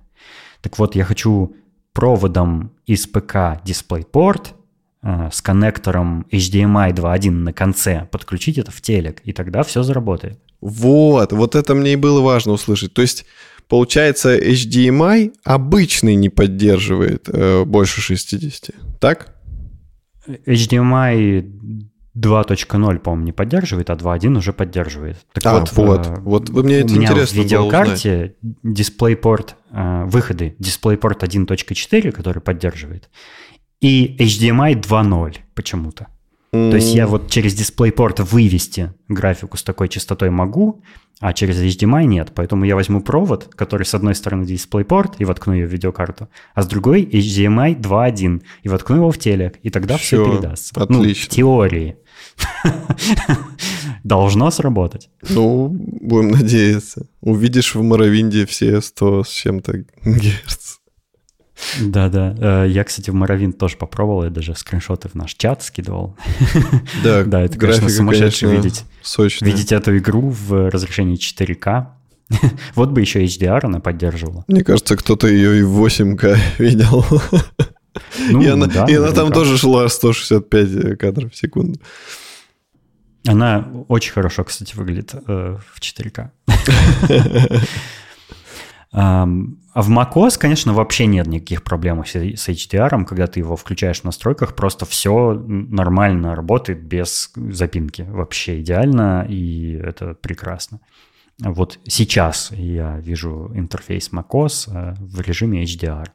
Так 0.62 0.78
вот, 0.80 0.96
я 0.96 1.04
хочу 1.06 1.56
проводом 1.94 2.72
из 2.86 3.08
ПК 3.08 3.62
DisplayPort 3.64 4.48
э, 5.04 5.30
с 5.32 5.42
коннектором 5.42 6.26
HDMI 6.32 6.94
2.1 6.94 7.32
на 7.32 7.54
конце 7.54 8.08
подключить 8.12 8.58
это 8.58 8.72
в 8.72 8.82
телек, 8.82 9.22
и 9.24 9.32
тогда 9.32 9.64
все 9.64 9.84
заработает. 9.84 10.40
Вот, 10.62 11.32
вот 11.32 11.56
это 11.56 11.76
мне 11.76 11.94
и 11.94 11.96
было 11.96 12.22
важно 12.22 12.54
услышать. 12.54 12.94
То 12.94 13.02
есть, 13.02 13.26
получается, 13.68 14.38
HDMI 14.38 15.34
обычный 15.44 16.16
не 16.16 16.30
поддерживает 16.30 17.30
э, 17.30 17.64
больше 17.64 18.02
60, 18.02 18.72
так? 19.00 19.36
HDMI 20.28 21.46
2.0, 22.16 23.00
по-моему, 23.00 23.26
не 23.26 23.32
поддерживает, 23.32 23.90
а 23.90 23.94
2.1 23.94 24.38
уже 24.38 24.54
поддерживает. 24.54 25.18
Так 25.34 25.46
а, 25.46 25.60
вот, 25.60 25.72
вот, 25.74 26.08
э, 26.08 26.20
вот 26.22 26.50
мне 26.50 26.80
это 26.80 26.94
у 26.94 26.96
меня 26.96 27.08
интересно 27.08 27.42
в 27.42 27.44
видеокарте 27.44 28.36
DisplayPort, 28.64 29.50
э, 29.72 30.04
выходы 30.06 30.56
DisplayPort 30.60 31.20
1.4, 31.20 32.12
который 32.12 32.42
поддерживает, 32.42 33.10
и 33.82 34.16
HDMI 34.18 34.82
2.0 34.82 35.36
почему-то. 35.54 36.08
Mm. 36.54 36.70
То 36.70 36.76
есть 36.78 36.96
я 36.96 37.06
вот 37.06 37.30
через 37.30 37.54
DisplayPort 37.60 38.24
вывести 38.24 38.94
графику 39.10 39.58
с 39.58 39.64
такой 39.64 39.90
частотой 39.90 40.30
могу, 40.30 40.84
а 41.20 41.34
через 41.34 41.62
HDMI 41.62 42.06
нет. 42.06 42.32
Поэтому 42.34 42.66
я 42.66 42.76
возьму 42.76 43.02
провод, 43.02 43.54
который 43.56 43.84
с 43.84 43.94
одной 43.94 44.16
стороны 44.16 44.44
DisplayPort, 44.44 45.16
и 45.20 45.26
воткну 45.26 45.54
ее 45.54 45.68
в 45.68 45.72
видеокарту, 45.72 46.30
а 46.54 46.62
с 46.62 46.68
другой 46.68 47.04
HDMI 47.04 47.80
2.1, 47.80 48.42
и 48.64 48.70
воткну 48.70 48.96
его 48.98 49.12
в 49.12 49.18
телек, 49.18 49.58
и 49.64 49.70
тогда 49.70 49.98
все, 49.98 50.24
все 50.24 50.32
передастся. 50.32 50.74
Отлично. 50.76 51.04
Ну, 51.04 51.14
в 51.14 51.28
теории. 51.28 51.98
Должно 54.04 54.52
сработать. 54.52 55.10
Ну, 55.30 55.70
будем 55.70 56.30
надеяться. 56.30 57.08
Увидишь 57.22 57.76
в 57.76 57.82
Моровинде 57.82 58.46
все 58.46 58.82
100 58.82 59.24
с 59.24 59.30
чем-то 59.30 59.84
герц. 60.04 60.76
Да-да. 61.82 62.36
Э, 62.38 62.70
я, 62.70 62.84
кстати, 62.84 63.10
в 63.10 63.14
Моровин 63.14 63.54
тоже 63.54 63.78
попробовал, 63.78 64.26
я 64.26 64.30
даже 64.30 64.56
скриншоты 64.56 65.10
в 65.10 65.16
наш 65.16 65.34
чат 65.36 65.64
скидывал. 65.64 66.18
Да, 67.04 67.24
да 67.24 67.42
это, 67.42 67.58
конечно, 67.58 67.90
сумасшедше 67.90 68.48
видеть. 68.48 68.84
Сочная. 69.02 69.50
Видеть 69.50 69.72
эту 69.72 69.98
игру 69.98 70.30
в 70.30 70.70
разрешении 70.70 71.18
4К. 71.18 71.88
Вот 72.76 72.92
бы 72.92 73.02
еще 73.02 73.24
HDR 73.24 73.62
она 73.64 73.80
поддерживала. 73.80 74.44
Мне 74.48 74.64
кажется, 74.64 74.98
кто-то 74.98 75.28
ее 75.28 75.60
и 75.60 75.64
в 75.64 75.84
8К 75.84 76.38
видел. 76.58 77.06
Ну, 78.30 78.42
и 78.42 78.48
она, 78.48 78.68
да, 78.68 78.86
и 78.86 78.96
она 78.96 79.12
там 79.12 79.32
тоже 79.32 79.58
шла 79.58 79.88
165 79.88 80.98
кадров 80.98 81.32
в 81.32 81.38
секунду. 81.38 81.80
Она 83.28 83.68
очень 83.88 84.14
хорошо, 84.14 84.44
кстати, 84.44 84.76
выглядит 84.76 85.14
э, 85.14 85.58
в 85.74 85.80
4К. 85.80 86.30
А 88.96 89.82
в 89.82 89.92
macOS, 89.92 90.40
конечно, 90.40 90.72
вообще 90.72 91.06
нет 91.06 91.28
никаких 91.28 91.64
проблем 91.64 92.02
с 92.06 92.16
HDR, 92.16 93.04
когда 93.04 93.28
ты 93.28 93.42
его 93.42 93.58
включаешь 93.58 94.00
в 94.00 94.04
настройках, 94.06 94.56
просто 94.56 94.86
все 94.86 95.34
нормально 95.34 96.34
работает 96.34 96.82
без 96.82 97.30
запинки. 97.36 98.04
Вообще 98.04 98.62
идеально, 98.62 99.26
и 99.28 99.74
это 99.74 100.14
прекрасно. 100.14 100.80
Вот 101.40 101.80
сейчас 101.86 102.52
я 102.52 102.98
вижу 103.00 103.52
интерфейс 103.54 104.12
macOS 104.14 104.70
э, 104.72 104.96
в 104.98 105.20
режиме 105.20 105.66
HDR. 105.66 106.08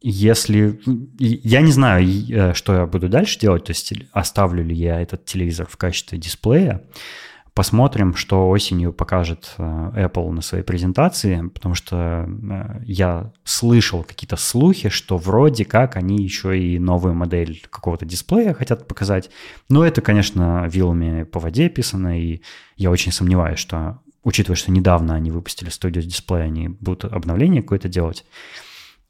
Если... 0.00 0.80
Я 1.18 1.60
не 1.62 1.72
знаю, 1.72 2.06
э, 2.06 2.54
что 2.54 2.74
я 2.74 2.86
буду 2.86 3.08
дальше 3.08 3.38
делать, 3.38 3.64
то 3.64 3.70
есть 3.70 3.92
оставлю 4.12 4.64
ли 4.64 4.74
я 4.74 5.00
этот 5.00 5.24
телевизор 5.24 5.66
в 5.68 5.76
качестве 5.76 6.18
дисплея, 6.18 6.82
Посмотрим, 7.56 8.14
что 8.14 8.50
осенью 8.50 8.92
покажет 8.92 9.54
э, 9.56 9.62
Apple 9.62 10.30
на 10.30 10.42
своей 10.42 10.62
презентации, 10.62 11.48
потому 11.54 11.74
что 11.74 12.28
э, 12.28 12.82
я 12.84 13.32
слышал 13.44 14.04
какие-то 14.04 14.36
слухи, 14.36 14.90
что 14.90 15.16
вроде 15.16 15.64
как 15.64 15.96
они 15.96 16.22
еще 16.22 16.60
и 16.60 16.78
новую 16.78 17.14
модель 17.14 17.64
какого-то 17.70 18.04
дисплея 18.04 18.52
хотят 18.52 18.86
показать. 18.86 19.30
Но 19.70 19.86
это, 19.86 20.02
конечно, 20.02 20.68
вилами 20.70 21.22
по 21.22 21.40
воде 21.40 21.70
писано, 21.70 22.20
и 22.20 22.42
я 22.76 22.90
очень 22.90 23.10
сомневаюсь, 23.10 23.58
что, 23.58 24.00
учитывая, 24.22 24.56
что 24.56 24.70
недавно 24.70 25.14
они 25.14 25.30
выпустили 25.30 25.70
Studio 25.70 26.02
Display, 26.02 26.42
они 26.42 26.68
будут 26.68 27.06
обновление 27.06 27.62
какое-то 27.62 27.88
делать. 27.88 28.26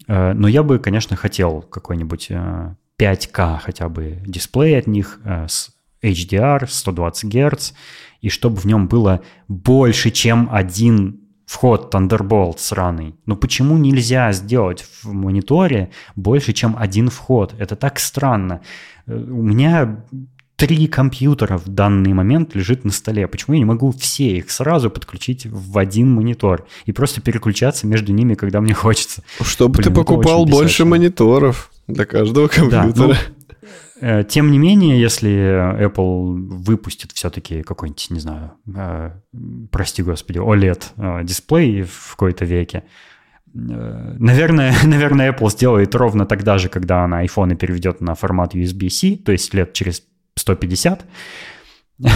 Э, 0.09 0.33
но 0.33 0.49
я 0.49 0.63
бы, 0.63 0.79
конечно, 0.79 1.17
хотел 1.17 1.63
какой-нибудь 1.63 2.31
5К 2.99 3.59
хотя 3.59 3.89
бы 3.89 4.23
дисплей 4.27 4.79
от 4.79 4.87
них 4.87 5.21
с 5.25 5.71
HDR, 6.03 6.67
120 6.69 7.25
Гц, 7.35 7.73
и 8.21 8.29
чтобы 8.29 8.57
в 8.57 8.65
нем 8.65 8.89
было 8.89 9.23
больше, 9.49 10.11
чем 10.11 10.49
один 10.51 11.21
вход 11.47 11.95
Thunderbolt 11.95 12.59
сраный. 12.59 13.15
Но 13.25 13.37
почему 13.37 13.79
нельзя 13.79 14.33
сделать 14.33 14.85
в 15.03 15.13
мониторе 15.13 15.91
больше, 16.17 16.53
чем 16.53 16.77
один 16.77 17.09
вход? 17.09 17.55
Это 17.59 17.77
так 17.77 17.99
странно. 17.99 18.61
Э, 19.07 19.15
у 19.15 19.43
меня 19.43 20.05
три 20.57 20.87
компьютера 20.87 21.59
в 21.59 21.69
данный 21.69 22.13
момент 22.13 22.55
лежит 22.55 22.85
на 22.85 22.91
столе. 22.91 23.29
Почему 23.29 23.55
я 23.55 23.59
не 23.61 23.65
могу 23.65 23.93
все 23.93 24.39
их 24.39 24.51
сразу 24.51 24.91
подключить 24.91 25.47
в 25.47 25.79
один 25.79 26.13
монитор 26.13 26.67
и 26.87 26.93
просто 26.93 27.21
переключаться 27.21 27.87
между 27.87 28.13
ними, 28.13 28.35
когда 28.35 28.61
мне 28.61 28.75
хочется? 28.75 29.23
Чтобы 29.43 29.79
Блин, 29.79 29.89
ты 29.89 29.95
покупал 29.95 30.47
больше 30.47 30.85
мониторов 30.85 31.71
для 31.87 32.05
каждого 32.05 32.49
компьютера. 32.49 32.93
Да, 32.93 33.07
ну, 33.07 33.15
Э, 34.01 34.25
тем 34.25 34.51
не 34.51 34.59
менее, 34.59 35.01
если 35.01 35.87
Apple 35.87 36.35
выпустит 36.35 37.13
все-таки 37.13 37.63
какой-нибудь, 37.63 38.11
не 38.11 38.21
знаю, 38.21 38.53
э, 38.75 39.13
прости 39.71 40.03
господи, 40.03 40.39
OLED 40.39 40.83
э, 40.97 41.25
дисплей 41.25 41.83
в 41.83 42.11
какой-то 42.11 42.45
веке, 42.45 42.85
Наверное, 43.59 44.75
наверное, 44.85 45.33
Apple 45.33 45.51
сделает 45.51 45.95
ровно 45.95 46.27
тогда 46.27 46.59
же, 46.59 46.69
когда 46.69 47.05
она 47.05 47.25
iPhone 47.25 47.57
переведет 47.57 48.03
на 48.03 48.15
формат 48.15 48.55
USB-C, 48.55 49.17
то 49.25 49.33
есть 49.33 49.55
лет 49.55 49.73
через 49.73 50.03
150. 50.37 51.05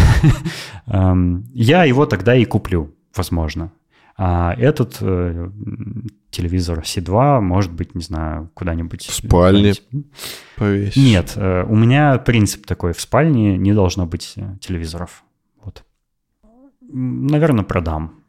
Эм, 0.87 1.45
я 1.55 1.85
его 1.85 2.07
тогда 2.07 2.37
и 2.37 2.45
куплю, 2.45 2.95
возможно. 3.15 3.73
А 4.17 4.55
этот 4.59 4.99
э, 5.01 5.51
телевизор 6.31 6.81
C2 6.81 7.41
может 7.41 7.73
быть, 7.73 7.95
не 7.95 8.03
знаю, 8.03 8.51
куда-нибудь... 8.53 9.07
В 9.07 9.15
спальне 9.15 9.73
повесить? 10.57 10.97
Нет, 10.97 11.33
э, 11.37 11.65
у 11.67 11.75
меня 11.75 12.19
принцип 12.19 12.67
такой, 12.67 12.93
в 12.93 13.01
спальне 13.01 13.57
не 13.57 13.73
должно 13.73 14.05
быть 14.05 14.35
э, 14.37 14.57
телевизоров. 14.61 15.25
Вот. 15.65 15.85
Наверное, 16.83 17.65
продам. 17.65 18.23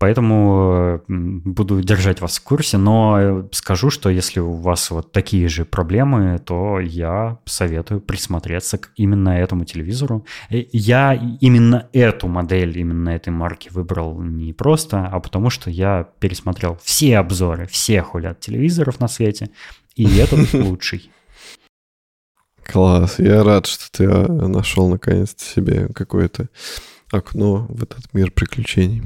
Поэтому 0.00 1.02
буду 1.08 1.82
держать 1.82 2.22
вас 2.22 2.38
в 2.38 2.42
курсе, 2.42 2.78
но 2.78 3.46
скажу, 3.52 3.90
что 3.90 4.08
если 4.08 4.40
у 4.40 4.52
вас 4.52 4.90
вот 4.90 5.12
такие 5.12 5.46
же 5.46 5.66
проблемы, 5.66 6.38
то 6.38 6.80
я 6.80 7.36
советую 7.44 8.00
присмотреться 8.00 8.78
к 8.78 8.92
именно 8.96 9.28
этому 9.28 9.66
телевизору. 9.66 10.24
Э, 10.48 10.64
я 10.72 11.12
именно 11.42 11.86
эту 11.92 12.28
модель, 12.28 12.78
именно 12.78 13.10
этой 13.10 13.28
марки 13.28 13.68
выбрал 13.70 14.18
не 14.22 14.54
просто, 14.54 15.06
а 15.06 15.20
потому 15.20 15.50
что 15.50 15.68
я 15.68 16.08
пересмотрел 16.18 16.78
все 16.82 17.18
обзоры 17.18 17.66
всех 17.66 18.14
улят 18.14 18.40
телевизоров 18.40 19.00
на 19.00 19.08
свете, 19.08 19.50
и 19.96 20.16
этот 20.16 20.54
лучший. 20.54 21.10
Класс, 22.64 23.18
я 23.18 23.44
рад, 23.44 23.66
что 23.66 23.92
ты 23.92 24.06
а, 24.06 24.48
нашел 24.48 24.88
наконец-то 24.88 25.44
себе 25.44 25.88
какое-то 25.94 26.48
окно 27.12 27.66
в 27.68 27.82
этот 27.82 28.14
мир 28.14 28.30
приключений. 28.30 29.02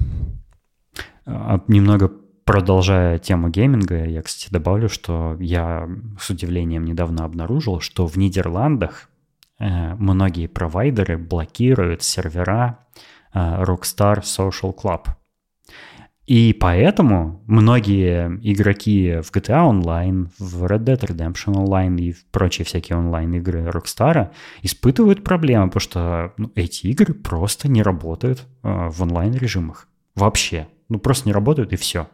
А, 1.26 1.60
немного 1.68 2.10
продолжая 2.44 3.18
тему 3.18 3.48
гейминга, 3.48 4.04
я, 4.04 4.22
кстати, 4.22 4.52
добавлю, 4.52 4.88
что 4.88 5.36
я 5.40 5.88
с 6.20 6.30
удивлением 6.30 6.84
недавно 6.84 7.24
обнаружил, 7.24 7.80
что 7.80 8.06
в 8.06 8.16
Нидерландах 8.16 9.08
э, 9.58 9.94
многие 9.94 10.46
провайдеры 10.46 11.16
блокируют 11.16 12.02
сервера 12.02 12.80
э, 13.32 13.38
Rockstar 13.38 14.20
Social 14.20 14.74
Club. 14.74 15.06
И 16.26 16.56
поэтому 16.58 17.42
многие 17.46 18.40
игроки 18.42 19.20
в 19.22 19.30
GTA 19.30 19.70
Online, 19.70 20.28
в 20.38 20.64
Red 20.64 20.84
Dead 20.84 20.98
Redemption 20.98 21.52
Online 21.52 22.00
и 22.00 22.12
в 22.12 22.24
прочие 22.26 22.64
всякие 22.64 22.96
онлайн-игры 22.96 23.64
Rockstar 23.66 24.30
испытывают 24.62 25.22
проблемы, 25.22 25.66
потому 25.66 25.80
что 25.80 26.32
ну, 26.38 26.50
эти 26.54 26.86
игры 26.86 27.12
просто 27.12 27.68
не 27.68 27.82
работают 27.82 28.46
э, 28.62 28.88
в 28.88 29.02
онлайн-режимах. 29.02 29.86
Вообще 30.14 30.68
ну, 30.88 30.98
просто 30.98 31.28
не 31.28 31.32
работают, 31.32 31.72
и 31.72 31.76
все. 31.76 32.08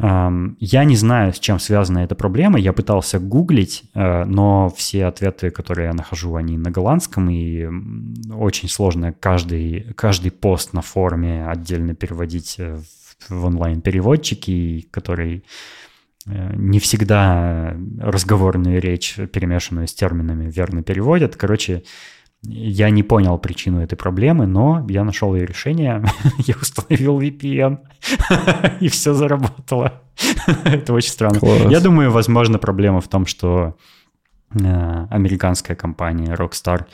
Я 0.00 0.84
не 0.84 0.94
знаю, 0.94 1.32
с 1.32 1.40
чем 1.40 1.58
связана 1.58 1.98
эта 1.98 2.14
проблема. 2.14 2.60
Я 2.60 2.72
пытался 2.72 3.18
гуглить, 3.18 3.82
э, 3.94 4.24
но 4.26 4.72
все 4.76 5.06
ответы, 5.06 5.50
которые 5.50 5.88
я 5.88 5.92
нахожу, 5.92 6.36
они 6.36 6.56
на 6.56 6.70
голландском, 6.70 7.28
и 7.28 7.66
очень 8.32 8.68
сложно 8.68 9.12
каждый, 9.12 9.92
каждый 9.96 10.30
пост 10.30 10.72
на 10.72 10.82
форуме 10.82 11.48
отдельно 11.48 11.96
переводить 11.96 12.54
э, 12.58 12.78
в 13.28 13.44
онлайн-переводчики, 13.44 14.86
который 14.92 15.42
э, 16.26 16.52
не 16.54 16.78
всегда 16.78 17.76
разговорную 17.98 18.80
речь, 18.80 19.16
перемешанную 19.16 19.88
с 19.88 19.94
терминами, 19.94 20.48
верно 20.48 20.84
переводят. 20.84 21.34
Короче, 21.34 21.82
Я 22.44 22.90
не 22.90 23.02
понял 23.02 23.36
причину 23.38 23.80
этой 23.80 23.96
проблемы, 23.96 24.46
но 24.46 24.86
я 24.88 25.04
нашел 25.04 25.34
ее 25.34 25.44
решение. 25.44 26.04
я 26.38 26.54
установил 26.60 27.20
VPN, 27.20 27.78
и 28.80 28.88
все 28.88 29.12
заработало. 29.12 30.02
Это 30.64 30.92
очень 30.92 31.10
странно. 31.10 31.40
Класс. 31.40 31.70
Я 31.70 31.80
думаю, 31.80 32.12
возможно, 32.12 32.58
проблема 32.58 33.00
в 33.00 33.08
том, 33.08 33.26
что 33.26 33.76
э, 34.52 35.06
американская 35.10 35.76
компания 35.76 36.32
Rockstar 36.34 36.86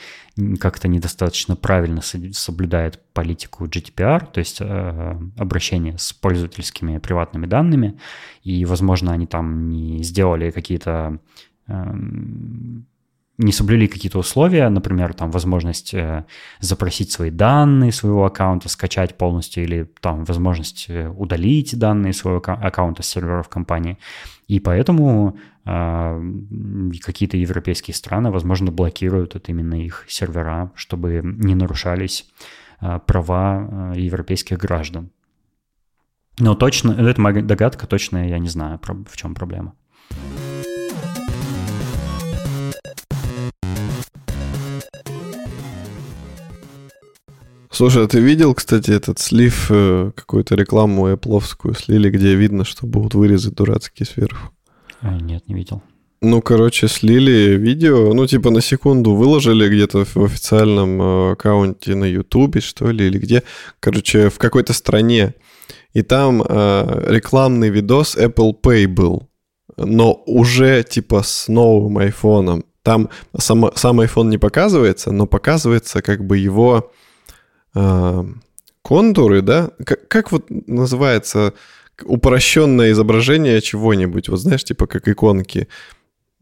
как-то 0.59 0.87
недостаточно 0.87 1.55
правильно 1.55 2.01
со- 2.01 2.33
соблюдает 2.33 2.99
политику 3.13 3.65
GDPR, 3.65 4.27
то 4.31 4.39
есть 4.39 4.57
э, 4.61 5.19
обращение 5.37 5.97
с 5.99 6.11
пользовательскими 6.11 6.97
приватными 6.97 7.45
данными, 7.45 7.99
и, 8.43 8.65
возможно, 8.65 9.13
они 9.13 9.27
там 9.27 9.69
не 9.69 10.01
сделали 10.01 10.49
какие-то 10.49 11.19
эм, 11.67 12.87
не 13.37 13.51
соблюли 13.51 13.87
какие-то 13.87 14.19
условия, 14.19 14.69
например, 14.69 15.13
там 15.13 15.31
возможность 15.31 15.93
э, 15.93 16.25
запросить 16.59 17.11
свои 17.11 17.31
данные 17.31 17.91
своего 17.91 18.25
аккаунта, 18.25 18.69
скачать 18.69 19.17
полностью, 19.17 19.63
или 19.63 19.91
там 19.99 20.23
возможность 20.23 20.85
э, 20.89 21.09
удалить 21.09 21.77
данные 21.77 22.13
своего 22.13 22.39
ка- 22.39 22.53
аккаунта 22.53 23.03
с 23.03 23.07
серверов 23.07 23.49
компании. 23.49 23.97
И 24.47 24.59
поэтому 24.59 25.37
э, 25.65 26.21
какие-то 27.03 27.35
европейские 27.35 27.93
страны, 27.93 28.31
возможно, 28.31 28.71
блокируют 28.71 29.35
это 29.35 29.51
именно 29.51 29.75
их 29.75 30.05
сервера, 30.07 30.71
чтобы 30.75 31.21
не 31.23 31.55
нарушались 31.55 32.29
э, 32.79 32.99
права 33.05 33.93
э, 33.95 33.99
европейских 33.99 34.57
граждан. 34.57 35.09
Но 36.39 36.55
точно, 36.55 36.91
это 36.91 37.19
моя 37.19 37.41
догадка, 37.41 37.87
точно 37.87 38.29
я 38.29 38.39
не 38.39 38.49
знаю, 38.49 38.79
в 38.81 39.17
чем 39.17 39.35
проблема. 39.35 39.73
Слушай, 47.75 48.05
а 48.05 48.07
ты 48.07 48.21
видел, 48.21 48.53
кстати, 48.53 48.91
этот 48.91 49.19
слив, 49.19 49.67
э, 49.69 50.11
какую-то 50.15 50.55
рекламу 50.55 51.11
Apple 51.11 51.75
слили, 51.75 52.09
где 52.09 52.33
видно, 52.33 52.63
что 52.63 52.87
будут 52.87 53.15
вырезы 53.15 53.51
дурацкие 53.51 54.05
сверху? 54.05 54.53
А, 55.01 55.19
Нет, 55.19 55.49
не 55.49 55.55
видел. 55.55 55.81
Ну, 56.21 56.41
короче, 56.41 56.87
слили 56.87 57.57
видео, 57.57 58.13
ну, 58.13 58.27
типа 58.27 58.49
на 58.49 58.61
секунду 58.61 59.13
выложили 59.13 59.67
где-то 59.67 60.05
в 60.05 60.23
официальном 60.23 61.01
э, 61.01 61.31
аккаунте 61.33 61.95
на 61.95 62.05
Ютубе, 62.05 62.61
что 62.61 62.89
ли, 62.91 63.07
или 63.07 63.17
где. 63.17 63.43
Короче, 63.81 64.29
в 64.29 64.37
какой-то 64.37 64.71
стране. 64.71 65.33
И 65.91 66.01
там 66.01 66.43
э, 66.47 67.05
рекламный 67.09 67.71
видос 67.71 68.15
Apple 68.15 68.53
Pay 68.63 68.87
был, 68.87 69.27
но 69.75 70.23
уже 70.25 70.81
типа 70.83 71.23
с 71.23 71.49
новым 71.49 71.97
айфоном. 71.97 72.63
Там 72.83 73.09
сам, 73.37 73.69
сам 73.75 73.99
iPhone 73.99 74.29
не 74.29 74.37
показывается, 74.37 75.11
но 75.11 75.27
показывается 75.27 76.01
как 76.01 76.25
бы 76.25 76.37
его 76.37 76.93
контуры, 78.81 79.41
да? 79.41 79.71
Как, 79.85 80.07
как 80.07 80.31
вот 80.31 80.45
называется 80.49 81.53
упрощенное 82.03 82.91
изображение 82.91 83.61
чего-нибудь? 83.61 84.29
Вот 84.29 84.39
знаешь, 84.39 84.63
типа 84.63 84.87
как 84.87 85.07
иконки. 85.07 85.67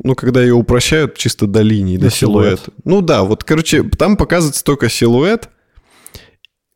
Ну, 0.04 0.16
когда 0.16 0.42
ее 0.42 0.54
упрощают 0.56 1.16
чисто 1.18 1.48
до 1.48 1.62
линий, 1.62 1.98
до 1.98 2.10
силуэта. 2.10 2.58
силуэт. 2.58 2.70
Ну 2.84 3.02
да, 3.02 3.24
вот, 3.24 3.44
короче, 3.44 3.84
там 3.84 4.18
показывается 4.18 4.64
только 4.64 4.90
силуэт, 4.90 5.50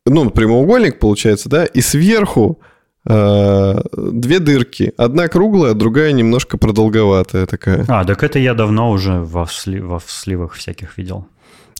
ну, 0.06 0.30
прямоугольник 0.30 0.98
получается, 0.98 1.48
да, 1.48 1.66
и 1.66 1.80
сверху 1.80 2.60
э, 3.04 3.80
две 3.92 4.38
дырки. 4.38 4.92
Одна 4.96 5.28
круглая, 5.28 5.74
другая 5.74 6.12
немножко 6.12 6.56
продолговатая 6.56 7.46
такая. 7.46 7.84
А, 7.88 8.04
так 8.04 8.22
это 8.22 8.38
я 8.38 8.54
давно 8.54 8.90
уже 8.90 9.20
во, 9.20 9.42
сли- 9.44 9.80
во 9.84 10.00
сливах 10.06 10.54
всяких 10.54 10.96
видел. 10.96 11.26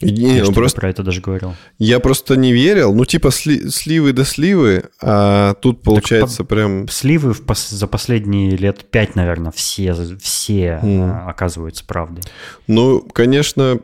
Не, 0.01 0.37
я 0.37 0.45
ну, 0.45 0.53
просто, 0.53 0.81
про 0.81 0.91
это 0.91 1.03
даже 1.03 1.21
говорил. 1.21 1.55
я 1.79 1.99
просто 1.99 2.37
не 2.37 2.53
верил. 2.53 2.95
Ну, 2.95 3.05
типа 3.05 3.29
сли- 3.29 3.69
сливы 3.69 4.13
до 4.13 4.25
сливы, 4.25 4.85
а 5.03 5.55
тут 5.55 5.83
получается 5.83 6.45
прям... 6.45 6.89
Сливы 6.89 7.33
в 7.33 7.43
пос- 7.43 7.75
за 7.75 7.87
последние 7.89 8.57
лет 8.57 8.85
пять, 8.91 9.17
наверное, 9.17 9.51
все, 9.51 9.95
все 10.21 10.81
э, 10.83 11.11
оказываются 11.27 11.85
правдой. 11.85 12.23
Ну, 12.69 13.01
конечно, 13.01 13.81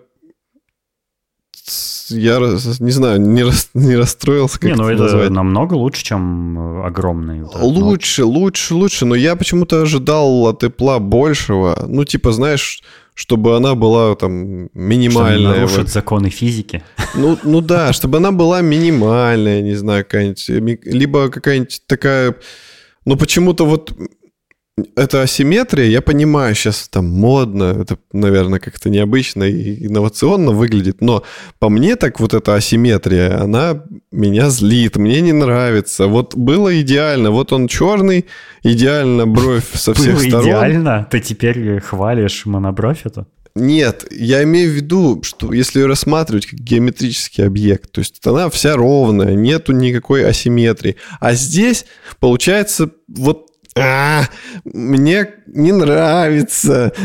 я 2.10 2.38
не 2.38 2.90
знаю, 2.90 3.20
не, 3.20 3.42
рас- 3.42 3.70
не 3.74 3.96
расстроился, 3.96 4.60
как 4.60 4.70
не, 4.70 4.76
ну 4.76 4.84
это 4.84 4.92
это 4.94 5.02
назвать. 5.04 5.30
намного 5.30 5.74
лучше, 5.74 6.04
чем 6.04 6.58
э, 6.82 6.86
огромный. 6.86 7.42
вот 7.42 7.54
этот, 7.54 7.62
ну, 7.62 7.68
Лучше, 7.68 8.24
лучше, 8.24 8.74
лучше, 8.74 9.06
но 9.06 9.14
я 9.14 9.34
почему-то 9.36 9.82
ожидал 9.82 10.46
от 10.46 10.62
Apple 10.62 11.00
большего. 11.00 11.84
Ну, 11.88 12.04
типа, 12.04 12.32
знаешь, 12.32 12.82
чтобы 13.14 13.56
она 13.56 13.74
была 13.76 14.14
там 14.16 14.68
минимальная. 14.74 15.54
нарушат 15.54 15.78
вот. 15.78 15.88
законы 15.88 16.30
физики. 16.30 16.82
Ну, 17.14 17.38
ну 17.44 17.60
да, 17.60 17.92
чтобы 17.92 18.18
она 18.18 18.32
была 18.32 18.60
минимальная, 18.60 19.62
не 19.62 19.74
знаю, 19.74 20.04
какая-нибудь, 20.04 20.84
либо 20.84 21.28
какая-нибудь 21.30 21.82
такая... 21.86 22.34
Ну, 23.04 23.16
почему-то 23.16 23.66
вот 23.66 23.94
эта 24.96 25.22
асимметрия, 25.22 25.86
я 25.86 26.02
понимаю, 26.02 26.54
сейчас 26.54 26.88
там 26.88 27.06
модно, 27.06 27.76
это, 27.80 27.96
наверное, 28.12 28.58
как-то 28.58 28.90
необычно 28.90 29.44
и 29.44 29.86
инновационно 29.86 30.50
выглядит, 30.50 31.00
но 31.00 31.22
по 31.60 31.68
мне 31.68 31.94
так 31.94 32.18
вот 32.18 32.34
эта 32.34 32.56
асимметрия, 32.56 33.40
она 33.40 33.84
меня 34.10 34.50
злит, 34.50 34.96
мне 34.96 35.20
не 35.20 35.32
нравится. 35.32 36.08
Вот 36.08 36.34
было 36.34 36.80
идеально, 36.80 37.30
вот 37.30 37.52
он 37.52 37.68
черный, 37.68 38.26
идеально 38.64 39.28
бровь 39.28 39.72
со 39.74 39.94
всех 39.94 40.14
Было 40.14 40.28
сторон. 40.28 40.46
идеально. 40.46 41.08
Ты 41.08 41.20
теперь 41.20 41.80
хвалишь 41.80 42.44
монобровь 42.44 43.02
эту? 43.04 43.28
Нет, 43.56 44.04
я 44.10 44.42
имею 44.42 44.72
в 44.72 44.74
виду, 44.74 45.22
что 45.22 45.52
если 45.52 45.78
ее 45.78 45.86
рассматривать 45.86 46.46
как 46.46 46.58
геометрический 46.58 47.46
объект, 47.46 47.92
то 47.92 48.00
есть 48.00 48.18
она 48.26 48.50
вся 48.50 48.74
ровная, 48.74 49.36
нету 49.36 49.72
никакой 49.72 50.26
асимметрии. 50.26 50.96
А 51.20 51.34
здесь 51.34 51.86
получается 52.18 52.90
вот 53.06 53.53
а, 53.76 54.24
мне 54.64 55.34
не 55.46 55.72
нравится. 55.72 56.92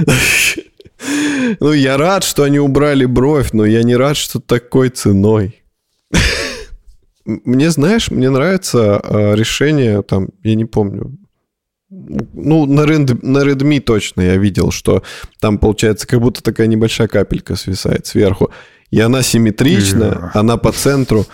Ну, 1.62 1.72
я 1.72 1.96
рад, 1.96 2.26
что 2.26 2.44
они 2.44 2.60
убрали 2.60 3.06
бровь, 3.06 3.54
но 3.54 3.66
я 3.66 3.84
не 3.84 3.96
рад, 3.96 4.18
что 4.18 4.42
такой 4.42 4.90
ценой. 4.90 5.64
Мне, 7.24 7.72
знаешь, 7.72 8.12
мне 8.12 8.30
нравится 8.30 9.00
а, 9.00 9.34
решение, 9.34 10.04
там, 10.04 10.28
я 10.44 10.56
не 10.56 10.66
помню, 10.66 11.18
ну, 11.90 12.66
на, 12.66 12.82
Red, 12.82 13.20
на 13.22 13.40
Redmi 13.40 13.80
точно 13.80 14.22
я 14.22 14.38
видел, 14.38 14.72
что 14.72 15.04
там 15.40 15.58
получается 15.58 16.06
как 16.06 16.20
будто 16.20 16.44
такая 16.44 16.68
небольшая 16.68 17.08
капелька 17.08 17.56
свисает 17.56 18.06
сверху. 18.06 18.52
И 18.92 19.00
она 19.00 19.22
симметрична, 19.22 20.32
она 20.34 20.58
по 20.58 20.72
центру. 20.72 21.26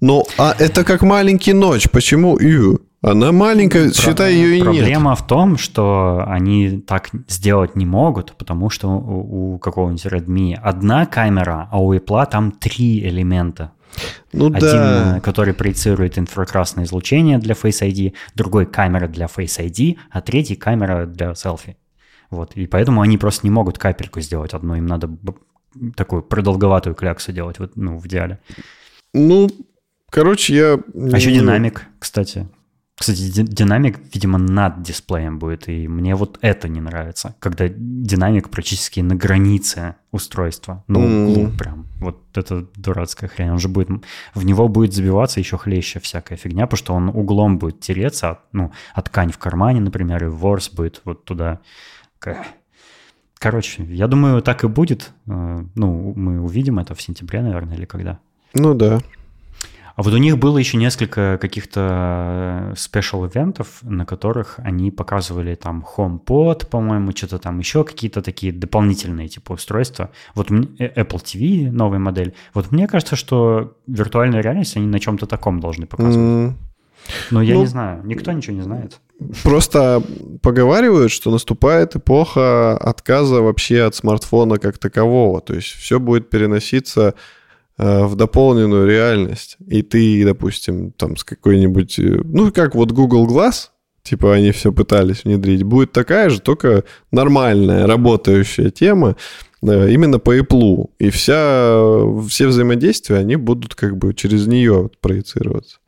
Но 0.00 0.26
а 0.38 0.54
это 0.58 0.84
как 0.84 1.02
маленький 1.02 1.52
ночь. 1.52 1.88
Почему? 1.90 2.38
Ю? 2.38 2.85
Она 3.02 3.30
маленькая, 3.30 3.92
считай, 3.92 4.34
ее 4.34 4.56
и 4.56 4.60
нет. 4.60 4.64
Проблема 4.64 5.14
в 5.14 5.26
том, 5.26 5.58
что 5.58 6.24
они 6.26 6.78
так 6.78 7.10
сделать 7.28 7.76
не 7.76 7.86
могут, 7.86 8.32
потому 8.36 8.70
что 8.70 8.88
у, 8.88 9.54
у 9.54 9.58
какого-нибудь 9.58 10.06
Redmi 10.06 10.54
одна 10.54 11.06
камера, 11.06 11.68
а 11.70 11.80
у 11.80 11.94
Apple 11.94 12.28
там 12.30 12.52
три 12.52 13.06
элемента. 13.06 13.72
Ну 14.32 14.46
Один, 14.46 14.60
да. 14.60 15.16
э, 15.16 15.20
который 15.20 15.54
проецирует 15.54 16.18
инфракрасное 16.18 16.84
излучение 16.84 17.38
для 17.38 17.54
Face 17.54 17.82
ID, 17.82 18.14
другой 18.34 18.66
камера 18.66 19.08
для 19.08 19.26
Face 19.26 19.60
ID, 19.60 19.96
а 20.10 20.20
третий 20.20 20.56
камера 20.56 21.06
для 21.06 21.34
селфи. 21.34 21.76
Вот. 22.30 22.52
И 22.56 22.66
поэтому 22.66 23.02
они 23.02 23.18
просто 23.18 23.46
не 23.46 23.50
могут 23.50 23.78
капельку 23.78 24.20
сделать 24.20 24.52
одну, 24.54 24.74
им 24.74 24.86
надо 24.86 25.10
такую 25.96 26.22
продолговатую 26.22 26.94
кляксу 26.94 27.32
делать 27.32 27.58
вот, 27.58 27.76
ну, 27.76 27.98
в 27.98 28.06
идеале. 28.06 28.40
Ну, 29.12 29.48
короче, 30.10 30.54
я... 30.54 30.74
А 30.74 31.16
еще 31.16 31.32
динамик, 31.32 31.86
кстати. 31.98 32.48
Кстати, 32.98 33.30
ди- 33.30 33.42
динамик, 33.42 33.98
видимо, 34.14 34.38
над 34.38 34.82
дисплеем 34.82 35.38
будет, 35.38 35.68
и 35.68 35.86
мне 35.86 36.14
вот 36.14 36.38
это 36.40 36.66
не 36.68 36.80
нравится, 36.80 37.34
когда 37.40 37.68
динамик 37.68 38.48
практически 38.48 39.00
на 39.00 39.14
границе 39.14 39.94
устройства, 40.12 40.82
на 40.88 40.98
углу 41.00 41.44
М. 41.44 41.56
прям. 41.58 41.86
Вот 42.00 42.18
это 42.34 42.66
дурацкая 42.76 43.28
хрень. 43.28 43.50
Он 43.50 43.58
же 43.58 43.68
будет, 43.68 43.88
в 44.34 44.44
него 44.46 44.68
будет 44.68 44.94
забиваться 44.94 45.40
еще 45.40 45.58
хлеще 45.58 46.00
всякая 46.00 46.38
фигня, 46.38 46.66
потому 46.66 46.78
что 46.78 46.94
он 46.94 47.08
углом 47.10 47.58
будет 47.58 47.80
тереться, 47.80 48.30
от, 48.30 48.38
ну, 48.52 48.72
от 48.94 49.04
ткань 49.04 49.30
в 49.30 49.36
кармане, 49.38 49.80
например, 49.80 50.24
и 50.24 50.28
ворс 50.28 50.70
будет 50.70 51.02
вот 51.04 51.24
туда. 51.24 51.58
Короче, 53.38 53.84
я 53.84 54.06
думаю, 54.06 54.40
так 54.42 54.64
и 54.64 54.68
будет. 54.68 55.12
Э, 55.26 55.64
Ну, 55.74 56.14
мы 56.16 56.40
увидим 56.40 56.78
это 56.78 56.94
в 56.94 57.02
сентябре, 57.02 57.42
наверное, 57.42 57.76
или 57.76 57.84
когда. 57.84 58.18
Ну 58.54 58.74
да. 58.74 59.00
А 59.96 60.02
вот 60.02 60.12
у 60.12 60.18
них 60.18 60.36
было 60.38 60.58
еще 60.58 60.76
несколько 60.76 61.38
каких-то 61.40 62.74
спешл-ивентов, 62.76 63.78
на 63.80 64.04
которых 64.04 64.58
они 64.58 64.90
показывали 64.90 65.54
там 65.54 65.86
HomePod, 65.96 66.66
по-моему, 66.66 67.12
что-то 67.16 67.38
там 67.38 67.58
еще 67.58 67.82
какие-то 67.82 68.20
такие 68.20 68.52
дополнительные 68.52 69.28
типа 69.28 69.52
устройства. 69.54 70.10
Вот 70.34 70.50
э, 70.50 70.54
Apple 70.54 71.22
TV, 71.22 71.70
новая 71.70 71.98
модель. 71.98 72.34
Вот 72.52 72.72
мне 72.72 72.86
кажется, 72.86 73.16
что 73.16 73.74
виртуальная 73.86 74.42
реальность 74.42 74.76
они 74.76 74.86
на 74.86 75.00
чем-то 75.00 75.26
таком 75.26 75.60
должны 75.60 75.86
показывать. 75.86 76.16
М, 76.18 76.58
Но 77.30 77.40
я 77.40 77.54
ну- 77.54 77.60
не 77.60 77.66
знаю, 77.66 78.02
никто 78.04 78.32
ничего 78.32 78.54
не 78.54 78.62
знает. 78.62 79.00
Просто 79.42 80.02
поговаривают, 80.42 81.10
что 81.10 81.30
наступает 81.30 81.96
эпоха 81.96 82.76
отказа 82.76 83.40
вообще 83.40 83.84
от 83.84 83.94
смартфона 83.94 84.58
как 84.58 84.76
такового. 84.76 85.40
То 85.40 85.54
есть 85.54 85.68
все 85.68 85.98
будет 85.98 86.28
переноситься 86.28 87.00
э, 87.08 87.12
в 87.78 88.14
дополненную 88.14 88.86
реальность, 88.86 89.56
и 89.66 89.82
ты, 89.82 90.24
допустим, 90.24 90.92
там 90.92 91.16
с 91.16 91.24
какой-нибудь... 91.24 91.98
э, 91.98 92.20
Ну, 92.24 92.50
как 92.52 92.74
вот 92.74 92.92
Google 92.92 93.26
Glass, 93.26 93.68
типа 94.02 94.34
они 94.34 94.50
все 94.52 94.72
пытались 94.72 95.24
внедрить, 95.24 95.62
будет 95.62 95.92
такая 95.92 96.30
же, 96.30 96.40
только 96.40 96.84
нормальная, 97.10 97.86
работающая 97.86 98.70
тема, 98.70 99.16
э, 99.62 99.90
именно 99.90 100.18
по 100.18 100.36
Apple. 100.36 100.90
И 100.98 101.10
вся, 101.10 102.00
все 102.28 102.46
взаимодействия, 102.46 103.16
они 103.16 103.36
будут 103.36 103.74
как 103.74 103.96
бы 103.96 104.14
через 104.14 104.46
нее 104.46 104.90
проецироваться. 105.00 105.78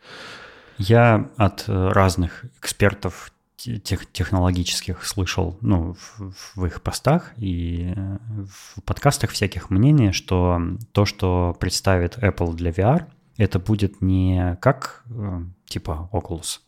Я 0.76 1.30
от 1.36 1.64
э, 1.68 1.89
разных 1.93 2.45
экспертов 2.61 3.32
тех, 3.59 4.11
технологических 4.12 5.04
слышал, 5.04 5.59
ну, 5.61 5.94
в, 5.94 6.32
в 6.56 6.66
их 6.66 6.80
постах 6.80 7.32
и 7.36 7.92
э, 7.94 8.18
в 8.46 8.82
подкастах 8.82 9.30
всяких 9.30 9.70
мнение, 9.70 10.12
что 10.12 10.61
то, 10.92 11.04
что 11.04 11.56
представит 11.59 12.18
Apple 12.18 12.54
для 12.54 12.70
VR, 12.70 13.06
это 13.36 13.59
будет 13.59 14.00
не 14.00 14.56
как 14.61 15.04
э, 15.11 15.42
типа 15.66 16.09
Oculus, 16.12 16.61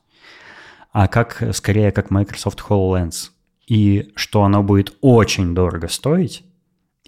а 0.92 1.06
как 1.08 1.42
скорее 1.52 1.92
как 1.92 2.10
Microsoft 2.10 2.60
HoloLens. 2.68 3.30
И 3.66 4.10
что 4.16 4.42
оно 4.42 4.64
будет 4.64 4.96
очень 5.00 5.54
дорого 5.54 5.86
стоить, 5.86 6.44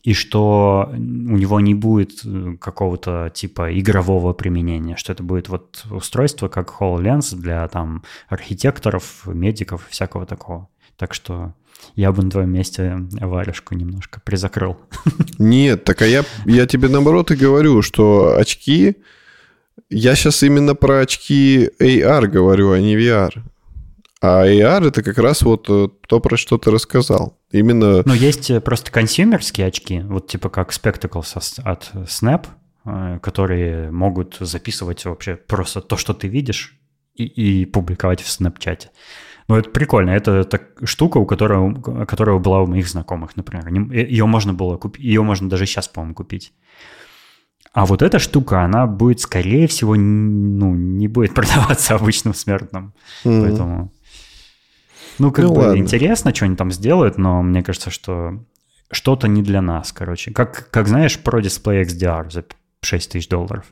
и 0.03 0.15
что 0.15 0.91
у 0.93 0.97
него 1.37 1.61
не 1.61 1.75
будет 1.75 2.25
э, 2.25 2.57
какого-то 2.61 3.31
типа 3.33 3.79
игрового 3.79 4.33
применения, 4.33 4.97
что 4.97 5.13
это 5.13 5.23
будет 5.23 5.49
вот 5.49 5.85
устройство 5.91 6.49
как 6.49 6.75
HoloLens 6.81 7.37
для 7.37 7.67
там 7.69 8.03
архитекторов, 8.29 9.23
медиков, 9.27 9.87
всякого 9.89 10.27
такого. 10.27 10.69
Так 10.97 11.15
что 11.15 11.55
я 11.95 12.13
бы 12.13 12.23
на 12.23 12.31
твоем 12.31 12.51
месте 12.51 13.07
варежку 13.21 13.75
немножко 13.75 14.21
призакрыл. 14.25 14.77
Нет, 15.39 15.85
так 15.85 16.03
а 16.03 16.07
я, 16.07 16.25
я 16.47 16.67
тебе 16.67 16.89
наоборот 16.89 17.31
и 17.31 17.37
говорю, 17.37 17.83
что 17.83 18.37
очки... 18.37 18.97
Я 19.89 20.15
сейчас 20.15 20.43
именно 20.43 20.75
про 20.75 21.01
очки 21.01 21.71
AR 21.79 22.27
говорю, 22.27 22.73
а 22.73 22.81
не 22.81 22.97
VR. 22.97 23.43
А 24.23 24.47
AR 24.47 24.89
это 24.89 25.03
как 25.03 25.19
раз 25.19 25.43
вот 25.43 25.67
э, 25.69 25.89
то, 26.07 26.21
про 26.21 26.37
что 26.37 26.57
ты 26.59 26.71
рассказал. 26.71 27.39
Именно... 27.53 28.03
Ну, 28.05 28.15
есть 28.15 28.51
э, 28.51 28.61
просто 28.61 28.91
консюмерские 28.91 29.67
очки, 29.67 30.01
вот 30.01 30.27
типа 30.27 30.49
как 30.49 30.71
Spectacles 30.71 31.61
от 31.63 31.91
Snap, 31.95 32.47
э, 32.85 33.19
которые 33.23 33.91
могут 33.91 34.37
записывать 34.41 35.05
вообще 35.05 35.37
просто 35.37 35.81
то, 35.81 35.97
что 35.97 36.15
ты 36.15 36.29
видишь, 36.29 36.79
и, 37.15 37.25
и 37.25 37.67
публиковать 37.67 38.23
в 38.23 38.29
Snapchat. 38.41 38.87
Ну, 39.49 39.57
это 39.57 39.71
прикольно. 39.71 40.11
Это 40.11 40.45
так, 40.45 40.71
штука, 40.85 41.19
у 41.19 41.27
которой, 41.27 42.07
которая 42.07 42.39
была 42.39 42.63
у 42.63 42.67
моих 42.67 42.89
знакомых, 42.89 43.37
например. 43.37 43.67
Они- 43.67 43.95
э, 43.95 44.07
Ее 44.07 44.27
можно 44.27 44.55
было 44.55 44.77
купить, 44.79 45.05
ее 45.05 45.23
можно 45.23 45.49
даже 45.51 45.67
сейчас, 45.67 45.89
по-моему, 45.89 46.15
купить. 46.15 46.53
А 47.75 47.87
вот 47.87 48.03
эта 48.03 48.19
штука, 48.19 48.63
она 48.65 48.87
будет, 48.87 49.21
скорее 49.21 49.67
всего, 49.67 49.95
ну, 49.95 50.75
не 50.75 51.09
будет 51.09 51.35
продаваться 51.35 51.95
обычным 51.95 52.35
смертным. 52.35 52.95
М. 53.25 53.43
Поэтому, 53.43 53.93
ну, 55.19 55.31
как 55.33 55.45
Ну, 55.45 55.55
бы 55.55 55.59
ладно. 55.61 55.79
интересно, 55.79 56.35
что 56.35 56.45
они 56.47 56.57
там 56.57 56.71
сделают, 56.71 57.19
но 57.19 57.43
мне 57.43 57.63
кажется, 57.63 57.91
что 57.91 58.41
что-то 58.91 59.29
не 59.29 59.43
для 59.43 59.63
нас, 59.63 59.93
короче. 59.93 60.33
Как, 60.33 60.69
как 60.71 60.89
знаешь, 60.89 61.19
про 61.19 61.41
дисплей 61.41 61.83
XDR 61.83 62.31
за 62.31 62.45
6 62.85 63.13
тысяч 63.13 63.29
долларов. 63.29 63.65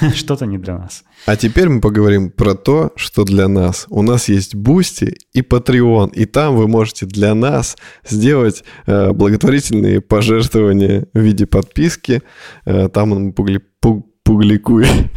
что-то 0.14 0.46
не 0.46 0.56
для 0.58 0.78
нас. 0.78 1.04
А 1.26 1.36
теперь 1.36 1.68
мы 1.68 1.80
поговорим 1.82 2.30
про 2.30 2.54
то, 2.54 2.92
что 2.96 3.24
для 3.24 3.46
нас. 3.46 3.86
У 3.90 4.00
нас 4.02 4.28
есть 4.30 4.54
Boosty 4.54 5.16
и 5.34 5.42
Patreon, 5.42 6.12
и 6.14 6.24
там 6.24 6.56
вы 6.56 6.66
можете 6.66 7.04
для 7.06 7.34
нас 7.34 7.76
сделать 8.08 8.64
э, 8.86 9.12
благотворительные 9.12 10.00
пожертвования 10.00 11.06
в 11.12 11.18
виде 11.20 11.46
подписки. 11.46 12.22
Э, 12.64 12.88
там 12.88 13.10
мы 13.10 13.32
пугли, 13.32 13.60
пу- 13.84 14.04
публикуем. 14.28 15.10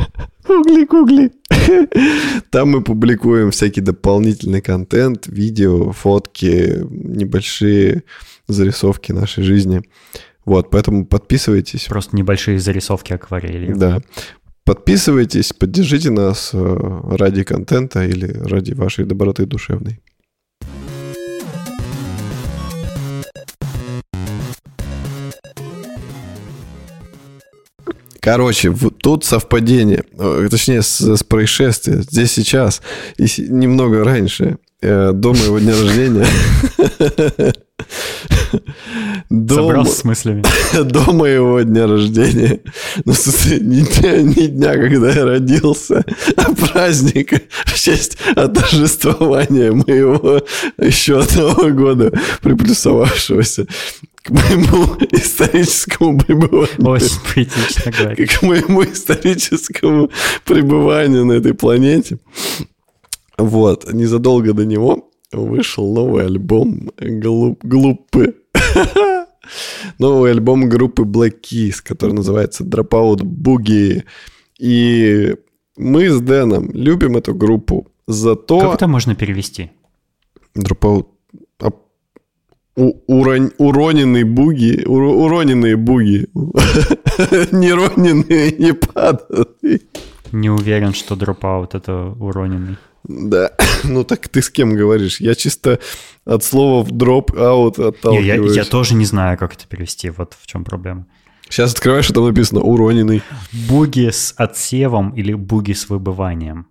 Пугли-кугли. 0.47 1.31
Там 2.49 2.69
мы 2.69 2.81
публикуем 2.81 3.51
всякий 3.51 3.81
дополнительный 3.81 4.61
контент, 4.61 5.27
видео, 5.27 5.91
фотки, 5.91 6.79
небольшие 6.89 8.03
зарисовки 8.47 9.11
нашей 9.11 9.43
жизни. 9.43 9.81
Вот, 10.45 10.69
поэтому 10.69 11.05
подписывайтесь. 11.05 11.85
Просто 11.85 12.15
небольшие 12.15 12.57
зарисовки 12.57 13.13
акварелью. 13.13 13.75
Да. 13.75 13.99
Подписывайтесь, 14.63 15.51
поддержите 15.53 16.09
нас 16.09 16.51
э, 16.53 17.01
ради 17.17 17.43
контента 17.43 18.05
или 18.05 18.27
ради 18.27 18.73
вашей 18.73 19.05
доброты 19.05 19.45
душевной. 19.45 19.99
Короче, 28.21 28.69
в- 28.69 28.91
тут 28.91 29.25
совпадение, 29.25 30.03
э, 30.17 30.47
точнее, 30.49 30.83
с, 30.83 31.01
с 31.01 31.23
происшествия. 31.23 32.03
Здесь 32.03 32.31
сейчас 32.31 32.81
и 33.17 33.25
немного 33.49 34.03
раньше, 34.03 34.57
до 34.81 35.33
моего 35.33 35.59
дня 35.59 35.71
рождения. 35.71 36.25
До 39.29 39.55
Собрался 39.55 39.95
с 39.95 40.03
мыслями. 40.03 40.43
до 40.83 41.11
моего 41.13 41.61
дня 41.61 41.87
рождения. 41.87 42.59
Ну, 43.05 43.13
не 43.13 43.81
дня, 43.85 44.21
не 44.21 44.47
дня, 44.47 44.73
когда 44.73 45.11
я 45.11 45.25
родился, 45.25 46.03
а 46.35 46.53
праздника 46.53 47.41
в 47.65 47.79
честь 47.79 48.17
отождествования 48.35 49.71
моего 49.71 50.43
еще 50.77 51.21
одного 51.21 51.69
года, 51.69 52.11
приплюсовавшегося 52.41 53.67
к 54.23 54.29
моему 54.29 54.97
историческому 55.11 56.19
пребыванию. 56.19 56.69
Очень 56.79 57.19
поэтично 57.33 57.91
говорить. 57.91 58.31
К 58.31 58.41
моему 58.41 58.83
историческому 58.83 60.11
пребыванию 60.45 61.25
на 61.25 61.33
этой 61.33 61.53
планете. 61.53 62.19
Вот, 63.41 63.93
незадолго 63.93 64.53
до 64.53 64.65
него 64.65 65.09
вышел 65.31 65.93
новый 65.93 66.25
альбом 66.25 66.89
глуп- 66.97 67.59
группы. 67.63 68.35
Новый 69.99 70.31
альбом 70.31 70.69
группы 70.69 71.03
Black 71.03 71.41
Keys, 71.41 71.81
который 71.83 72.13
называется 72.13 72.63
Dropout 72.63 73.21
Boogie. 73.23 74.03
И 74.59 75.35
мы 75.77 76.09
с 76.09 76.21
Дэном 76.21 76.69
любим 76.73 77.17
эту 77.17 77.33
группу 77.33 77.87
за 78.07 78.35
то... 78.35 78.59
Как 78.59 78.73
это 78.75 78.87
можно 78.87 79.15
перевести? 79.15 79.69
Dropout... 80.57 81.05
у- 82.77 82.93
урон- 83.07 83.51
уроненный 83.57 84.23
буги, 84.23 84.83
уро- 84.85 85.15
уроненные 85.25 85.75
буги, 85.75 86.27
не 87.51 87.73
роненные, 87.73 88.51
не 88.57 88.73
падают. 88.73 89.57
Не 90.31 90.49
уверен, 90.49 90.93
что 90.93 91.15
дропаут 91.15 91.75
это 91.75 92.15
уроненный. 92.19 92.77
Да, 93.03 93.51
ну 93.83 94.03
так 94.03 94.27
ты 94.27 94.41
с 94.41 94.49
кем 94.49 94.75
говоришь? 94.75 95.19
Я 95.19 95.35
чисто 95.35 95.79
от 96.25 96.43
слова 96.43 96.87
drop 96.87 97.31
out 97.31 97.77
Не, 97.77 97.83
я, 97.83 97.89
отталкиваюсь. 97.89 98.55
я 98.55 98.63
тоже 98.63 98.95
не 98.95 99.05
знаю, 99.05 99.37
как 99.37 99.53
это 99.53 99.67
перевести. 99.67 100.09
Вот 100.09 100.35
в 100.39 100.47
чем 100.47 100.63
проблема. 100.63 101.07
Сейчас 101.49 101.73
открываешь, 101.73 102.09
и 102.09 102.13
там 102.13 102.25
написано 102.25 102.61
уроненный. 102.61 103.21
Буги 103.67 104.09
с 104.09 104.33
отсевом 104.37 105.11
или 105.11 105.33
буги 105.33 105.73
с 105.73 105.89
выбыванием? 105.89 106.67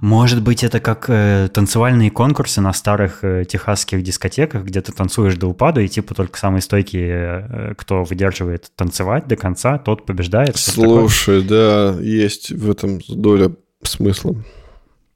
Может 0.00 0.42
быть, 0.42 0.62
это 0.62 0.78
как 0.78 1.06
э, 1.08 1.48
танцевальные 1.52 2.12
конкурсы 2.12 2.60
на 2.60 2.72
старых 2.72 3.24
э, 3.24 3.44
техасских 3.44 4.02
дискотеках, 4.02 4.64
где 4.64 4.80
ты 4.80 4.92
танцуешь 4.92 5.34
до 5.34 5.48
упада, 5.48 5.80
и 5.80 5.88
типа 5.88 6.14
только 6.14 6.38
самый 6.38 6.62
стойкий, 6.62 7.00
э, 7.02 7.74
кто 7.76 8.04
выдерживает 8.04 8.70
танцевать 8.76 9.26
до 9.26 9.34
конца, 9.34 9.78
тот 9.78 10.06
побеждает. 10.06 10.56
Слушай, 10.56 11.42
да, 11.42 11.96
есть 12.00 12.52
в 12.52 12.70
этом 12.70 13.00
доля 13.08 13.50
смысла. 13.84 14.36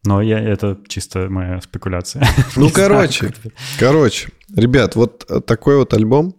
Но 0.04 0.22
я, 0.22 0.38
это 0.38 0.78
чисто 0.88 1.28
моя 1.28 1.60
спекуляция. 1.60 2.26
Ну, 2.56 2.70
короче. 2.70 3.32
Короче, 3.78 4.28
ребят, 4.54 4.94
вот 4.94 5.24
э, 5.28 5.40
такой 5.40 5.78
вот 5.78 5.92
альбом. 5.94 6.36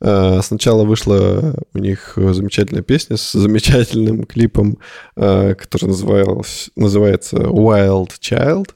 Э, 0.00 0.40
Сначала 0.42 0.84
вышла 0.84 1.56
у 1.74 1.78
них 1.78 2.12
замечательная 2.16 2.82
песня 2.82 3.16
с 3.16 3.32
замечательным 3.32 4.24
клипом, 4.24 4.78
э, 5.16 5.54
который 5.54 5.86
назывался, 5.86 6.70
называется 6.76 7.36
Wild 7.36 8.10
Child. 8.20 8.70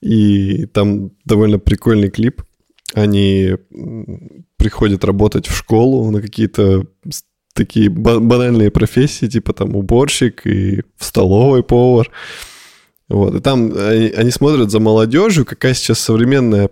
И 0.00 0.66
там 0.66 1.12
довольно 1.24 1.58
прикольный 1.58 2.10
клип. 2.10 2.42
Они 2.94 3.54
приходят 4.56 5.04
работать 5.04 5.46
в 5.46 5.56
школу 5.56 6.10
на 6.10 6.20
какие-то 6.20 6.86
такие 7.58 7.90
ба- 7.90 8.20
банальные 8.20 8.70
профессии, 8.70 9.26
типа 9.26 9.52
там 9.52 9.74
уборщик 9.76 10.46
и 10.46 10.82
в 10.96 11.04
столовой 11.04 11.62
повар. 11.62 12.10
Вот, 13.08 13.34
и 13.34 13.40
там 13.40 13.72
они, 13.76 14.08
они 14.08 14.30
смотрят 14.30 14.70
за 14.70 14.80
молодежью, 14.80 15.44
какая 15.44 15.74
сейчас 15.74 15.98
современная 15.98 16.70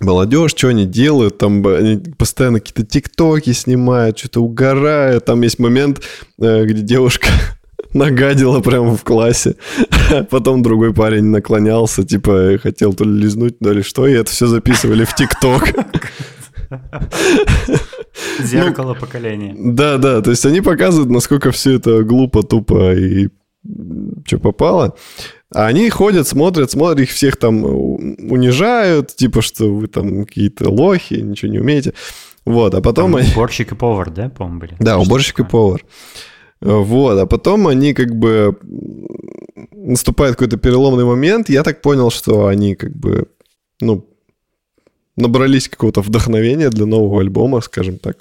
молодежь, 0.00 0.52
что 0.52 0.68
они 0.68 0.86
делают, 0.86 1.38
там 1.38 1.66
они 1.66 2.02
постоянно 2.16 2.60
какие-то 2.60 2.84
тиктоки 2.84 3.52
снимают, 3.52 4.18
что-то 4.18 4.40
угорают. 4.42 5.24
Там 5.24 5.42
есть 5.42 5.58
момент, 5.58 6.02
э, 6.40 6.64
где 6.64 6.82
девушка 6.82 7.28
нагадила 7.92 8.60
прямо 8.60 8.96
в 8.96 9.04
классе. 9.04 9.56
Потом 10.30 10.62
другой 10.62 10.92
парень 10.94 11.24
наклонялся, 11.24 12.04
типа 12.04 12.58
хотел 12.62 12.92
то 12.94 13.04
ли 13.04 13.20
лизнуть, 13.22 13.58
то 13.58 13.72
ли 13.72 13.82
что, 13.82 14.06
и 14.06 14.14
это 14.14 14.30
все 14.30 14.46
записывали 14.46 15.04
в 15.04 15.14
ТикТок. 15.14 15.68
Зеркало 18.40 18.94
поколения. 18.94 19.54
Да, 19.56 19.98
да, 19.98 20.20
то 20.20 20.30
есть 20.30 20.44
они 20.46 20.60
показывают, 20.60 21.10
насколько 21.10 21.50
все 21.50 21.74
это 21.74 22.02
глупо, 22.02 22.42
тупо 22.42 22.94
и 22.94 23.28
что 24.26 24.38
попало. 24.38 24.96
А 25.54 25.66
они 25.66 25.88
ходят, 25.88 26.28
смотрят, 26.28 26.70
смотрят, 26.70 27.00
их 27.00 27.10
всех 27.10 27.36
там 27.36 27.64
унижают, 27.64 29.14
типа, 29.16 29.40
что 29.40 29.72
вы 29.72 29.86
там 29.86 30.26
какие-то 30.26 30.70
лохи, 30.70 31.14
ничего 31.14 31.50
не 31.50 31.58
умеете. 31.58 31.94
Вот, 32.44 32.74
а 32.74 32.80
потом... 32.80 33.12
Там 33.12 33.22
уборщик 33.32 33.72
и 33.72 33.74
повар, 33.74 34.10
да, 34.10 34.28
по-моему, 34.28 34.60
были? 34.60 34.76
Да, 34.78 34.98
уборщик 34.98 35.40
и 35.40 35.44
повар. 35.44 35.84
Вот, 36.60 37.18
а 37.18 37.26
потом 37.26 37.66
они 37.66 37.94
как 37.94 38.14
бы... 38.14 38.58
Наступает 39.72 40.32
какой-то 40.32 40.58
переломный 40.58 41.04
момент, 41.04 41.48
я 41.48 41.62
так 41.62 41.80
понял, 41.80 42.10
что 42.10 42.46
они 42.46 42.74
как 42.74 42.94
бы, 42.94 43.28
ну, 43.80 44.07
набрались 45.18 45.68
какого-то 45.68 46.00
вдохновения 46.00 46.70
для 46.70 46.86
нового 46.86 47.20
альбома, 47.20 47.60
скажем 47.60 47.98
так. 47.98 48.16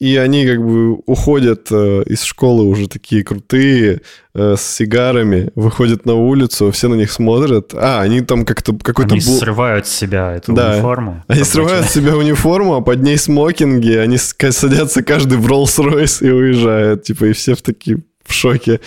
И 0.00 0.16
они 0.16 0.44
как 0.44 0.58
бы 0.60 0.94
уходят 1.06 1.68
э, 1.70 2.02
из 2.06 2.24
школы 2.24 2.64
уже 2.64 2.88
такие 2.88 3.22
крутые, 3.22 4.00
э, 4.34 4.56
с 4.58 4.60
сигарами, 4.60 5.50
выходят 5.54 6.04
на 6.04 6.14
улицу, 6.14 6.72
все 6.72 6.88
на 6.88 6.94
них 6.94 7.12
смотрят. 7.12 7.72
А, 7.74 8.02
они 8.02 8.20
там 8.20 8.44
как-то 8.44 8.76
какой-то... 8.76 9.14
Они 9.14 9.24
бу... 9.24 9.38
срывают 9.38 9.86
с 9.86 9.94
себя 9.94 10.34
эту 10.34 10.52
да. 10.52 10.74
униформу. 10.74 11.22
Они 11.28 11.44
срывают 11.44 11.86
с 11.86 11.92
себя 11.92 12.16
униформу, 12.16 12.74
а 12.74 12.80
под 12.80 13.02
ней 13.02 13.16
смокинги, 13.16 13.92
они 13.92 14.18
садятся 14.18 15.04
каждый 15.04 15.38
в 15.38 15.46
Роллс-Ройс 15.46 16.26
и 16.26 16.30
уезжают. 16.30 17.04
Типа, 17.04 17.26
и 17.26 17.32
все 17.32 17.54
в 17.54 17.62
такие 17.62 17.98
в 18.24 18.32
шоке. 18.32 18.80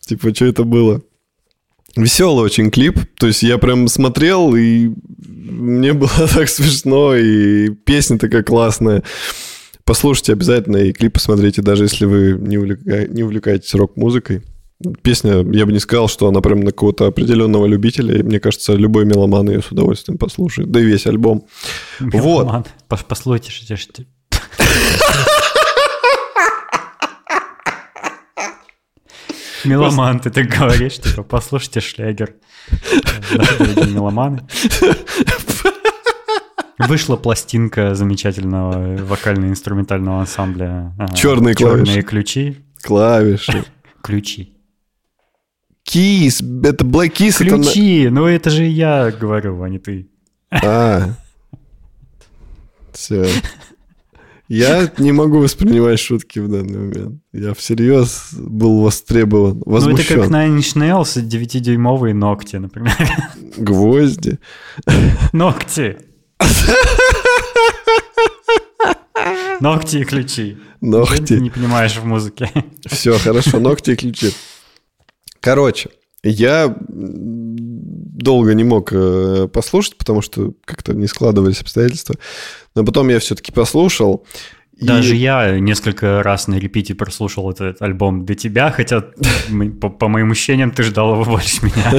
Типа, 0.00 0.34
что 0.34 0.46
это 0.46 0.64
было? 0.64 1.02
Веселый 1.96 2.44
очень 2.44 2.70
клип. 2.70 2.98
То 3.18 3.26
есть 3.26 3.42
я 3.42 3.58
прям 3.58 3.88
смотрел, 3.88 4.54
и 4.54 4.90
мне 5.16 5.92
было 5.92 6.10
так 6.34 6.48
смешно, 6.48 7.14
и 7.14 7.70
песня 7.70 8.18
такая 8.18 8.42
классная. 8.42 9.02
Послушайте 9.84 10.32
обязательно 10.32 10.78
и 10.78 10.92
клип 10.92 11.12
посмотрите, 11.14 11.60
даже 11.60 11.84
если 11.84 12.06
вы 12.06 12.38
не, 12.40 12.56
увлека... 12.56 13.06
не 13.06 13.22
увлекаетесь 13.22 13.74
рок-музыкой. 13.74 14.42
Песня, 15.02 15.36
я 15.52 15.66
бы 15.66 15.72
не 15.72 15.78
сказал, 15.78 16.08
что 16.08 16.26
она 16.26 16.40
прям 16.40 16.60
на 16.60 16.72
какого-то 16.72 17.06
определенного 17.06 17.66
любителя. 17.66 18.18
И 18.18 18.22
мне 18.22 18.40
кажется, 18.40 18.74
любой 18.74 19.04
меломан 19.04 19.48
ее 19.48 19.62
с 19.62 19.70
удовольствием 19.70 20.18
послушает. 20.18 20.70
Да 20.70 20.80
и 20.80 20.84
весь 20.84 21.06
альбом. 21.06 21.46
Меломан. 22.00 22.64
Вот. 22.88 23.04
Послушайте, 23.06 24.06
Меломан, 29.64 30.20
ты 30.20 30.30
так 30.30 30.46
говоришь, 30.46 30.98
типа, 30.98 31.22
послушайте 31.22 31.80
шлягер. 31.80 32.34
Меломаны. 33.86 34.46
Вышла 36.78 37.16
пластинка 37.16 37.94
замечательного 37.94 38.96
вокально-инструментального 39.04 40.20
ансамбля. 40.20 40.92
Черные 41.14 41.54
клавиши. 41.54 41.84
Черные 41.86 42.02
ключи. 42.02 42.64
Клавиши. 42.82 43.64
Ключи. 44.02 44.54
Keys, 45.88 46.42
это 46.66 46.84
Black 46.84 47.12
Keys. 47.12 47.38
Ключи, 47.38 48.02
это... 48.02 48.14
ну 48.14 48.26
это 48.26 48.50
же 48.50 48.64
я 48.64 49.10
говорю, 49.10 49.62
а 49.62 49.68
не 49.68 49.78
ты. 49.78 50.08
А, 50.50 51.14
все. 52.92 53.26
Я 54.54 54.92
не 54.98 55.10
могу 55.10 55.40
воспринимать 55.40 55.98
шутки 55.98 56.38
в 56.38 56.48
данный 56.48 56.78
момент. 56.78 57.22
Я 57.32 57.54
всерьез 57.54 58.28
был 58.32 58.82
востребован, 58.82 59.60
возмущен. 59.66 60.18
Ну, 60.18 60.22
это 60.22 60.30
как 60.30 60.30
Nine 60.30 60.58
Inch 60.58 60.76
Nails 60.76 61.20
9-дюймовые 61.20 62.14
ногти, 62.14 62.56
например. 62.56 62.94
Гвозди. 63.56 64.38
Ногти. 65.32 65.98
Ногти 69.60 69.96
и 69.96 70.04
ключи. 70.04 70.56
Ногти. 70.80 71.34
Ты 71.34 71.40
не 71.40 71.50
понимаешь 71.50 71.96
в 71.96 72.04
музыке. 72.04 72.50
Все, 72.86 73.18
хорошо, 73.18 73.58
ногти 73.58 73.90
и 73.90 73.96
ключи. 73.96 74.32
Короче, 75.40 75.90
я 76.22 76.76
долго 78.14 78.54
не 78.54 78.64
мог 78.64 78.92
э, 78.92 79.48
послушать, 79.52 79.96
потому 79.96 80.22
что 80.22 80.54
как-то 80.64 80.94
не 80.94 81.06
складывались 81.06 81.60
обстоятельства. 81.60 82.14
Но 82.74 82.84
потом 82.84 83.08
я 83.08 83.18
все-таки 83.18 83.52
послушал. 83.52 84.24
Даже 84.80 85.14
и... 85.14 85.18
я 85.18 85.58
несколько 85.58 86.22
раз 86.22 86.48
на 86.48 86.54
репите 86.54 86.94
прослушал 86.94 87.50
этот 87.50 87.82
альбом 87.82 88.24
для 88.24 88.34
тебя, 88.36 88.70
хотя, 88.70 89.04
по, 89.80 89.88
по 89.88 90.08
моим 90.08 90.30
ощущениям, 90.30 90.70
ты 90.70 90.84
ждал 90.84 91.14
его 91.14 91.24
больше 91.24 91.64
меня. 91.64 91.92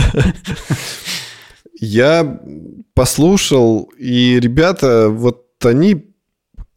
Я 1.80 2.40
послушал, 2.94 3.92
и 3.98 4.40
ребята, 4.40 5.10
вот 5.10 5.46
они, 5.64 6.16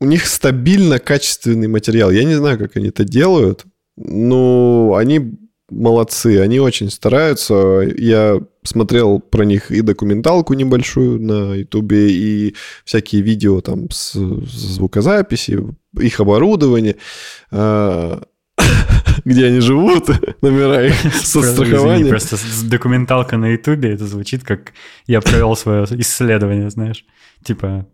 у 0.01 0.05
них 0.05 0.27
стабильно 0.27 0.99
качественный 0.99 1.69
материал. 1.69 2.11
Я 2.11 2.25
не 2.25 2.35
знаю, 2.35 2.59
как 2.59 2.77
они 2.77 2.89
это 2.89 3.05
делают, 3.05 3.65
но 3.97 4.97
они 4.97 5.39
молодцы, 5.71 6.41
они 6.41 6.61
очень 6.61 6.91
стараются. 6.91 7.81
Я 7.97 8.41
смотрел 8.63 9.21
про 9.21 9.45
них 9.45 9.71
и 9.71 9.81
документалку 9.81 10.55
небольшую 10.55 11.21
на 11.21 11.55
Ютубе, 11.55 12.11
и 12.11 12.55
всякие 12.85 13.23
видео 13.23 13.61
там 13.61 13.91
с, 13.91 14.13
с 14.13 14.75
звукозаписи, 14.75 15.59
их 15.99 16.21
оборудование. 16.21 16.97
А, 17.51 18.23
где 19.25 19.47
они 19.47 19.61
живут, 19.61 20.09
номера 20.43 20.87
их 20.87 20.95
страхованием. 21.15 22.09
Просто 22.09 22.37
документалка 22.65 23.37
на 23.37 23.49
Ютубе, 23.53 23.93
это 23.93 24.07
звучит 24.07 24.45
как 24.45 24.73
я 25.07 25.21
провел 25.21 25.57
свое 25.57 25.85
исследование, 25.85 26.71
знаешь. 26.71 27.05
Типа, 27.45 27.87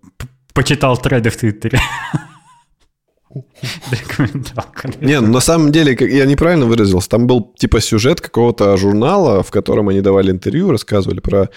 почитал 0.52 0.96
треды 0.96 1.30
в 1.30 1.36
Твиттере. 1.36 1.80
Документалка. 3.90 4.92
Не, 5.00 5.20
ну 5.20 5.32
на 5.32 5.40
самом 5.40 5.72
деле, 5.72 5.96
я 6.00 6.24
неправильно 6.26 6.66
выразился. 6.66 7.08
Там 7.08 7.26
был 7.26 7.52
типа 7.56 7.80
сюжет 7.80 8.20
какого-то 8.20 8.76
журнала, 8.76 9.42
в 9.42 9.50
котором 9.50 9.88
они 9.88 10.00
давали 10.00 10.30
интервью, 10.30 10.70
рассказывали 10.70 11.20
про 11.20 11.48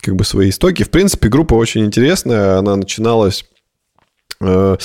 как 0.00 0.16
бы 0.16 0.24
свои 0.24 0.50
истоки. 0.50 0.82
В 0.82 0.90
принципе, 0.90 1.28
группа 1.28 1.54
очень 1.54 1.84
интересная. 1.84 2.58
Она 2.58 2.76
начиналась 2.76 3.44
э, 4.40 4.76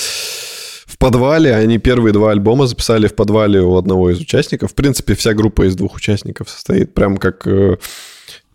в 0.86 0.98
подвале. 0.98 1.54
Они 1.54 1.78
первые 1.78 2.12
два 2.12 2.30
альбома 2.30 2.66
записали 2.66 3.06
в 3.06 3.14
подвале 3.14 3.60
у 3.60 3.76
одного 3.76 4.10
из 4.10 4.20
участников. 4.20 4.72
В 4.72 4.74
принципе, 4.74 5.14
вся 5.14 5.34
группа 5.34 5.66
из 5.66 5.76
двух 5.76 5.96
участников 5.96 6.50
состоит. 6.50 6.94
Прям 6.94 7.16
как... 7.16 7.46
Э, 7.46 7.76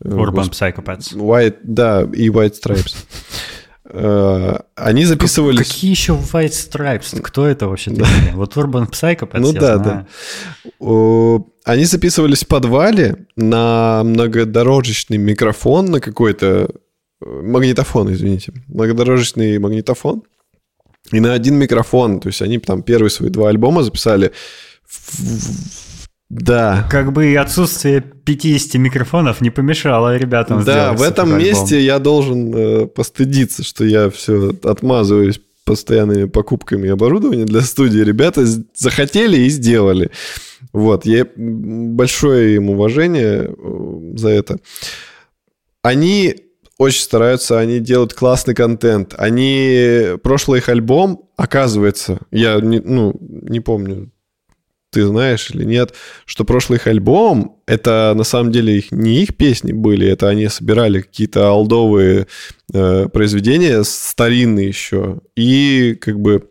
Urban 0.04 0.32
Госп... 0.32 0.54
Psychopaths. 0.54 1.14
White, 1.16 1.58
да, 1.64 2.08
и 2.14 2.30
White 2.30 2.54
Stripes. 2.62 2.96
Э, 3.92 4.58
они 4.76 5.06
записывались... 5.06 5.68
Какие 5.68 5.92
еще 5.92 6.14
White 6.14 6.50
Stripes? 6.52 7.20
Кто 7.22 7.48
это 7.48 7.68
вообще? 7.68 7.92
Да. 7.92 8.08
Вот 8.34 8.56
Urban 8.56 8.90
Psychopaths 8.90 9.40
Ну 9.40 9.52
да, 9.52 9.78
знаю. 9.78 10.08
да. 10.80 11.44
Они 11.66 11.86
записывались 11.86 12.44
в 12.44 12.48
подвале 12.48 13.26
на 13.36 14.04
многодорожечный 14.04 15.18
микрофон, 15.18 15.86
на 15.86 16.00
какой-то 16.00 16.70
э, 17.22 17.26
магнитофон, 17.26 18.14
извините. 18.14 18.54
Многодорожечный 18.68 19.58
магнитофон. 19.60 20.24
И 21.12 21.20
на 21.20 21.34
один 21.34 21.56
микрофон. 21.56 22.20
То 22.20 22.30
есть 22.30 22.42
они 22.42 22.60
там 22.60 22.84
первые 22.84 23.10
свои 23.10 23.30
два 23.30 23.50
альбома 23.50 23.82
записали 23.84 24.32
да. 26.30 26.88
Как 26.92 27.12
бы 27.12 27.36
отсутствие 27.36 28.02
50 28.02 28.76
микрофонов 28.76 29.42
не 29.42 29.50
помешало 29.50 30.16
ребятам 30.16 30.64
Да, 30.64 30.94
в 30.94 31.02
этом 31.02 31.38
месте 31.38 31.82
я 31.82 31.98
должен 31.98 32.54
э, 32.56 32.86
постыдиться, 32.86 33.64
что 33.64 33.84
я 33.84 34.12
все 34.12 34.54
отмазываюсь 34.64 35.42
постоянными 35.66 36.26
покупками 36.26 36.90
оборудования 36.90 37.46
для 37.46 37.62
студии. 37.62 38.00
Ребята 38.00 38.46
захотели 38.76 39.38
и 39.38 39.50
сделали. 39.50 40.12
Вот, 40.72 41.06
я 41.06 41.28
большое 41.36 42.56
им 42.56 42.70
уважение 42.70 43.50
э, 43.50 44.16
за 44.16 44.30
это. 44.30 44.60
Они 45.82 46.36
очень 46.78 47.02
стараются, 47.02 47.60
они 47.60 47.80
делают 47.80 48.14
классный 48.14 48.54
контент. 48.54 49.16
Они... 49.18 50.16
Прошлый 50.22 50.60
их 50.60 50.70
альбом, 50.70 51.30
оказывается, 51.38 52.20
я 52.32 52.60
не, 52.60 52.80
ну, 52.80 53.16
не 53.20 53.60
помню, 53.60 54.12
ты 54.92 55.06
знаешь 55.06 55.50
или 55.52 55.64
нет, 55.64 55.94
что 56.26 56.46
прошлый 56.46 56.78
их 56.78 56.88
альбом, 56.88 57.58
это 57.68 58.14
на 58.16 58.24
самом 58.24 58.52
деле 58.52 58.78
их, 58.78 58.92
не 58.92 59.22
их 59.24 59.36
песни 59.36 59.72
были, 59.72 60.08
это 60.08 60.28
они 60.30 60.48
собирали 60.48 61.02
какие-то 61.02 61.50
алдовые 61.50 62.28
э, 62.74 63.08
произведения, 63.08 63.84
старинные 63.84 64.68
еще, 64.68 65.20
и 65.36 65.98
как 66.00 66.20
бы 66.20 66.50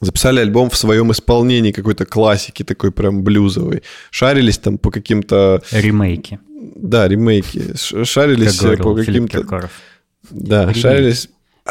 записали 0.00 0.40
альбом 0.40 0.70
в 0.70 0.76
своем 0.76 1.12
исполнении 1.12 1.72
какой-то 1.72 2.06
классики, 2.06 2.62
такой 2.62 2.92
прям 2.92 3.22
блюзовой. 3.22 3.82
Шарились 4.10 4.58
там 4.58 4.78
по 4.78 4.90
каким-то... 4.90 5.62
Ремейки. 5.72 6.38
Да, 6.76 7.08
ремейки. 7.08 7.74
Шарились 8.04 8.58
как 8.58 8.82
по 8.82 8.94
каким-то... 8.94 9.70
Да, 10.30 10.72
шарились 10.74 11.28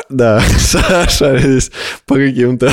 да, 0.10 0.42
шарились 1.10 1.72
по 2.06 2.16
каким-то 2.16 2.72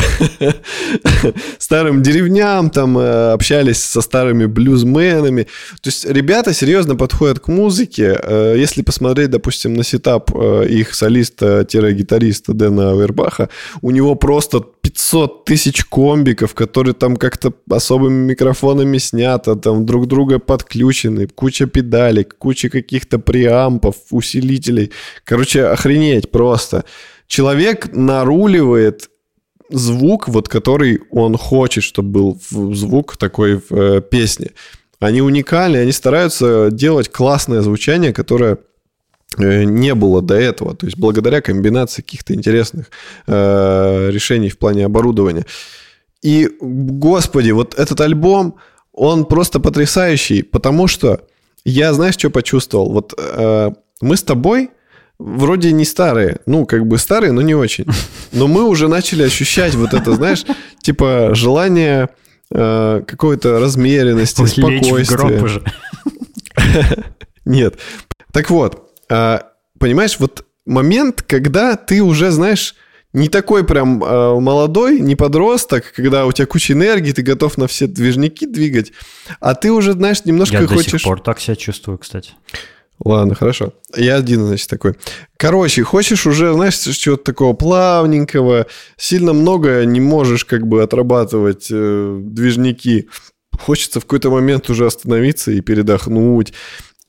старым 1.59 2.03
деревням, 2.03 2.71
там 2.71 2.99
э, 2.99 3.33
общались 3.33 3.83
со 3.83 4.01
старыми 4.01 4.47
блюзменами. 4.47 5.45
То 5.83 5.89
есть 5.89 6.05
ребята 6.05 6.53
серьезно 6.53 6.97
подходят 6.97 7.41
к 7.41 7.49
музыке. 7.49 8.19
Э, 8.23 8.55
если 8.57 8.83
посмотреть, 8.83 9.31
допустим, 9.31 9.75
на 9.75 9.85
сетап 9.85 10.31
э, 10.35 10.67
их 10.69 10.95
солиста-гитариста 10.95 12.53
Дэна 12.55 12.93
Авербаха, 12.93 13.49
у 13.83 13.91
него 13.91 14.15
просто 14.15 14.61
500 14.61 15.45
тысяч 15.45 15.85
комбиков, 15.85 16.55
которые 16.55 16.95
там 16.95 17.17
как-то 17.17 17.53
особыми 17.69 18.31
микрофонами 18.31 18.99
снято, 18.99 19.57
там 19.57 19.87
друг 19.87 20.07
друга 20.07 20.39
подключены, 20.39 21.27
куча 21.27 21.67
педалек, 21.67 22.37
куча 22.39 22.69
каких-то 22.69 23.19
преампов, 23.19 23.97
усилителей. 24.11 24.93
Короче, 25.25 25.65
охренеть 25.65 26.31
просто. 26.31 26.85
Человек 27.35 27.93
наруливает 27.93 29.11
звук, 29.69 30.29
вот 30.29 30.49
который 30.49 31.01
он 31.11 31.37
хочет, 31.37 31.83
чтобы 31.83 32.11
был 32.11 32.75
звук 32.77 33.17
такой 33.17 33.57
в 33.57 33.73
э, 33.73 34.01
песне. 34.01 34.51
Они 35.01 35.21
уникальны, 35.21 35.79
они 35.79 35.91
стараются 35.91 36.71
делать 36.71 37.11
классное 37.11 37.61
звучание, 37.63 38.13
которое 38.13 38.59
э, 39.37 39.65
не 39.65 39.97
было 39.97 40.23
до 40.23 40.37
этого. 40.37 40.77
То 40.77 40.87
есть 40.87 40.97
благодаря 40.97 41.41
комбинации 41.41 42.03
каких-то 42.03 42.35
интересных 42.35 42.93
э, 43.27 44.11
решений 44.13 44.49
в 44.49 44.57
плане 44.57 44.85
оборудования. 44.85 45.45
И, 46.23 46.49
господи, 46.61 47.51
вот 47.51 47.75
этот 47.75 48.01
альбом, 48.01 48.59
он 48.93 49.25
просто 49.25 49.59
потрясающий, 49.59 50.45
потому 50.45 50.87
что 50.87 51.21
я, 51.65 51.95
знаешь, 51.95 52.15
что 52.15 52.31
почувствовал? 52.31 52.93
Вот 52.93 53.13
э, 53.19 53.73
мы 54.01 54.17
с 54.17 54.23
тобой 54.23 54.71
вроде 55.19 55.73
не 55.73 55.85
старые, 55.85 56.39
ну, 56.47 56.67
как 56.67 56.87
бы 56.87 56.99
старые, 56.99 57.33
но 57.33 57.43
не 57.43 57.55
очень. 57.55 57.87
Но 58.33 58.47
мы 58.47 58.65
уже 58.65 58.89
начали 58.89 59.23
ощущать 59.23 59.75
вот 59.75 59.95
это, 59.95 60.13
знаешь, 60.15 60.45
типа 60.81 61.31
желание 61.35 62.11
э, 62.51 63.03
какой-то 63.07 63.61
размеренности, 63.61 64.45
спокойствия. 64.45 65.63
Нет. 67.45 67.77
Так 68.33 68.51
вот, 68.51 68.91
э, 69.09 69.39
понимаешь, 69.79 70.17
вот 70.19 70.45
момент, 70.67 71.23
когда 71.23 71.77
ты 71.77 72.03
уже, 72.03 72.31
знаешь, 72.31 72.75
не 73.13 73.29
такой 73.29 73.65
прям 73.65 74.03
э, 74.03 74.41
молодой, 74.41 74.99
не 74.99 75.15
подросток, 75.15 75.93
когда 75.95 76.27
у 76.27 76.33
тебя 76.33 76.47
куча 76.47 76.73
энергии, 76.73 77.13
ты 77.13 77.23
готов 77.23 77.57
на 77.59 77.69
все 77.69 77.87
движники 77.87 78.45
двигать, 78.45 78.93
а 79.39 79.55
ты 79.55 79.71
уже, 79.71 79.93
знаешь, 79.93 80.25
немножко 80.25 80.57
Я 80.57 80.67
хочешь... 80.67 80.93
до 80.93 80.99
сих 80.99 81.03
пор 81.03 81.21
так 81.21 81.41
себя 81.41 81.55
чувствую, 81.55 81.99
кстати. 81.99 82.33
Ладно, 83.01 83.35
хорошо. 83.35 83.73
Я 83.97 84.17
один, 84.17 84.47
значит, 84.47 84.69
такой. 84.69 84.95
Короче, 85.37 85.83
хочешь 85.83 86.27
уже, 86.27 86.53
знаешь, 86.55 86.79
чего-то 86.79 87.25
такого 87.25 87.53
плавненького, 87.53 88.67
сильно 88.97 89.33
много 89.33 89.85
не 89.85 90.01
можешь 90.01 90.45
как 90.45 90.67
бы 90.67 90.83
отрабатывать 90.83 91.69
э, 91.71 92.19
движники. 92.23 93.09
Хочется 93.59 94.01
в 94.01 94.05
какой-то 94.05 94.31
момент 94.31 94.71
уже 94.71 94.87
остановиться 94.87 95.51
и 95.51 95.61
передохнуть. 95.61 96.53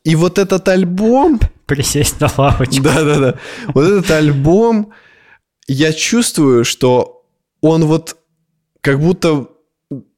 И 0.03 0.15
вот 0.15 0.37
этот 0.37 0.67
альбом... 0.67 1.39
Присесть 1.65 2.19
на 2.19 2.29
лавочку. 2.37 2.83
Да-да-да. 2.83 3.39
Вот 3.73 3.85
этот 3.85 4.11
альбом, 4.11 4.91
я 5.67 5.93
чувствую, 5.93 6.63
что 6.65 7.23
он 7.61 7.85
вот 7.85 8.17
как 8.81 8.99
будто 8.99 9.47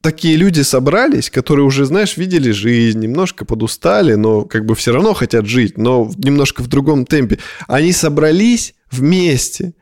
такие 0.07 0.37
люди 0.37 0.61
собрались, 0.61 1.29
которые 1.29 1.65
уже, 1.65 1.83
знаешь, 1.83 2.15
видели 2.15 2.51
жизнь, 2.51 2.99
немножко 2.99 3.43
подустали, 3.43 4.13
но 4.15 4.45
как 4.45 4.65
бы 4.65 4.73
все 4.73 4.93
равно 4.93 5.13
хотят 5.13 5.45
жить, 5.45 5.77
но 5.77 6.09
немножко 6.17 6.63
в 6.63 6.67
другом 6.67 7.05
темпе. 7.05 7.39
Они 7.67 7.91
собрались 7.91 8.73
вместе, 8.89 9.73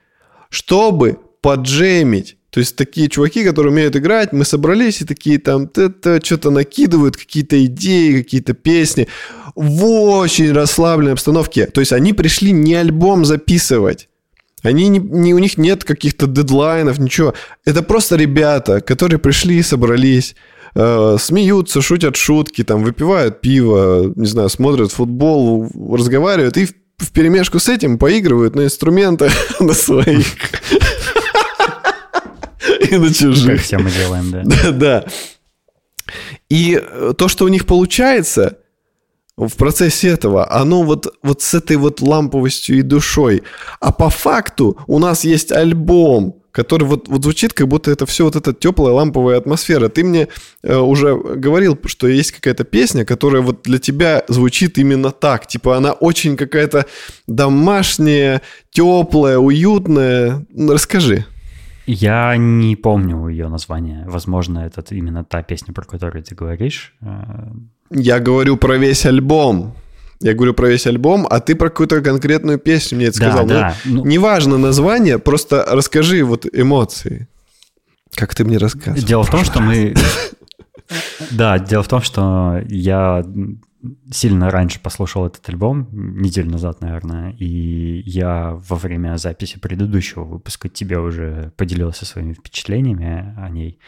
чтобы 0.49 1.19
поджемить. 1.41 2.37
То 2.49 2.59
есть 2.59 2.75
такие 2.75 3.07
чуваки, 3.07 3.43
которые 3.43 3.71
умеют 3.71 3.95
играть, 3.95 4.33
мы 4.33 4.45
собрались 4.45 5.01
и 5.01 5.05
такие 5.05 5.37
там 5.37 5.69
это 5.75 6.19
что-то 6.23 6.49
накидывают, 6.49 7.17
какие-то 7.17 7.63
идеи, 7.65 8.23
какие-то 8.23 8.53
песни 8.53 9.07
в 9.53 9.85
очень 9.85 10.51
расслабленной 10.53 11.13
обстановке. 11.13 11.67
То 11.67 11.81
есть 11.81 11.93
они 11.93 12.13
пришли 12.13 12.51
не 12.51 12.73
альбом 12.73 13.25
записывать, 13.25 14.09
они 14.65 14.87
не, 14.87 14.99
не, 14.99 15.33
у 15.33 15.39
них 15.39 15.57
нет 15.57 15.83
каких-то 15.83 16.27
дедлайнов, 16.27 16.97
ничего. 16.99 17.33
Это 17.65 17.83
просто 17.83 18.15
ребята, 18.15 18.81
которые 18.81 19.19
пришли, 19.19 19.61
собрались, 19.61 20.35
э, 20.75 21.17
смеются, 21.19 21.81
шутят 21.81 22.15
шутки, 22.15 22.63
там, 22.63 22.83
выпивают 22.83 23.41
пиво, 23.41 24.11
не 24.15 24.25
знаю, 24.25 24.49
смотрят 24.49 24.91
футбол, 24.91 25.69
разговаривают 25.91 26.57
и 26.57 26.65
в, 26.65 26.73
в 26.97 27.11
перемешку 27.11 27.59
с 27.59 27.69
этим 27.69 27.97
поигрывают 27.97 28.55
на 28.55 28.65
инструментах 28.65 29.31
на 29.59 29.73
своих. 29.73 30.27
И 32.89 32.97
на 32.97 33.13
чужих. 33.13 33.57
Как 33.57 33.61
все 33.61 33.77
мы 33.77 33.91
делаем, 33.91 34.31
да. 34.31 34.43
Да, 34.63 34.71
да. 34.71 35.05
И 36.49 36.81
то, 37.17 37.27
что 37.27 37.45
у 37.45 37.47
них 37.47 37.65
получается, 37.65 38.59
в 39.37 39.55
процессе 39.55 40.09
этого, 40.09 40.49
оно 40.51 40.83
вот, 40.83 41.13
вот 41.21 41.41
с 41.41 41.53
этой 41.53 41.77
вот 41.77 42.01
ламповостью 42.01 42.77
и 42.77 42.81
душой. 42.81 43.43
А 43.79 43.91
по 43.91 44.09
факту 44.09 44.77
у 44.87 44.99
нас 44.99 45.25
есть 45.25 45.51
альбом, 45.51 46.41
который 46.51 46.85
вот, 46.85 47.09
вот 47.09 47.23
звучит, 47.23 47.51
как 47.51 47.67
будто 47.67 47.91
это 47.91 48.05
все 48.05 48.23
вот 48.23 48.37
эта 48.37 48.53
теплая 48.53 48.93
ламповая 48.93 49.37
атмосфера. 49.37 49.89
Ты 49.89 50.05
мне 50.05 50.29
э, 50.63 50.77
уже 50.77 51.17
говорил, 51.17 51.77
что 51.83 52.07
есть 52.07 52.31
какая-то 52.31 52.63
песня, 52.63 53.03
которая 53.03 53.41
вот 53.41 53.63
для 53.63 53.77
тебя 53.77 54.23
звучит 54.29 54.77
именно 54.77 55.11
так. 55.11 55.47
Типа 55.47 55.75
она 55.75 55.91
очень 55.91 56.37
какая-то 56.37 56.85
домашняя, 57.27 58.41
теплая, 58.71 59.37
уютная. 59.37 60.45
Расскажи. 60.57 61.25
Я 61.85 62.35
не 62.37 62.75
помню 62.75 63.27
ее 63.27 63.47
название. 63.47 64.05
Возможно, 64.07 64.59
это 64.59 64.83
именно 64.95 65.23
та 65.23 65.43
песня, 65.43 65.73
про 65.73 65.85
которую 65.85 66.23
ты 66.23 66.35
говоришь. 66.35 66.93
Э, 67.01 67.51
я 67.91 68.19
говорю 68.19 68.57
про 68.57 68.77
весь 68.77 69.05
альбом. 69.05 69.75
Я 70.21 70.33
говорю 70.33 70.53
про 70.53 70.69
весь 70.69 70.87
альбом, 70.87 71.27
а 71.29 71.39
ты 71.39 71.55
про 71.55 71.69
какую-то 71.69 72.01
конкретную 72.01 72.57
песню 72.57 72.97
мне 72.97 73.07
это 73.07 73.19
да, 73.19 73.27
сказал. 73.27 73.47
Да, 73.47 73.75
ну, 73.85 73.95
ну... 73.97 74.05
Неважно 74.05 74.57
название, 74.57 75.19
просто 75.19 75.65
расскажи 75.69 76.23
вот 76.23 76.45
эмоции. 76.51 77.27
Как 78.15 78.33
ты 78.33 78.45
мне 78.45 78.57
рассказывал. 78.57 79.07
Дело 79.07 79.23
в 79.23 79.29
том, 79.29 79.43
что 79.43 79.61
мы... 79.61 79.93
Да, 81.31 81.57
дело 81.57 81.81
в 81.81 81.87
том, 81.87 82.03
что 82.03 82.61
я 82.67 83.23
сильно 84.11 84.49
раньше 84.49 84.79
послушал 84.79 85.27
этот 85.27 85.47
альбом, 85.49 85.87
неделю 85.91 86.51
назад, 86.51 86.81
наверное, 86.81 87.31
и 87.31 88.01
я 88.05 88.59
во 88.67 88.75
время 88.75 89.17
записи 89.17 89.59
предыдущего 89.59 90.23
выпуска 90.23 90.69
тебе 90.69 90.99
уже 90.99 91.51
поделился 91.57 92.05
своими 92.05 92.33
впечатлениями 92.33 93.35
о 93.37 93.49
ней. 93.49 93.79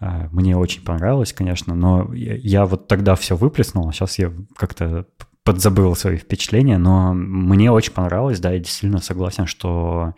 А, 0.00 0.28
мне 0.32 0.56
очень 0.56 0.82
понравилось, 0.82 1.32
конечно, 1.32 1.74
но 1.74 2.12
я 2.14 2.66
вот 2.66 2.88
тогда 2.88 3.14
все 3.14 3.36
выплеснул, 3.36 3.88
а 3.88 3.92
сейчас 3.92 4.18
я 4.18 4.32
как-то 4.56 5.06
подзабыл 5.44 5.94
свои 5.96 6.16
впечатления, 6.16 6.78
но 6.78 7.12
мне 7.14 7.70
очень 7.70 7.92
понравилось, 7.92 8.40
да, 8.40 8.52
я 8.52 8.58
действительно 8.58 9.00
согласен, 9.00 9.46
что 9.46 10.14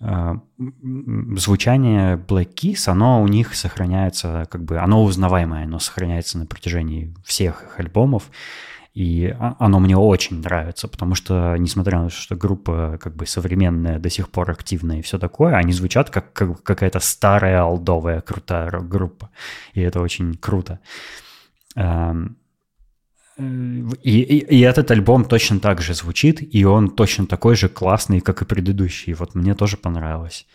звучание 0.00 2.16
Black 2.16 2.54
Keys, 2.54 2.88
оно 2.88 3.22
у 3.22 3.26
них 3.26 3.54
сохраняется, 3.54 4.46
как 4.50 4.62
бы, 4.62 4.78
оно 4.78 5.02
узнаваемое, 5.02 5.64
оно 5.64 5.80
сохраняется 5.80 6.38
на 6.38 6.46
протяжении 6.46 7.14
всех 7.24 7.64
их 7.64 7.80
альбомов, 7.80 8.30
и 8.94 9.34
оно 9.38 9.78
мне 9.78 9.96
очень 9.96 10.40
нравится, 10.40 10.88
потому 10.88 11.14
что, 11.14 11.56
несмотря 11.56 11.98
на 11.98 12.08
то, 12.08 12.14
что 12.14 12.34
группа 12.34 12.98
как 13.00 13.14
бы 13.14 13.26
современная, 13.26 13.98
до 13.98 14.10
сих 14.10 14.28
пор 14.28 14.50
активная 14.50 14.98
и 14.98 15.02
все 15.02 15.18
такое, 15.18 15.54
они 15.54 15.72
звучат 15.72 16.10
как, 16.10 16.32
как 16.32 16.62
какая-то 16.62 16.98
старая 16.98 17.62
алдовая 17.62 18.20
крутая 18.20 18.70
рок-группа. 18.70 19.30
И 19.74 19.80
это 19.80 20.00
очень 20.00 20.34
круто. 20.34 20.80
Эм, 21.76 22.37
и, 23.38 24.20
и, 24.20 24.38
и 24.56 24.60
этот 24.60 24.90
альбом 24.90 25.24
точно 25.24 25.60
так 25.60 25.80
же 25.80 25.94
звучит, 25.94 26.42
и 26.54 26.64
он 26.64 26.90
точно 26.90 27.26
такой 27.26 27.54
же 27.56 27.68
классный, 27.68 28.20
как 28.20 28.42
и 28.42 28.44
предыдущий. 28.44 29.12
Вот 29.14 29.34
мне 29.34 29.54
тоже 29.54 29.76
понравилось. 29.76 30.46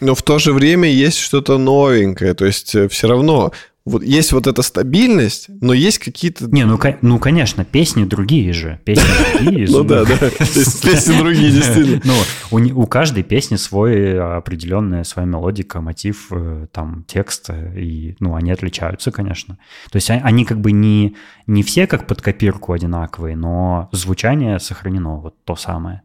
Но 0.00 0.14
в 0.14 0.22
то 0.22 0.38
же 0.38 0.52
время 0.52 0.88
есть 0.88 1.18
что-то 1.18 1.58
новенькое. 1.58 2.34
То 2.34 2.44
есть 2.44 2.74
э, 2.74 2.88
все 2.88 3.08
равно 3.08 3.52
вот 3.86 4.02
есть 4.02 4.32
вот 4.32 4.48
эта 4.48 4.62
стабильность, 4.62 5.46
но 5.60 5.72
есть 5.72 6.00
какие-то... 6.00 6.46
Не, 6.48 6.64
ну, 6.64 6.76
ну 7.02 7.18
конечно, 7.20 7.64
песни 7.64 8.04
другие 8.04 8.52
же. 8.52 8.80
Песни 8.84 9.04
другие. 9.44 9.68
Ну 9.70 9.84
да, 9.84 10.04
да. 10.04 10.16
Песни 10.38 11.16
другие, 11.16 11.52
действительно. 11.52 12.02
Ну, 12.04 12.82
у 12.82 12.86
каждой 12.88 13.22
песни 13.22 13.54
свой 13.54 14.18
определенная 14.36 15.04
своя 15.04 15.28
мелодика, 15.28 15.80
мотив, 15.80 16.26
э, 16.32 16.66
там, 16.72 17.04
текст, 17.06 17.50
и, 17.50 18.16
ну, 18.18 18.34
они 18.34 18.50
отличаются, 18.50 19.12
конечно. 19.12 19.56
То 19.90 19.96
есть 19.96 20.10
а, 20.10 20.14
они 20.14 20.44
как 20.44 20.60
бы 20.60 20.72
не, 20.72 21.14
не 21.46 21.62
все 21.62 21.86
как 21.86 22.08
под 22.08 22.20
копирку 22.20 22.72
одинаковые, 22.72 23.36
но 23.36 23.88
звучание 23.92 24.58
сохранено, 24.58 25.20
вот 25.20 25.36
то 25.44 25.54
самое. 25.54 26.02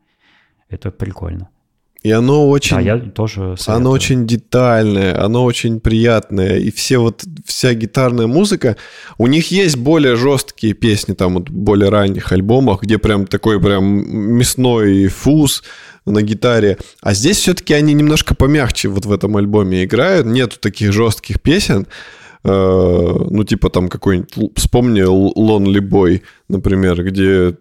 Это 0.69 0.91
прикольно. 0.91 1.49
И 2.03 2.09
оно 2.09 2.49
очень... 2.49 2.77
Да, 2.77 2.81
я 2.81 2.97
тоже 2.97 3.55
советую. 3.57 3.75
Оно 3.75 3.91
очень 3.91 4.25
детальное, 4.25 5.23
оно 5.23 5.43
очень 5.43 5.79
приятное. 5.79 6.57
И 6.57 6.71
все 6.71 6.97
вот, 6.97 7.23
вся 7.45 7.75
гитарная 7.75 8.25
музыка, 8.25 8.75
у 9.19 9.27
них 9.27 9.51
есть 9.51 9.77
более 9.77 10.15
жесткие 10.15 10.73
песни, 10.73 11.13
там 11.13 11.35
вот 11.35 11.49
более 11.51 11.89
ранних 11.89 12.31
альбомах, 12.31 12.81
где 12.81 12.97
прям 12.97 13.27
такой 13.27 13.61
прям 13.61 13.83
мясной 13.85 15.07
фуз 15.09 15.63
на 16.07 16.23
гитаре. 16.23 16.79
А 17.01 17.13
здесь 17.13 17.37
все-таки 17.37 17.75
они 17.75 17.93
немножко 17.93 18.33
помягче 18.33 18.89
вот 18.89 19.05
в 19.05 19.11
этом 19.11 19.37
альбоме 19.37 19.83
играют. 19.83 20.25
Нету 20.25 20.57
таких 20.59 20.91
жестких 20.91 21.39
песен. 21.39 21.85
Э, 22.43 23.15
ну, 23.29 23.43
типа 23.43 23.69
там 23.69 23.87
какой-нибудь, 23.87 24.53
вспомни 24.55 25.03
Lonely 25.03 25.79
Boy, 25.79 26.21
например, 26.47 27.03
где 27.03 27.55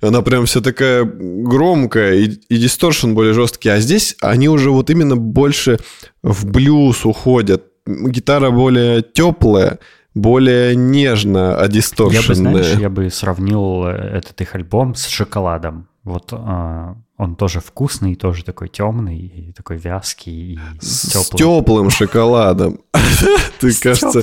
она 0.00 0.22
прям 0.22 0.46
вся 0.46 0.60
такая 0.62 1.04
громкая 1.04 2.14
и, 2.14 2.30
и 2.48 2.56
дисторшн 2.56 3.12
более 3.12 3.34
жесткий, 3.34 3.68
а 3.68 3.80
здесь 3.80 4.16
они 4.22 4.48
уже 4.48 4.70
вот 4.70 4.88
именно 4.88 5.16
больше 5.16 5.78
в 6.22 6.46
блюз 6.46 7.04
уходят, 7.04 7.64
гитара 7.86 8.50
более 8.50 9.02
теплая, 9.02 9.78
более 10.14 10.74
нежно, 10.74 11.58
а 11.58 11.68
дисторшенная. 11.68 12.22
Я 12.22 12.28
бы, 12.28 12.34
знаешь, 12.34 12.80
я 12.80 12.88
бы 12.88 13.10
сравнил 13.10 13.84
э, 13.86 13.90
этот 13.90 14.40
их 14.40 14.54
альбом 14.54 14.94
с 14.94 15.06
«Шоколадом». 15.06 15.88
Вот 16.02 16.32
а, 16.32 16.96
он 17.18 17.34
тоже 17.34 17.60
вкусный, 17.60 18.14
тоже 18.14 18.44
такой 18.44 18.68
темный, 18.68 19.18
и 19.18 19.52
такой 19.52 19.78
вязкий, 19.78 20.54
и 20.54 20.58
С 20.80 21.08
теплый. 21.10 21.38
теплым 21.38 21.90
шоколадом. 21.90 22.80
Ты, 23.60 23.72
С 23.72 23.78
кажется... 23.78 24.20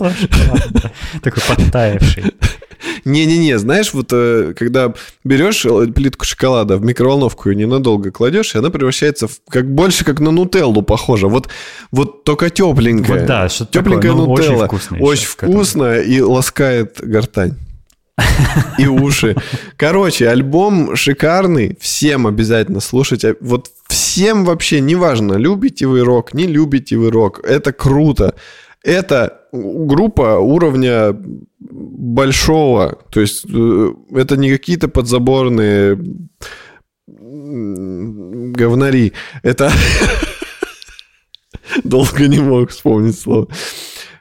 Такой 1.22 1.44
подтаявший. 1.48 2.34
Не-не-не, 3.06 3.58
знаешь, 3.58 3.94
вот 3.94 4.10
э, 4.12 4.54
когда 4.58 4.94
берешь 5.24 5.66
плитку 5.94 6.26
шоколада 6.26 6.78
в 6.78 6.84
микроволновку 6.84 7.50
и 7.50 7.56
ненадолго 7.56 8.12
кладешь, 8.12 8.56
и 8.56 8.58
она 8.58 8.70
превращается 8.70 9.28
в 9.28 9.39
как 9.50 9.74
больше 9.74 10.06
как 10.06 10.20
на 10.20 10.32
нутеллу 10.32 10.82
похоже. 10.82 11.28
Вот, 11.28 11.50
вот 11.91 12.24
только 12.24 12.50
тепленькая. 12.50 13.20
Вот 13.20 13.28
да, 13.28 13.50
что-то 13.50 13.74
Тепленькая 13.74 14.12
такое, 14.12 14.26
ну, 14.26 14.32
очень 14.32 14.52
нутелла. 14.52 14.70
Очень 15.00 15.28
этому. 15.38 15.54
вкусно 15.54 16.00
и 16.00 16.20
ласкает 16.22 17.00
гортань. 17.02 17.56
И 18.78 18.88
уши. 18.88 19.36
Короче, 19.78 20.30
альбом 20.30 20.95
шикарный. 20.95 21.78
Всем 21.80 22.28
обязательно 22.28 22.80
слушать. 22.80 23.26
А 23.26 23.36
Вот 23.41 23.72
всем 23.88 24.45
вообще, 24.45 24.82
неважно, 24.82 25.34
любите 25.34 25.88
вы 25.88 26.01
рок, 26.01 26.34
не 26.34 26.47
любите 26.47 26.97
вы 26.97 27.09
рок. 27.09 27.39
Это 27.43 27.74
круто. 27.74 28.36
Это 28.84 29.41
группа 29.51 30.39
уровня 30.39 31.16
большого. 31.59 32.99
То 33.11 33.22
есть 33.22 33.45
э, 33.51 33.93
это 34.11 34.38
не 34.38 34.51
какие-то 34.51 34.88
подзаборные 34.88 35.97
говнари. 37.07 39.14
Это... 39.41 39.72
Долго 41.84 42.28
не 42.28 42.39
мог 42.39 42.70
вспомнить 42.70 43.20
слово. 43.20 43.47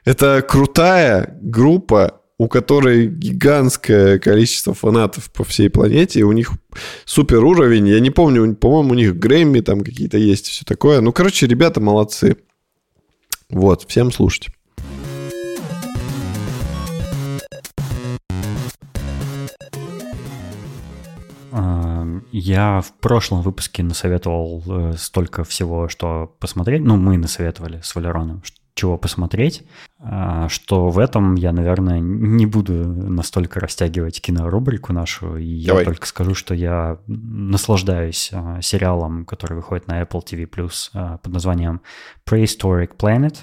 Это 0.05 0.41
крутая 0.41 1.37
группа, 1.41 2.21
у 2.43 2.49
которой 2.49 3.07
гигантское 3.07 4.19
количество 4.19 4.73
фанатов 4.73 5.31
по 5.31 5.45
всей 5.45 5.69
планете, 5.69 6.23
у 6.23 6.33
них 6.33 6.51
супер 7.05 7.41
уровень. 7.45 7.87
Я 7.87 8.01
не 8.01 8.09
помню, 8.09 8.53
по-моему, 8.55 8.91
у 8.91 8.95
них 8.95 9.17
Грэмми 9.17 9.61
там 9.61 9.79
какие-то 9.81 10.17
есть, 10.17 10.47
все 10.47 10.65
такое. 10.65 10.99
Ну, 10.99 11.13
короче, 11.13 11.47
ребята 11.47 11.79
молодцы. 11.79 12.35
Вот, 13.49 13.85
всем 13.87 14.11
слушайте. 14.11 14.51
А, 21.53 22.05
Я 22.33 22.81
в 22.81 22.91
прошлом 22.99 23.41
выпуске 23.41 23.83
насоветовал 23.83 24.63
э, 24.67 24.93
столько 24.97 25.45
всего, 25.45 25.87
что 25.87 26.35
посмотреть. 26.39 26.81
Ну, 26.81 26.97
мы 26.97 27.17
насоветовали 27.17 27.79
с 27.81 27.95
Валероном, 27.95 28.43
чего 28.75 28.97
посмотреть, 28.97 29.63
что 30.49 30.89
в 30.89 30.99
этом 30.99 31.35
я, 31.35 31.53
наверное, 31.53 31.99
не 31.99 32.45
буду 32.45 32.73
настолько 32.73 33.59
растягивать 33.59 34.21
кинорубрику 34.21 34.91
нашу. 34.91 35.37
И 35.37 35.45
я 35.45 35.67
Давай. 35.67 35.85
только 35.85 36.05
скажу, 36.05 36.33
что 36.35 36.53
я 36.53 36.97
наслаждаюсь 37.07 38.29
а, 38.33 38.61
сериалом, 38.61 39.25
который 39.25 39.53
выходит 39.53 39.87
на 39.87 40.01
Apple 40.01 40.21
TV+, 40.25 40.69
а, 40.93 41.17
под 41.19 41.31
названием 41.31 41.81
Prehistoric 42.25 42.97
Planet, 42.97 43.37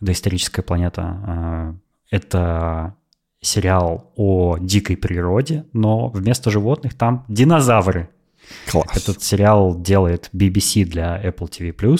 доисторическая 0.00 0.62
планета. 0.64 1.02
А, 1.02 1.74
Это 2.10 2.94
сериал 3.42 4.12
о 4.16 4.56
дикой 4.58 4.96
природе, 4.96 5.66
но 5.72 6.08
вместо 6.08 6.50
животных 6.50 6.94
там 6.94 7.24
динозавры. 7.28 8.08
Класс. 8.70 8.88
Этот 8.94 9.22
сериал 9.22 9.78
делает 9.78 10.30
BBC 10.32 10.84
для 10.84 11.20
Apple 11.22 11.48
TV+. 11.48 11.98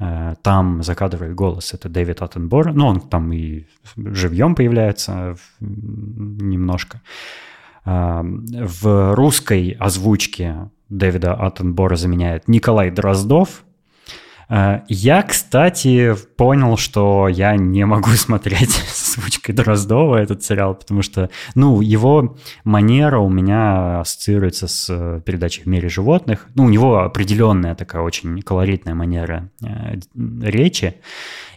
Э, 0.00 0.34
Там 0.42 0.82
закадровый 0.82 1.34
голос— 1.34 1.72
это 1.74 1.88
Дэвид 1.88 2.22
Аттенбор. 2.22 2.72
Ну, 2.72 2.86
он 2.86 3.00
там 3.00 3.32
и 3.32 3.64
живьем 3.96 4.54
появляется 4.54 5.36
немножко. 5.60 7.00
А, 7.84 8.22
В 8.22 9.14
русской 9.14 9.76
озвучке 9.80 10.70
Дэвида 10.88 11.34
Аттенбора 11.34 11.96
заменяет 11.96 12.46
Николай 12.48 12.90
Дроздов. 12.90 13.64
А, 14.48 14.84
Я, 14.88 15.22
кстати, 15.22 16.14
понял, 16.36 16.76
что 16.76 17.28
я 17.28 17.56
не 17.56 17.84
могу 17.86 18.10
смотреть 18.16 18.70
озвучкой 19.18 19.54
Дроздова 19.54 20.16
этот 20.16 20.42
сериал, 20.42 20.74
потому 20.74 21.02
что, 21.02 21.30
ну, 21.54 21.80
его 21.80 22.36
манера 22.64 23.18
у 23.18 23.28
меня 23.28 24.00
ассоциируется 24.00 24.68
с 24.68 24.86
э, 24.88 25.20
передачей 25.24 25.62
«В 25.62 25.66
мире 25.66 25.88
животных». 25.88 26.46
Ну, 26.54 26.64
у 26.64 26.68
него 26.68 27.00
определенная 27.00 27.74
такая 27.74 28.02
очень 28.02 28.40
колоритная 28.42 28.94
манера 28.94 29.50
э, 29.62 29.98
речи. 30.42 30.94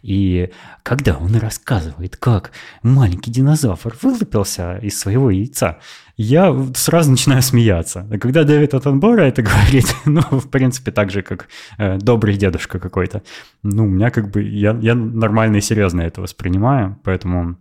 И 0.02 0.52
когда 0.84 1.18
он 1.18 1.36
рассказывает, 1.36 2.18
как 2.18 2.52
маленький 2.82 3.32
динозавр 3.32 3.95
вылупился 4.02 4.78
из 4.78 4.99
своего 4.99 5.30
яйца, 5.30 5.80
я 6.18 6.56
сразу 6.76 7.12
начинаю 7.12 7.41
смеяться. 7.41 8.08
Когда 8.20 8.43
Дэвид 8.43 8.74
Аттенбора 8.74 9.22
это 9.22 9.41
говорит, 9.43 9.95
ну, 10.06 10.22
в 10.22 10.49
принципе, 10.49 10.91
так 10.91 11.12
же, 11.12 11.22
как 11.22 11.47
э, 11.78 11.97
добрый 11.97 12.36
дедушка 12.36 12.80
какой-то, 12.80 13.24
ну, 13.64 13.86
у 13.86 13.89
меня 13.89 14.10
как 14.10 14.30
бы, 14.32 14.41
я, 14.41 14.78
я 14.82 14.95
нормально 14.95 15.58
и 15.58 15.62
серьезно 15.62 16.02
это 16.02 16.22
воспринимаю, 16.22 16.99
поэтому 17.04 17.58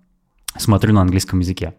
смотрю 0.56 0.94
на 0.94 1.02
английском 1.02 1.40
языке. 1.40 1.74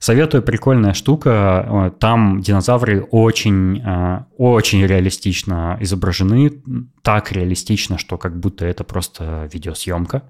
Советую, 0.00 0.42
прикольная 0.42 0.94
штука. 0.94 1.66
Э, 1.68 1.90
Там 2.00 2.40
динозавры 2.40 3.02
очень, 3.02 3.82
э, 3.84 4.24
очень 4.38 4.84
реалистично 4.86 5.76
изображены. 5.78 6.62
Так 7.02 7.32
реалистично, 7.32 7.98
что 7.98 8.16
как 8.16 8.40
будто 8.40 8.64
это 8.64 8.82
просто 8.82 9.46
видеосъемка. 9.52 10.22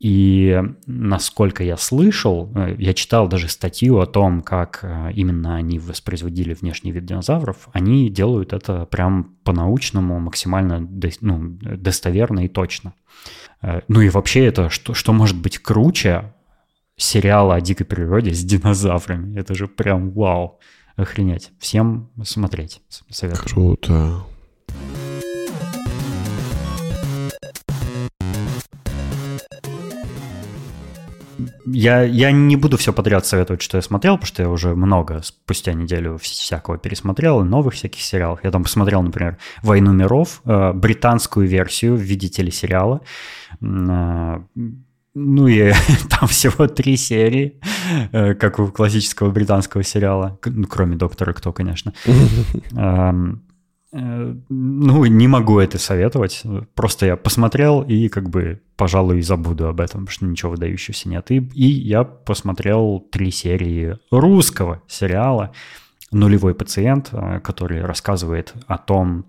И 0.00 0.58
насколько 0.86 1.62
я 1.62 1.76
слышал, 1.76 2.50
э, 2.54 2.76
я 2.78 2.94
читал 2.94 3.28
даже 3.28 3.48
статью 3.48 3.98
о 3.98 4.06
том, 4.06 4.40
как 4.40 4.82
именно 5.14 5.56
они 5.56 5.78
воспроизводили 5.78 6.54
внешний 6.54 6.90
вид 6.90 7.04
динозавров. 7.04 7.68
Они 7.74 8.08
делают 8.08 8.54
это 8.54 8.86
прям 8.86 9.36
по-научному, 9.44 10.18
максимально 10.18 10.80
ну, 11.20 11.58
достоверно 11.60 12.46
и 12.46 12.48
точно. 12.48 12.94
Ну 13.88 14.00
и 14.00 14.08
вообще 14.08 14.46
это, 14.46 14.70
что, 14.70 14.94
что 14.94 15.12
может 15.12 15.36
быть 15.36 15.58
круче 15.58 16.32
сериала 16.98 17.54
о 17.54 17.60
дикой 17.62 17.86
природе 17.86 18.34
с 18.34 18.44
динозаврами? 18.44 19.38
Это 19.38 19.54
же 19.54 19.66
прям 19.66 20.10
вау, 20.10 20.60
охренеть. 20.96 21.52
Всем 21.58 22.10
смотреть 22.22 22.82
советую. 23.08 23.48
Круто. 23.48 24.24
Я, 31.66 32.02
я 32.02 32.32
не 32.32 32.56
буду 32.56 32.76
все 32.76 32.92
подряд 32.92 33.26
советовать, 33.26 33.62
что 33.62 33.76
я 33.78 33.82
смотрел, 33.82 34.14
потому 34.14 34.26
что 34.26 34.42
я 34.42 34.48
уже 34.48 34.74
много 34.74 35.22
спустя 35.22 35.72
неделю 35.72 36.14
вс- 36.14 36.22
всякого 36.22 36.78
пересмотрел, 36.78 37.44
новых 37.44 37.74
всяких 37.74 38.00
сериалов. 38.02 38.40
Я 38.42 38.50
там 38.50 38.64
посмотрел, 38.64 39.02
например, 39.02 39.38
«Войну 39.62 39.92
миров», 39.92 40.40
э, 40.44 40.72
британскую 40.72 41.46
версию 41.46 41.94
в 41.94 42.00
виде 42.00 42.28
телесериала. 42.28 43.02
Ну 45.20 45.48
и 45.48 45.72
там 46.10 46.28
всего 46.28 46.68
три 46.68 46.96
серии, 46.96 47.60
э, 48.12 48.34
как 48.34 48.58
у 48.58 48.68
классического 48.68 49.30
британского 49.30 49.82
сериала, 49.82 50.38
ну, 50.44 50.66
кроме 50.66 50.96
«Доктора 50.96 51.32
Кто», 51.32 51.52
конечно. 51.52 51.92
Э, 53.90 54.34
Ну, 54.50 55.06
не 55.06 55.28
могу 55.28 55.58
это 55.58 55.78
советовать. 55.78 56.42
Просто 56.74 57.06
я 57.06 57.16
посмотрел 57.16 57.82
и 57.82 58.08
как 58.08 58.28
бы, 58.28 58.60
пожалуй, 58.76 59.22
забуду 59.22 59.66
об 59.66 59.80
этом, 59.80 60.00
потому 60.04 60.12
что 60.12 60.26
ничего 60.26 60.50
выдающегося 60.50 61.08
нет. 61.08 61.30
И, 61.30 61.38
и 61.54 61.66
я 61.66 62.04
посмотрел 62.04 63.00
три 63.10 63.30
серии 63.30 63.96
русского 64.10 64.82
сериала 64.86 65.52
«Нулевой 66.12 66.54
пациент», 66.54 67.08
э, 67.12 67.40
который 67.40 67.82
рассказывает 67.82 68.52
о 68.66 68.76
том, 68.76 69.24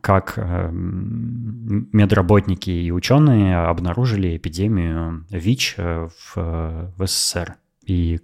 как 0.00 0.34
э, 0.36 0.70
медработники 0.72 2.70
и 2.70 2.90
ученые 2.90 3.58
обнаружили 3.58 4.36
эпидемию 4.36 5.24
ВИЧ 5.30 5.74
э, 5.76 6.08
в, 6.08 6.32
э, 6.36 6.90
в 6.96 7.06
СССР. 7.06 7.54
И 7.86 8.20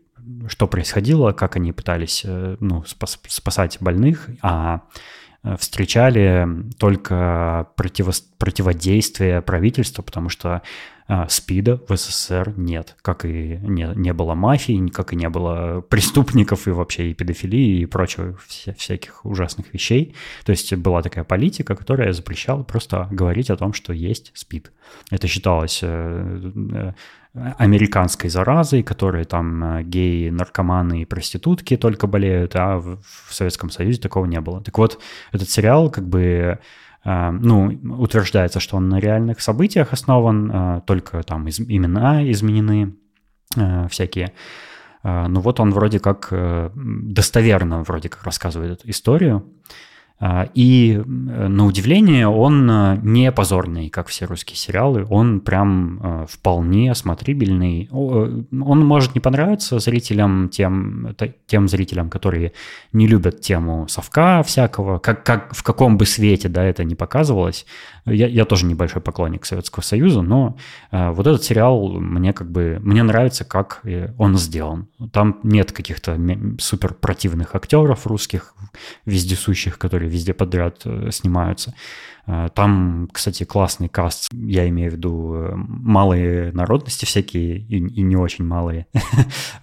что 0.49 0.67
происходило, 0.67 1.33
как 1.33 1.55
они 1.55 1.73
пытались 1.73 2.23
э, 2.25 2.57
ну, 2.59 2.83
спас- 2.85 3.21
спасать 3.29 3.79
больных, 3.81 4.29
а 4.43 4.83
э, 5.45 5.57
встречали 5.57 6.49
только 6.77 7.69
противос- 7.77 8.25
противодействие 8.39 9.41
правительства, 9.41 10.03
потому 10.03 10.29
что 10.31 10.63
СПИДа 11.29 11.81
в 11.89 11.97
СССР 11.97 12.53
нет, 12.57 12.97
как 13.01 13.25
и 13.25 13.59
не, 13.63 13.91
не 13.95 14.13
было 14.13 14.35
мафии, 14.35 14.89
как 14.89 15.15
и 15.15 15.17
не 15.17 15.29
было 15.31 15.81
преступников 15.81 16.69
и 16.69 16.71
вообще 16.71 17.11
и 17.11 17.15
педофилии 17.15 17.81
и 17.81 17.87
прочего 17.87 18.37
вся, 18.47 18.75
всяких 18.75 19.25
ужасных 19.25 19.73
вещей. 19.73 20.15
То 20.45 20.51
есть 20.51 20.75
была 20.75 21.01
такая 21.03 21.25
политика, 21.25 21.75
которая 21.75 22.13
запрещала 22.13 22.63
просто 22.63 23.09
говорить 23.11 23.49
о 23.49 23.57
том, 23.57 23.73
что 23.73 23.95
есть 23.95 24.33
СПИД. 24.35 24.71
Это 25.11 25.27
считалось 25.29 25.81
э, 25.83 26.53
э, 26.75 26.93
американской 27.57 28.29
заразой, 28.29 28.83
которые 28.83 29.25
там 29.25 29.79
э, 29.79 29.83
геи, 29.85 30.29
наркоманы 30.29 31.03
и 31.03 31.07
проститутки 31.07 31.77
только 31.77 32.07
болеют, 32.07 32.55
а 32.55 32.79
в, 32.79 33.01
Советском 33.31 33.71
Союзе 33.71 34.01
такого 34.01 34.27
не 34.27 34.41
было. 34.41 34.63
Так 34.63 34.77
вот, 34.77 35.01
этот 35.33 35.49
сериал 35.49 35.91
как 35.91 36.07
бы 36.07 36.59
ну, 37.33 37.81
утверждается, 37.99 38.61
что 38.61 38.77
он 38.77 38.89
на 38.89 38.99
реальных 38.99 39.41
событиях 39.41 39.93
основан, 39.93 40.51
э, 40.53 40.81
только 40.87 41.23
там 41.23 41.49
из, 41.49 41.61
имена 41.61 42.29
изменены 42.31 42.95
всякие. 43.89 44.35
Ну 45.03 45.41
вот 45.41 45.59
он 45.59 45.73
вроде 45.73 46.01
как 46.01 46.29
достоверно 46.75 47.83
вроде 47.83 48.11
как 48.11 48.25
рассказывает 48.25 48.73
эту 48.73 48.91
историю. 48.91 49.43
А, 50.21 50.49
и 50.53 50.95
э, 50.97 51.01
на 51.01 51.65
удивление 51.65 52.27
он 52.27 52.69
э, 52.69 52.99
не 53.03 53.31
позорный, 53.31 53.89
как 53.89 54.09
все 54.09 54.25
русские 54.25 54.57
сериалы. 54.57 55.07
Он 55.09 55.41
прям 55.41 56.01
э, 56.03 56.27
вполне 56.29 56.93
смотрибельный. 56.97 57.89
Он 57.93 58.85
может 58.85 59.15
не 59.15 59.21
понравиться 59.21 59.79
зрителям, 59.79 60.49
тем, 60.49 61.15
тем 61.47 61.69
зрителям, 61.69 62.11
которые 62.11 62.53
не 62.93 63.07
любят 63.07 63.41
тему 63.41 63.87
совка 63.89 64.43
всякого, 64.43 64.99
как, 64.99 65.25
как 65.25 65.55
в 65.55 65.63
каком 65.63 65.97
бы 65.97 66.05
свете 66.05 66.49
да, 66.49 66.65
это 66.65 66.83
не 66.83 66.97
показывалось. 66.97 67.65
Я, 68.11 68.27
я 68.27 68.45
тоже 68.45 68.67
небольшой 68.67 69.03
поклонник 69.03 69.45
Советского 69.45 69.83
Союза, 69.83 70.23
но 70.23 70.57
вот 70.91 71.27
этот 71.27 71.43
сериал 71.45 71.93
мне 71.93 72.33
как 72.33 72.51
бы 72.51 72.79
мне 72.83 73.03
нравится, 73.03 73.45
как 73.45 73.83
он 74.19 74.37
сделан. 74.37 74.89
Там 75.13 75.41
нет 75.43 75.73
каких-то 75.73 76.19
супер 76.59 76.95
противных 76.95 77.55
актеров 77.55 78.07
русских, 78.07 78.55
вездесущих, 79.05 79.79
которые 79.79 80.11
везде 80.11 80.35
подряд 80.35 80.83
э, 80.85 81.11
снимаются. 81.11 81.75
Э, 82.27 82.49
там, 82.55 83.09
кстати, 83.13 83.45
классный 83.45 83.89
каст, 83.89 84.29
я 84.33 84.69
имею 84.69 84.91
в 84.91 84.95
виду 84.95 85.35
э, 85.35 85.53
малые 85.55 86.53
народности 86.53 87.05
всякие 87.05 87.59
и, 87.59 87.77
и 87.77 88.03
не 88.03 88.17
очень 88.17 88.45
малые. 88.45 88.87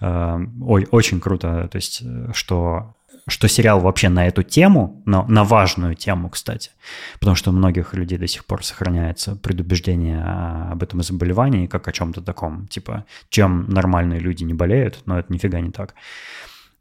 Ой, 0.00 0.86
очень 0.90 1.20
круто, 1.20 1.68
то 1.70 1.76
есть, 1.76 2.02
что 2.32 2.95
что 3.28 3.48
сериал 3.48 3.80
вообще 3.80 4.08
на 4.08 4.26
эту 4.26 4.42
тему, 4.42 5.02
но 5.04 5.24
на 5.26 5.42
важную 5.42 5.94
тему, 5.94 6.30
кстати, 6.30 6.70
потому 7.18 7.34
что 7.34 7.50
у 7.50 7.52
многих 7.52 7.92
людей 7.94 8.18
до 8.18 8.28
сих 8.28 8.44
пор 8.44 8.64
сохраняется 8.64 9.34
предубеждение 9.34 10.22
об 10.22 10.82
этом 10.82 11.02
заболевании, 11.02 11.66
как 11.66 11.88
о 11.88 11.92
чем-то 11.92 12.22
таком, 12.22 12.68
типа, 12.68 13.04
чем 13.28 13.68
нормальные 13.68 14.20
люди 14.20 14.44
не 14.44 14.54
болеют, 14.54 15.02
но 15.06 15.18
это 15.18 15.32
нифига 15.32 15.60
не 15.60 15.70
так. 15.70 15.94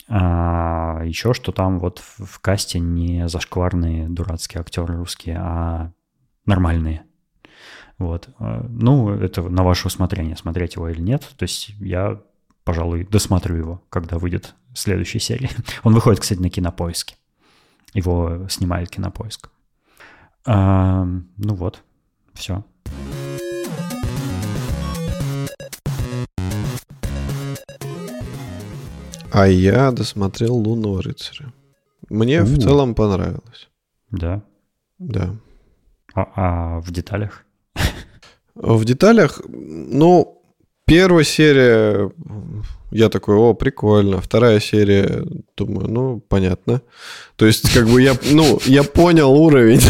А 0.07 1.01
еще 1.03 1.34
что 1.34 1.51
там 1.51 1.80
вот 1.80 1.99
в, 1.99 2.39
касте 2.39 2.80
не 2.80 3.27
зашкварные 3.27 4.07
дурацкие 4.07 4.61
актеры 4.61 4.97
русские, 4.97 5.38
а 5.39 5.91
нормальные. 6.45 7.05
Вот. 7.97 8.30
А, 8.38 8.63
ну, 8.69 9.09
это 9.09 9.41
на 9.41 9.63
ваше 9.63 9.88
усмотрение, 9.88 10.35
смотреть 10.35 10.76
его 10.76 10.89
или 10.89 11.01
нет. 11.01 11.22
То 11.38 11.43
есть 11.43 11.69
я, 11.80 12.22
пожалуй, 12.63 13.07
досмотрю 13.09 13.55
его, 13.55 13.84
когда 13.89 14.19
выйдет 14.19 14.53
следующая 14.76 15.19
серия. 15.19 15.49
Он 15.84 15.93
выходит, 15.93 16.19
кстати, 16.19 16.39
на 16.39 16.49
кинопоиске. 16.49 17.15
Его 17.93 18.47
снимает 18.49 18.89
кинопоиск. 18.89 19.49
А, 20.45 21.06
ну 21.38 21.56
вот, 21.56 21.81
все. 22.34 22.64
А 29.31 29.47
я 29.47 29.91
досмотрел 29.91 30.56
«Лунного 30.56 31.02
рыцаря». 31.02 31.52
Мне 32.10 32.41
У-у. 32.41 32.45
в 32.45 32.61
целом 32.61 32.95
понравилось. 32.95 33.69
Да? 34.11 34.43
Да. 34.99 35.35
А, 36.14 36.31
а 36.35 36.80
в 36.80 36.91
деталях? 36.91 37.45
В 38.53 38.85
деталях, 38.85 39.41
ну, 39.49 40.35
первая 40.86 41.24
серия, 41.24 42.12
я 42.91 43.10
такой, 43.10 43.36
о, 43.36 43.53
прикольно. 43.53 44.22
Вторая 44.22 44.60
серия, 44.60 45.24
думаю, 45.57 45.88
ну, 45.90 46.20
понятно. 46.20 46.82
То 47.36 47.45
есть, 47.45 47.74
как 47.74 47.88
бы 47.88 48.02
я, 48.02 48.18
ну, 48.32 48.60
я 48.66 48.84
понял 48.84 49.34
уровень, 49.34 49.82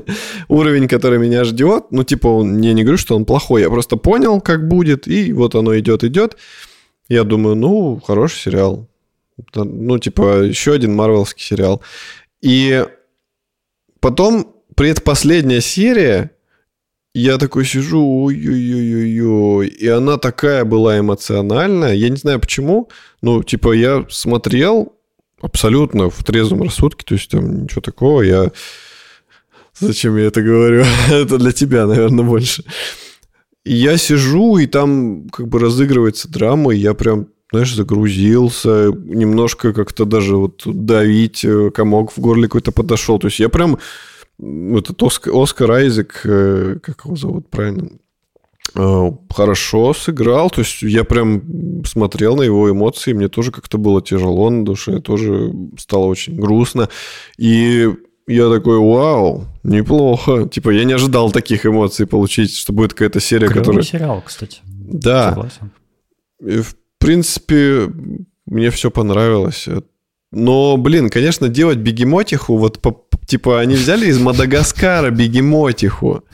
уровень, 0.48 0.88
который 0.88 1.18
меня 1.18 1.44
ждет. 1.44 1.86
Ну, 1.90 2.04
типа, 2.04 2.28
он, 2.28 2.60
я 2.60 2.72
не 2.72 2.82
говорю, 2.82 2.98
что 2.98 3.16
он 3.16 3.24
плохой, 3.24 3.62
я 3.62 3.68
просто 3.68 3.96
понял, 3.96 4.40
как 4.40 4.68
будет, 4.68 5.06
и 5.06 5.32
вот 5.32 5.54
оно 5.54 5.78
идет, 5.78 6.04
идет. 6.04 6.36
Я 7.08 7.24
думаю, 7.24 7.56
ну, 7.56 8.00
хороший 8.04 8.38
сериал. 8.38 8.88
Ну, 9.54 9.98
типа, 9.98 10.44
еще 10.44 10.72
один 10.72 10.94
марвелский 10.94 11.42
сериал. 11.42 11.82
И 12.40 12.86
потом, 14.00 14.54
предпоследняя 14.74 15.60
серия, 15.60 16.30
я 17.14 17.38
такой 17.38 17.64
сижу, 17.64 18.04
ой-ой-ой-ой-ой, 18.04 19.68
и 19.68 19.86
она 19.86 20.18
такая 20.18 20.64
была 20.64 20.98
эмоциональная, 20.98 21.94
я 21.94 22.08
не 22.08 22.16
знаю 22.16 22.40
почему, 22.40 22.90
ну, 23.22 23.42
типа, 23.42 23.72
я 23.72 24.04
смотрел 24.10 24.96
абсолютно 25.40 26.10
в 26.10 26.24
трезвом 26.24 26.64
рассудке, 26.64 27.04
то 27.06 27.14
есть 27.14 27.30
там 27.30 27.62
ничего 27.62 27.80
такого, 27.80 28.22
я... 28.22 28.52
Зачем 29.78 30.16
я 30.16 30.26
это 30.26 30.40
говорю? 30.40 30.84
это 31.10 31.38
для 31.38 31.52
тебя, 31.52 31.86
наверное, 31.86 32.24
больше. 32.24 32.64
Я 33.64 33.96
сижу, 33.96 34.56
и 34.58 34.66
там 34.66 35.28
как 35.30 35.48
бы 35.48 35.58
разыгрывается 35.58 36.28
драма, 36.28 36.74
и 36.74 36.78
я 36.78 36.94
прям 36.94 37.28
знаешь, 37.50 37.74
загрузился, 37.74 38.90
немножко 38.92 39.72
как-то 39.72 40.04
даже 40.04 40.36
вот 40.36 40.62
давить, 40.64 41.44
э, 41.44 41.70
комок 41.70 42.12
в 42.12 42.18
горле 42.18 42.48
какой-то 42.48 42.72
подошел. 42.72 43.18
То 43.20 43.28
есть 43.28 43.38
я 43.38 43.48
прям... 43.48 43.78
Этот 44.40 45.02
Оскар, 45.02 45.32
Оскар 45.34 45.70
Айзек, 45.70 46.20
э, 46.24 46.76
как 46.82 47.04
его 47.04 47.16
зовут 47.16 47.50
правильно, 47.50 47.90
э, 48.74 49.10
хорошо 49.30 49.94
сыграл. 49.94 50.50
То 50.50 50.62
есть 50.62 50.82
я 50.82 51.04
прям 51.04 51.84
смотрел 51.84 52.36
на 52.36 52.42
его 52.42 52.70
эмоции, 52.70 53.12
мне 53.12 53.28
тоже 53.28 53.52
как-то 53.52 53.78
было 53.78 54.02
тяжело 54.02 54.50
на 54.50 54.64
душе, 54.64 55.00
тоже 55.00 55.52
стало 55.78 56.06
очень 56.06 56.36
грустно. 56.36 56.88
И 57.38 57.88
я 58.26 58.50
такой, 58.50 58.78
вау, 58.78 59.44
неплохо. 59.62 60.48
Типа, 60.48 60.70
я 60.70 60.84
не 60.84 60.94
ожидал 60.94 61.30
таких 61.30 61.66
эмоций 61.66 62.06
получить, 62.06 62.56
что 62.56 62.72
будет 62.72 62.94
какая-то 62.94 63.20
серия, 63.20 63.46
Клевый 63.46 63.62
которая... 63.62 63.82
сериал, 63.84 64.22
кстати. 64.24 64.60
Да. 64.64 65.30
Согласен. 65.30 65.70
В 66.40 66.74
принципе, 66.98 67.90
мне 68.46 68.70
все 68.70 68.90
понравилось. 68.90 69.68
Но, 70.34 70.76
блин, 70.76 71.10
конечно, 71.10 71.48
делать 71.48 71.78
бегемотиху, 71.78 72.56
вот 72.56 72.80
по, 72.80 73.00
типа 73.26 73.60
они 73.60 73.74
взяли 73.74 74.06
из 74.06 74.18
Мадагаскара 74.18 75.10
бегемотиху. 75.10 76.24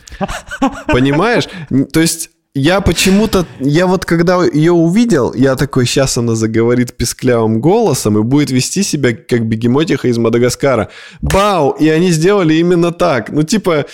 Понимаешь? 0.87 1.49
То 1.93 2.01
есть 2.01 2.31
я 2.55 2.81
почему-то, 2.81 3.47
я 3.61 3.87
вот 3.87 4.05
когда 4.05 4.45
ее 4.45 4.73
увидел, 4.73 5.33
я 5.35 5.55
такой, 5.55 5.87
сейчас 5.87 6.19
она 6.19 6.35
заговорит 6.35 6.97
писклявым 6.97 7.61
голосом 7.61 8.19
и 8.19 8.23
будет 8.23 8.51
вести 8.51 8.83
себя 8.83 9.13
как 9.15 9.47
бегемотиха 9.47 10.09
из 10.09 10.19
Мадагаскара. 10.19 10.89
Бау! 11.21 11.71
И 11.71 11.89
они 11.89 12.11
сделали 12.11 12.55
именно 12.55 12.91
так. 12.91 13.31
Ну, 13.31 13.45
типа, 13.45 13.87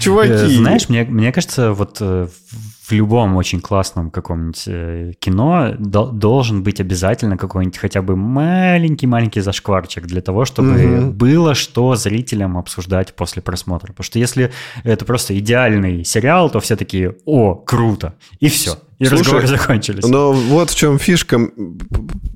чуваки. 0.00 0.32
Э, 0.32 0.48
знаешь, 0.48 0.88
мне, 0.88 1.02
мне 1.04 1.32
кажется, 1.32 1.72
вот 1.72 1.96
э, 2.00 2.28
в 2.86 2.92
любом 2.92 3.36
очень 3.36 3.60
классном 3.60 4.10
каком-нибудь 4.10 4.64
э, 4.66 5.12
кино 5.18 5.74
должен 5.78 6.62
быть 6.62 6.80
обязательно 6.80 7.38
какой-нибудь 7.38 7.78
хотя 7.78 8.02
бы 8.02 8.14
маленький-маленький 8.14 9.40
зашкварчик 9.40 10.04
для 10.04 10.20
того, 10.20 10.44
чтобы 10.44 10.74
mm-hmm. 10.74 11.10
было 11.12 11.54
что 11.54 11.96
зрителям 11.96 12.58
обсуждать 12.58 13.14
после 13.14 13.40
просмотра. 13.40 13.88
Потому 13.88 14.04
что 14.04 14.18
если 14.18 14.52
это 14.82 15.04
просто 15.06 15.38
идеальный 15.38 16.04
сериал, 16.04 16.50
то 16.50 16.60
все 16.60 16.76
такие 16.76 17.16
«О, 17.24 17.54
круто!» 17.54 18.14
и 18.40 18.48
все. 18.48 18.76
И 18.98 19.06
Слушай, 19.06 19.20
разговоры 19.20 19.46
закончились. 19.58 20.06
Но 20.06 20.32
вот 20.32 20.70
в 20.70 20.76
чем 20.76 20.98
фишка. 20.98 21.40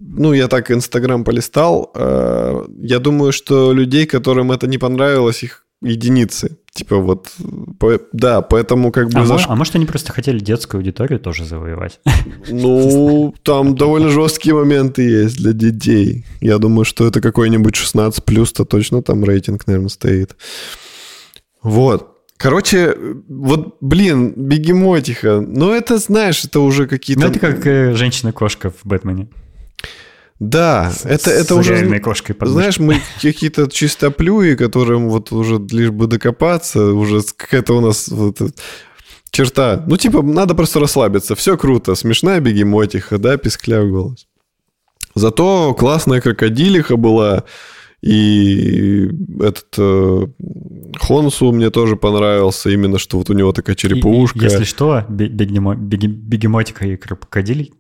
Ну, 0.01 0.33
я 0.33 0.49
так 0.49 0.71
Инстаграм 0.71 1.25
полистал. 1.25 1.93
Э, 1.95 2.65
я 2.81 2.99
думаю, 3.01 3.33
что 3.33 3.73
людей, 3.73 4.07
которым 4.07 4.51
это 4.51 4.67
не 4.67 4.79
понравилось, 4.79 5.43
их 5.43 5.68
единицы. 5.81 6.59
Типа 6.73 6.97
вот, 6.97 7.33
по, 7.81 8.01
да, 8.13 8.41
поэтому 8.41 8.93
как 8.93 9.11
бы... 9.11 9.21
А, 9.21 9.27
заш... 9.27 9.47
а 9.49 9.57
может, 9.57 9.75
они 9.75 9.85
просто 9.87 10.13
хотели 10.13 10.39
детскую 10.39 10.79
аудиторию 10.79 11.19
тоже 11.19 11.45
завоевать? 11.45 12.01
Ну, 12.49 13.35
там 13.43 13.75
довольно 13.75 14.11
жесткие 14.11 14.55
моменты 14.55 15.03
есть 15.03 15.39
для 15.39 15.53
детей. 15.53 16.25
Я 16.41 16.59
думаю, 16.59 16.85
что 16.85 17.07
это 17.07 17.21
какой-нибудь 17.21 17.75
16 17.75 18.25
плюс-то 18.25 18.65
точно 18.65 19.03
там 19.03 19.25
рейтинг, 19.25 19.67
наверное, 19.67 19.89
стоит. 19.89 20.37
Вот. 21.63 22.15
Короче, 22.37 22.97
вот, 23.29 23.79
блин, 23.81 24.33
бегемотиха. 24.37 25.41
Ну, 25.41 25.73
это, 25.73 25.99
знаешь, 25.99 26.45
это 26.45 26.61
уже 26.61 26.87
какие-то... 26.87 27.23
Ну, 27.23 27.29
это 27.29 27.41
как 27.41 27.67
э, 27.67 27.95
женщина-кошка 27.95 28.71
в 28.71 28.87
«Бэтмене». 28.87 29.29
Да, 30.39 30.93
с, 30.93 31.05
это, 31.05 31.31
это 31.31 31.55
с 31.55 31.59
уже... 31.59 31.99
кошкой 32.01 32.35
под 32.35 32.49
Знаешь, 32.49 32.79
мы 32.79 33.01
какие-то 33.21 33.69
чистоплюи, 33.69 34.55
которым 34.55 35.09
вот 35.09 35.33
уже 35.33 35.59
лишь 35.71 35.91
бы 35.91 36.07
докопаться, 36.07 36.93
уже 36.93 37.23
какая-то 37.37 37.75
у 37.77 37.81
нас... 37.81 38.09
Вот, 38.09 38.41
черта. 39.31 39.85
Ну, 39.87 39.97
типа, 39.97 40.23
надо 40.23 40.55
просто 40.55 40.81
расслабиться. 40.81 41.35
Все 41.35 41.57
круто. 41.57 41.95
Смешная 41.95 42.41
бегемотиха, 42.41 43.19
да, 43.19 43.37
писклявый 43.37 43.91
голос. 43.91 44.27
Зато 45.15 45.75
классная 45.75 46.21
крокодилиха 46.21 46.97
была. 46.97 47.45
И 48.01 49.09
этот 49.41 49.75
э, 49.77 50.27
Хонсу 51.01 51.51
мне 51.51 51.71
тоже 51.71 51.97
понравился, 51.97 52.71
именно 52.71 52.97
что 52.97 53.19
вот 53.19 53.29
у 53.29 53.33
него 53.33 53.53
такая 53.53 53.75
черепушка. 53.75 54.39
И, 54.39 54.43
если 54.45 54.63
что, 54.63 55.05
бегемо, 55.09 55.75
бегемотика 55.75 56.87
и 56.87 56.97
крокодиль, 56.97 57.73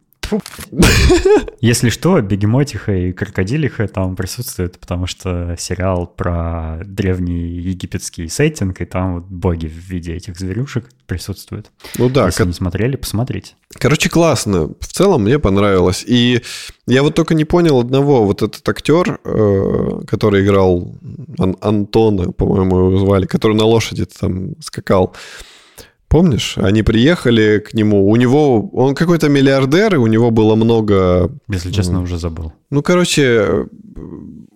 Если 1.61 1.91
что, 1.91 2.21
бегемотиха 2.21 2.93
и 2.93 3.13
крокодилиха 3.13 3.89
там 3.89 4.17
присутствуют, 4.17 4.79
потому 4.79 5.07
что 5.07 5.57
сериал 5.59 6.07
про 6.07 6.81
древний 6.85 7.49
египетский 7.49 8.29
сеттинг, 8.29 8.81
и 8.81 8.85
там 8.85 9.17
вот 9.17 9.25
боги 9.25 9.67
в 9.67 9.91
виде 9.91 10.15
этих 10.15 10.39
зверюшек 10.39 10.89
присутствуют. 11.07 11.71
Ну 11.97 12.09
да. 12.09 12.27
Если 12.27 12.45
не 12.45 12.53
смотрели, 12.53 12.97
посмотрите. 12.97 13.55
Короче, 13.75 14.11
классно. 14.11 14.69
В 14.81 14.87
целом 14.87 15.23
мне 15.23 15.39
понравилось. 15.39 16.05
И 16.07 16.43
я 16.87 17.03
вот 17.03 17.15
только 17.15 17.35
не 17.35 17.45
понял 17.45 17.81
одного. 17.81 18.25
Вот 18.25 18.43
этот 18.43 18.67
актер, 18.69 19.19
э, 19.25 20.01
который 20.07 20.45
играл 20.45 20.95
Антона, 21.39 22.33
по-моему, 22.33 22.79
его 22.79 22.99
звали, 22.99 23.27
который 23.27 23.57
на 23.57 23.65
лошади 23.65 24.05
там 24.05 24.61
скакал. 24.61 25.15
Помнишь, 26.09 26.55
они 26.57 26.83
приехали 26.83 27.59
к 27.59 27.75
нему, 27.75 28.09
у 28.09 28.17
него, 28.17 28.71
он 28.71 28.95
какой-то 28.95 29.29
миллиардер, 29.29 29.95
и 29.95 29.99
у 29.99 30.07
него 30.07 30.31
было 30.31 30.55
много... 30.55 31.31
Если 31.49 31.71
честно, 31.71 32.01
уже 32.01 32.19
забыл. 32.19 32.55
Ну, 32.71 32.83
короче, 32.83 33.67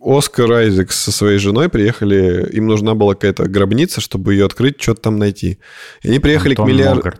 Оскар 0.02 0.50
Айзекс 0.50 0.98
со 0.98 1.12
своей 1.12 1.38
женой 1.38 1.68
приехали, 1.68 2.48
им 2.52 2.66
нужна 2.66 2.94
была 2.94 3.14
какая-то 3.14 3.48
гробница, 3.48 4.00
чтобы 4.00 4.32
ее 4.32 4.46
открыть, 4.46 4.80
что-то 4.80 5.02
там 5.02 5.18
найти. 5.18 5.58
И 6.02 6.08
они 6.08 6.20
приехали 6.20 6.52
Антон 6.52 6.66
к 6.66 6.68
миллиардеру... 6.68 7.16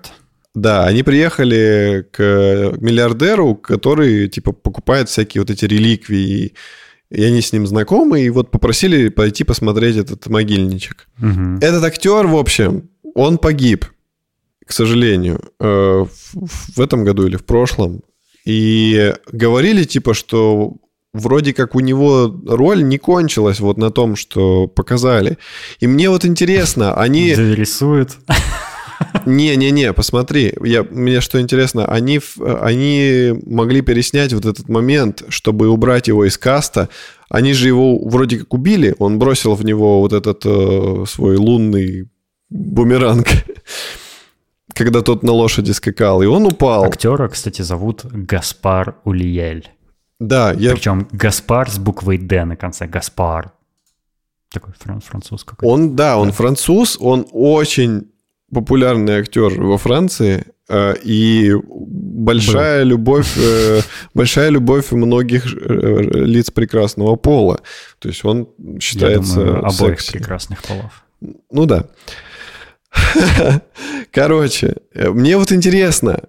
Да, 0.54 0.86
они 0.86 1.02
приехали 1.02 2.06
к 2.10 2.18
миллиардеру, 2.78 3.54
который, 3.54 4.28
типа, 4.28 4.52
покупает 4.52 5.10
всякие 5.10 5.42
вот 5.42 5.50
эти 5.50 5.66
реликвии, 5.66 6.54
и 7.10 7.22
они 7.22 7.42
с 7.42 7.52
ним 7.52 7.66
знакомы, 7.66 8.22
и 8.22 8.30
вот 8.30 8.50
попросили 8.50 9.08
пойти 9.08 9.44
посмотреть 9.44 9.96
этот 9.96 10.26
могильничек. 10.28 11.08
Угу. 11.18 11.58
Этот 11.60 11.84
актер, 11.84 12.26
в 12.26 12.36
общем, 12.36 12.88
он 13.14 13.36
погиб 13.36 13.84
к 14.72 14.74
сожалению, 14.74 15.38
э, 15.60 16.06
в 16.32 16.80
этом 16.80 17.04
году 17.04 17.26
или 17.26 17.36
в 17.36 17.44
прошлом. 17.44 18.00
И 18.46 19.12
говорили 19.30 19.84
типа, 19.84 20.14
что 20.14 20.76
вроде 21.12 21.52
как 21.52 21.74
у 21.74 21.80
него 21.80 22.34
роль 22.46 22.82
не 22.82 22.96
кончилась 22.96 23.60
вот 23.60 23.76
на 23.76 23.90
том, 23.90 24.16
что 24.16 24.68
показали. 24.68 25.36
И 25.80 25.86
мне 25.86 26.08
вот 26.08 26.24
интересно, 26.24 26.94
они... 26.94 27.34
Зарисуют. 27.34 28.16
Не-не-не, 29.26 29.92
посмотри, 29.92 30.54
я, 30.64 30.84
мне 30.84 31.20
что 31.20 31.38
интересно, 31.38 31.84
они, 31.84 32.18
они 32.62 33.34
могли 33.44 33.82
переснять 33.82 34.32
вот 34.32 34.46
этот 34.46 34.70
момент, 34.70 35.22
чтобы 35.28 35.68
убрать 35.68 36.08
его 36.08 36.24
из 36.24 36.38
каста. 36.38 36.88
Они 37.28 37.52
же 37.52 37.68
его 37.68 37.98
вроде 37.98 38.38
как 38.38 38.54
убили, 38.54 38.94
он 38.98 39.18
бросил 39.18 39.54
в 39.54 39.66
него 39.66 40.00
вот 40.00 40.14
этот 40.14 40.46
э, 40.46 41.04
свой 41.06 41.36
лунный 41.36 42.08
бумеранг 42.48 43.26
когда 44.74 45.02
тот 45.02 45.22
на 45.22 45.32
лошади 45.32 45.72
скакал, 45.72 46.22
и 46.22 46.26
он 46.26 46.46
упал. 46.46 46.84
Актера, 46.84 47.28
кстати, 47.28 47.62
зовут 47.62 48.04
Гаспар 48.04 48.96
Улиель. 49.04 49.70
Да, 50.18 50.52
я... 50.52 50.72
Причем 50.72 51.08
Гаспар 51.10 51.70
с 51.70 51.78
буквой 51.78 52.18
«Д» 52.18 52.44
на 52.44 52.56
конце, 52.56 52.86
Гаспар. 52.86 53.52
Такой 54.52 54.72
фран 54.78 55.00
француз 55.00 55.44
какой-то. 55.44 55.72
Он, 55.72 55.96
да, 55.96 56.18
он 56.18 56.28
да. 56.28 56.34
француз, 56.34 56.96
он 57.00 57.26
очень 57.32 58.08
популярный 58.52 59.14
актер 59.14 59.60
во 59.60 59.78
Франции, 59.78 60.44
э, 60.68 60.94
и 61.02 61.54
большая 61.64 62.82
Был. 62.82 62.90
любовь, 62.90 63.36
э, 63.36 63.80
большая 64.14 64.50
любовь 64.50 64.92
многих 64.92 65.46
э, 65.46 66.02
лиц 66.02 66.50
прекрасного 66.50 67.16
пола. 67.16 67.60
То 67.98 68.08
есть 68.08 68.24
он 68.24 68.48
считается 68.80 69.40
Я 69.40 69.46
думаю, 69.46 69.66
обоих 69.66 70.00
секси. 70.00 70.12
прекрасных 70.12 70.62
полов. 70.62 71.04
Ну 71.50 71.66
да. 71.66 71.86
Короче, 74.10 74.76
э, 74.94 75.10
мне 75.10 75.36
вот 75.36 75.52
интересно, 75.52 76.20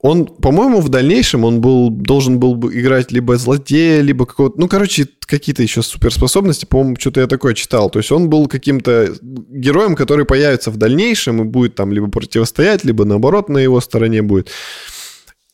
он, 0.00 0.26
по-моему, 0.26 0.80
в 0.80 0.88
дальнейшем 0.90 1.44
он 1.44 1.60
был, 1.60 1.88
должен 1.90 2.38
был 2.38 2.56
бы 2.56 2.78
играть 2.78 3.10
либо 3.10 3.36
злодея, 3.36 4.02
либо 4.02 4.26
какого-то... 4.26 4.60
Ну, 4.60 4.68
короче, 4.68 5.08
какие-то 5.26 5.62
еще 5.62 5.82
суперспособности. 5.82 6.66
По-моему, 6.66 6.96
что-то 6.98 7.20
я 7.20 7.26
такое 7.26 7.54
читал. 7.54 7.88
То 7.88 7.98
есть 7.98 8.12
он 8.12 8.28
был 8.28 8.48
каким-то 8.48 9.14
героем, 9.22 9.94
который 9.94 10.26
появится 10.26 10.70
в 10.70 10.76
дальнейшем 10.76 11.40
и 11.40 11.44
будет 11.44 11.74
там 11.74 11.90
либо 11.90 12.08
противостоять, 12.08 12.84
либо 12.84 13.04
наоборот 13.04 13.48
на 13.48 13.58
его 13.58 13.80
стороне 13.80 14.20
будет. 14.20 14.50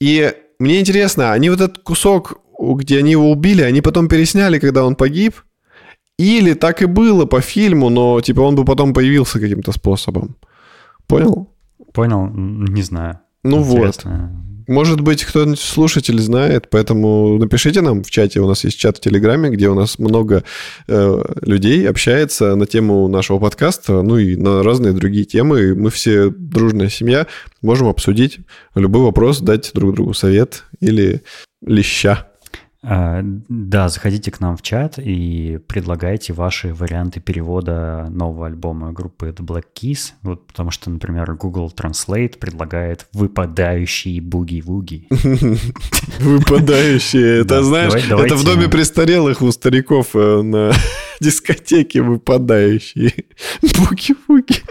И 0.01 0.32
мне 0.59 0.81
интересно, 0.81 1.32
они 1.32 1.51
вот 1.51 1.60
этот 1.60 1.78
кусок, 1.78 2.40
где 2.59 2.98
они 2.98 3.12
его 3.12 3.31
убили, 3.31 3.62
они 3.62 3.81
потом 3.82 4.09
пересняли, 4.09 4.59
когда 4.59 4.85
он 4.85 4.97
погиб? 4.97 5.36
Или 6.19 6.55
так 6.55 6.82
и 6.82 6.86
было 6.86 7.27
по 7.27 7.40
фильму, 7.40 7.90
но 7.90 8.20
типа 8.20 8.40
он 8.40 8.57
бы 8.57 8.65
потом 8.65 8.93
появился 8.93 9.39
каким-то 9.40 9.73
способом. 9.73 10.36
Понял? 11.07 11.51
Понял, 11.93 12.28
не 12.28 12.82
знаю. 12.82 13.20
Ну 13.45 13.61
Интересно. 13.61 14.32
вот. 14.35 14.49
Может 14.69 15.01
быть, 15.01 15.24
кто-нибудь 15.24 15.59
слушатель 15.59 16.20
знает, 16.20 16.69
поэтому 16.69 17.39
напишите 17.39 17.81
нам 17.81 18.03
в 18.05 18.11
чате. 18.11 18.40
У 18.40 18.47
нас 18.47 18.65
есть 18.65 18.78
чат 18.78 18.99
в 18.99 19.01
Телеграме, 19.01 19.49
где 19.49 19.70
у 19.70 19.74
нас 19.74 19.99
много 19.99 20.45
э, 20.86 21.24
людей 21.40 21.89
общается 21.89 22.55
на 22.55 22.66
тему 22.66 23.09
нашего 23.09 23.39
подкаста, 23.39 24.03
ну 24.03 24.19
и 24.19 24.36
на 24.36 24.62
разные 24.62 24.93
другие 24.93 25.24
темы. 25.24 25.74
Мы 25.74 25.89
все 25.89 26.28
дружная 26.28 26.90
семья, 26.90 27.27
можем 27.62 27.89
обсудить 27.89 28.40
любой 28.74 29.05
вопрос, 29.05 29.40
дать 29.40 29.70
друг 29.73 29.95
другу 29.95 30.12
совет 30.12 30.65
или 30.81 31.23
леща. 31.65 32.28
А, 32.80 33.22
да, 33.22 33.88
заходите 33.88 34.30
к 34.30 34.38
нам 34.38 34.56
в 34.56 34.62
чат 34.62 34.98
и 34.98 35.59
предлагайте 35.66 36.32
ваши 36.32 36.72
варианты 36.72 37.18
перевода 37.18 38.06
нового 38.09 38.46
альбома 38.46 38.92
группы 38.92 39.34
The 39.36 39.44
Black 39.44 39.64
Keys, 39.74 40.12
вот 40.22 40.46
потому 40.46 40.70
что, 40.70 40.88
например, 40.88 41.34
Google 41.34 41.72
Translate 41.76 42.38
предлагает 42.38 43.09
выпадающие 43.12 44.20
буги-вуги. 44.20 45.09
Выпадающие, 46.20 47.40
это 47.40 47.64
знаешь, 47.64 47.94
это 47.94 48.36
в 48.36 48.44
доме 48.44 48.68
престарелых 48.68 49.42
у 49.42 49.50
стариков 49.50 50.14
э, 50.14 50.42
на 50.42 50.72
дискотеке 51.20 52.02
выпадающие 52.02 53.12
буги-вуги. 53.60 54.62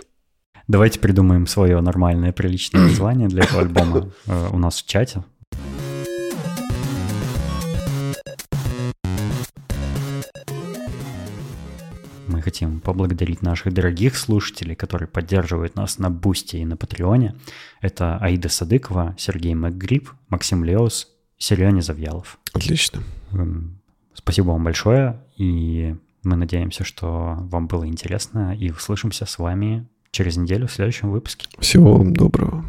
Давайте 0.69 0.99
придумаем 0.99 1.45
свое 1.45 1.81
нормальное, 1.81 2.31
приличное 2.31 2.83
название 2.83 3.27
для 3.27 3.43
этого 3.43 3.61
альбома 3.61 4.11
э, 4.27 4.47
у 4.51 4.57
нас 4.57 4.81
в 4.81 4.87
чате. 4.87 5.23
Хотим 12.47 12.79
поблагодарить 12.79 13.41
наших 13.41 13.73
дорогих 13.73 14.15
слушателей, 14.15 14.73
которые 14.73 15.09
поддерживают 15.09 15.75
нас 15.75 15.99
на 15.99 16.09
Boosty 16.09 16.55
и 16.55 16.65
на 16.65 16.77
Патреоне. 16.77 17.35
Это 17.81 18.17
Аида 18.19 18.47
Садыкова, 18.47 19.15
Сергей 19.17 19.53
МакГриб, 19.53 20.09
Максим 20.29 20.63
Леус, 20.63 21.09
Сереня 21.37 21.81
Завьялов. 21.81 22.39
Отлично. 22.53 23.03
Эм, 23.33 23.81
спасибо 24.13 24.51
вам 24.51 24.63
большое, 24.63 25.21
и 25.35 25.93
мы 26.23 26.37
надеемся, 26.37 26.85
что 26.85 27.35
вам 27.37 27.67
было 27.67 27.85
интересно, 27.85 28.55
и 28.55 28.71
услышимся 28.71 29.25
с 29.25 29.37
вами 29.39 29.85
через 30.11 30.37
неделю 30.37 30.67
в 30.67 30.71
следующем 30.71 31.11
выпуске. 31.11 31.49
Всего 31.59 31.97
вам 31.97 32.13
доброго. 32.13 32.63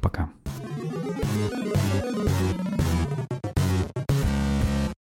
Пока. 0.00 0.30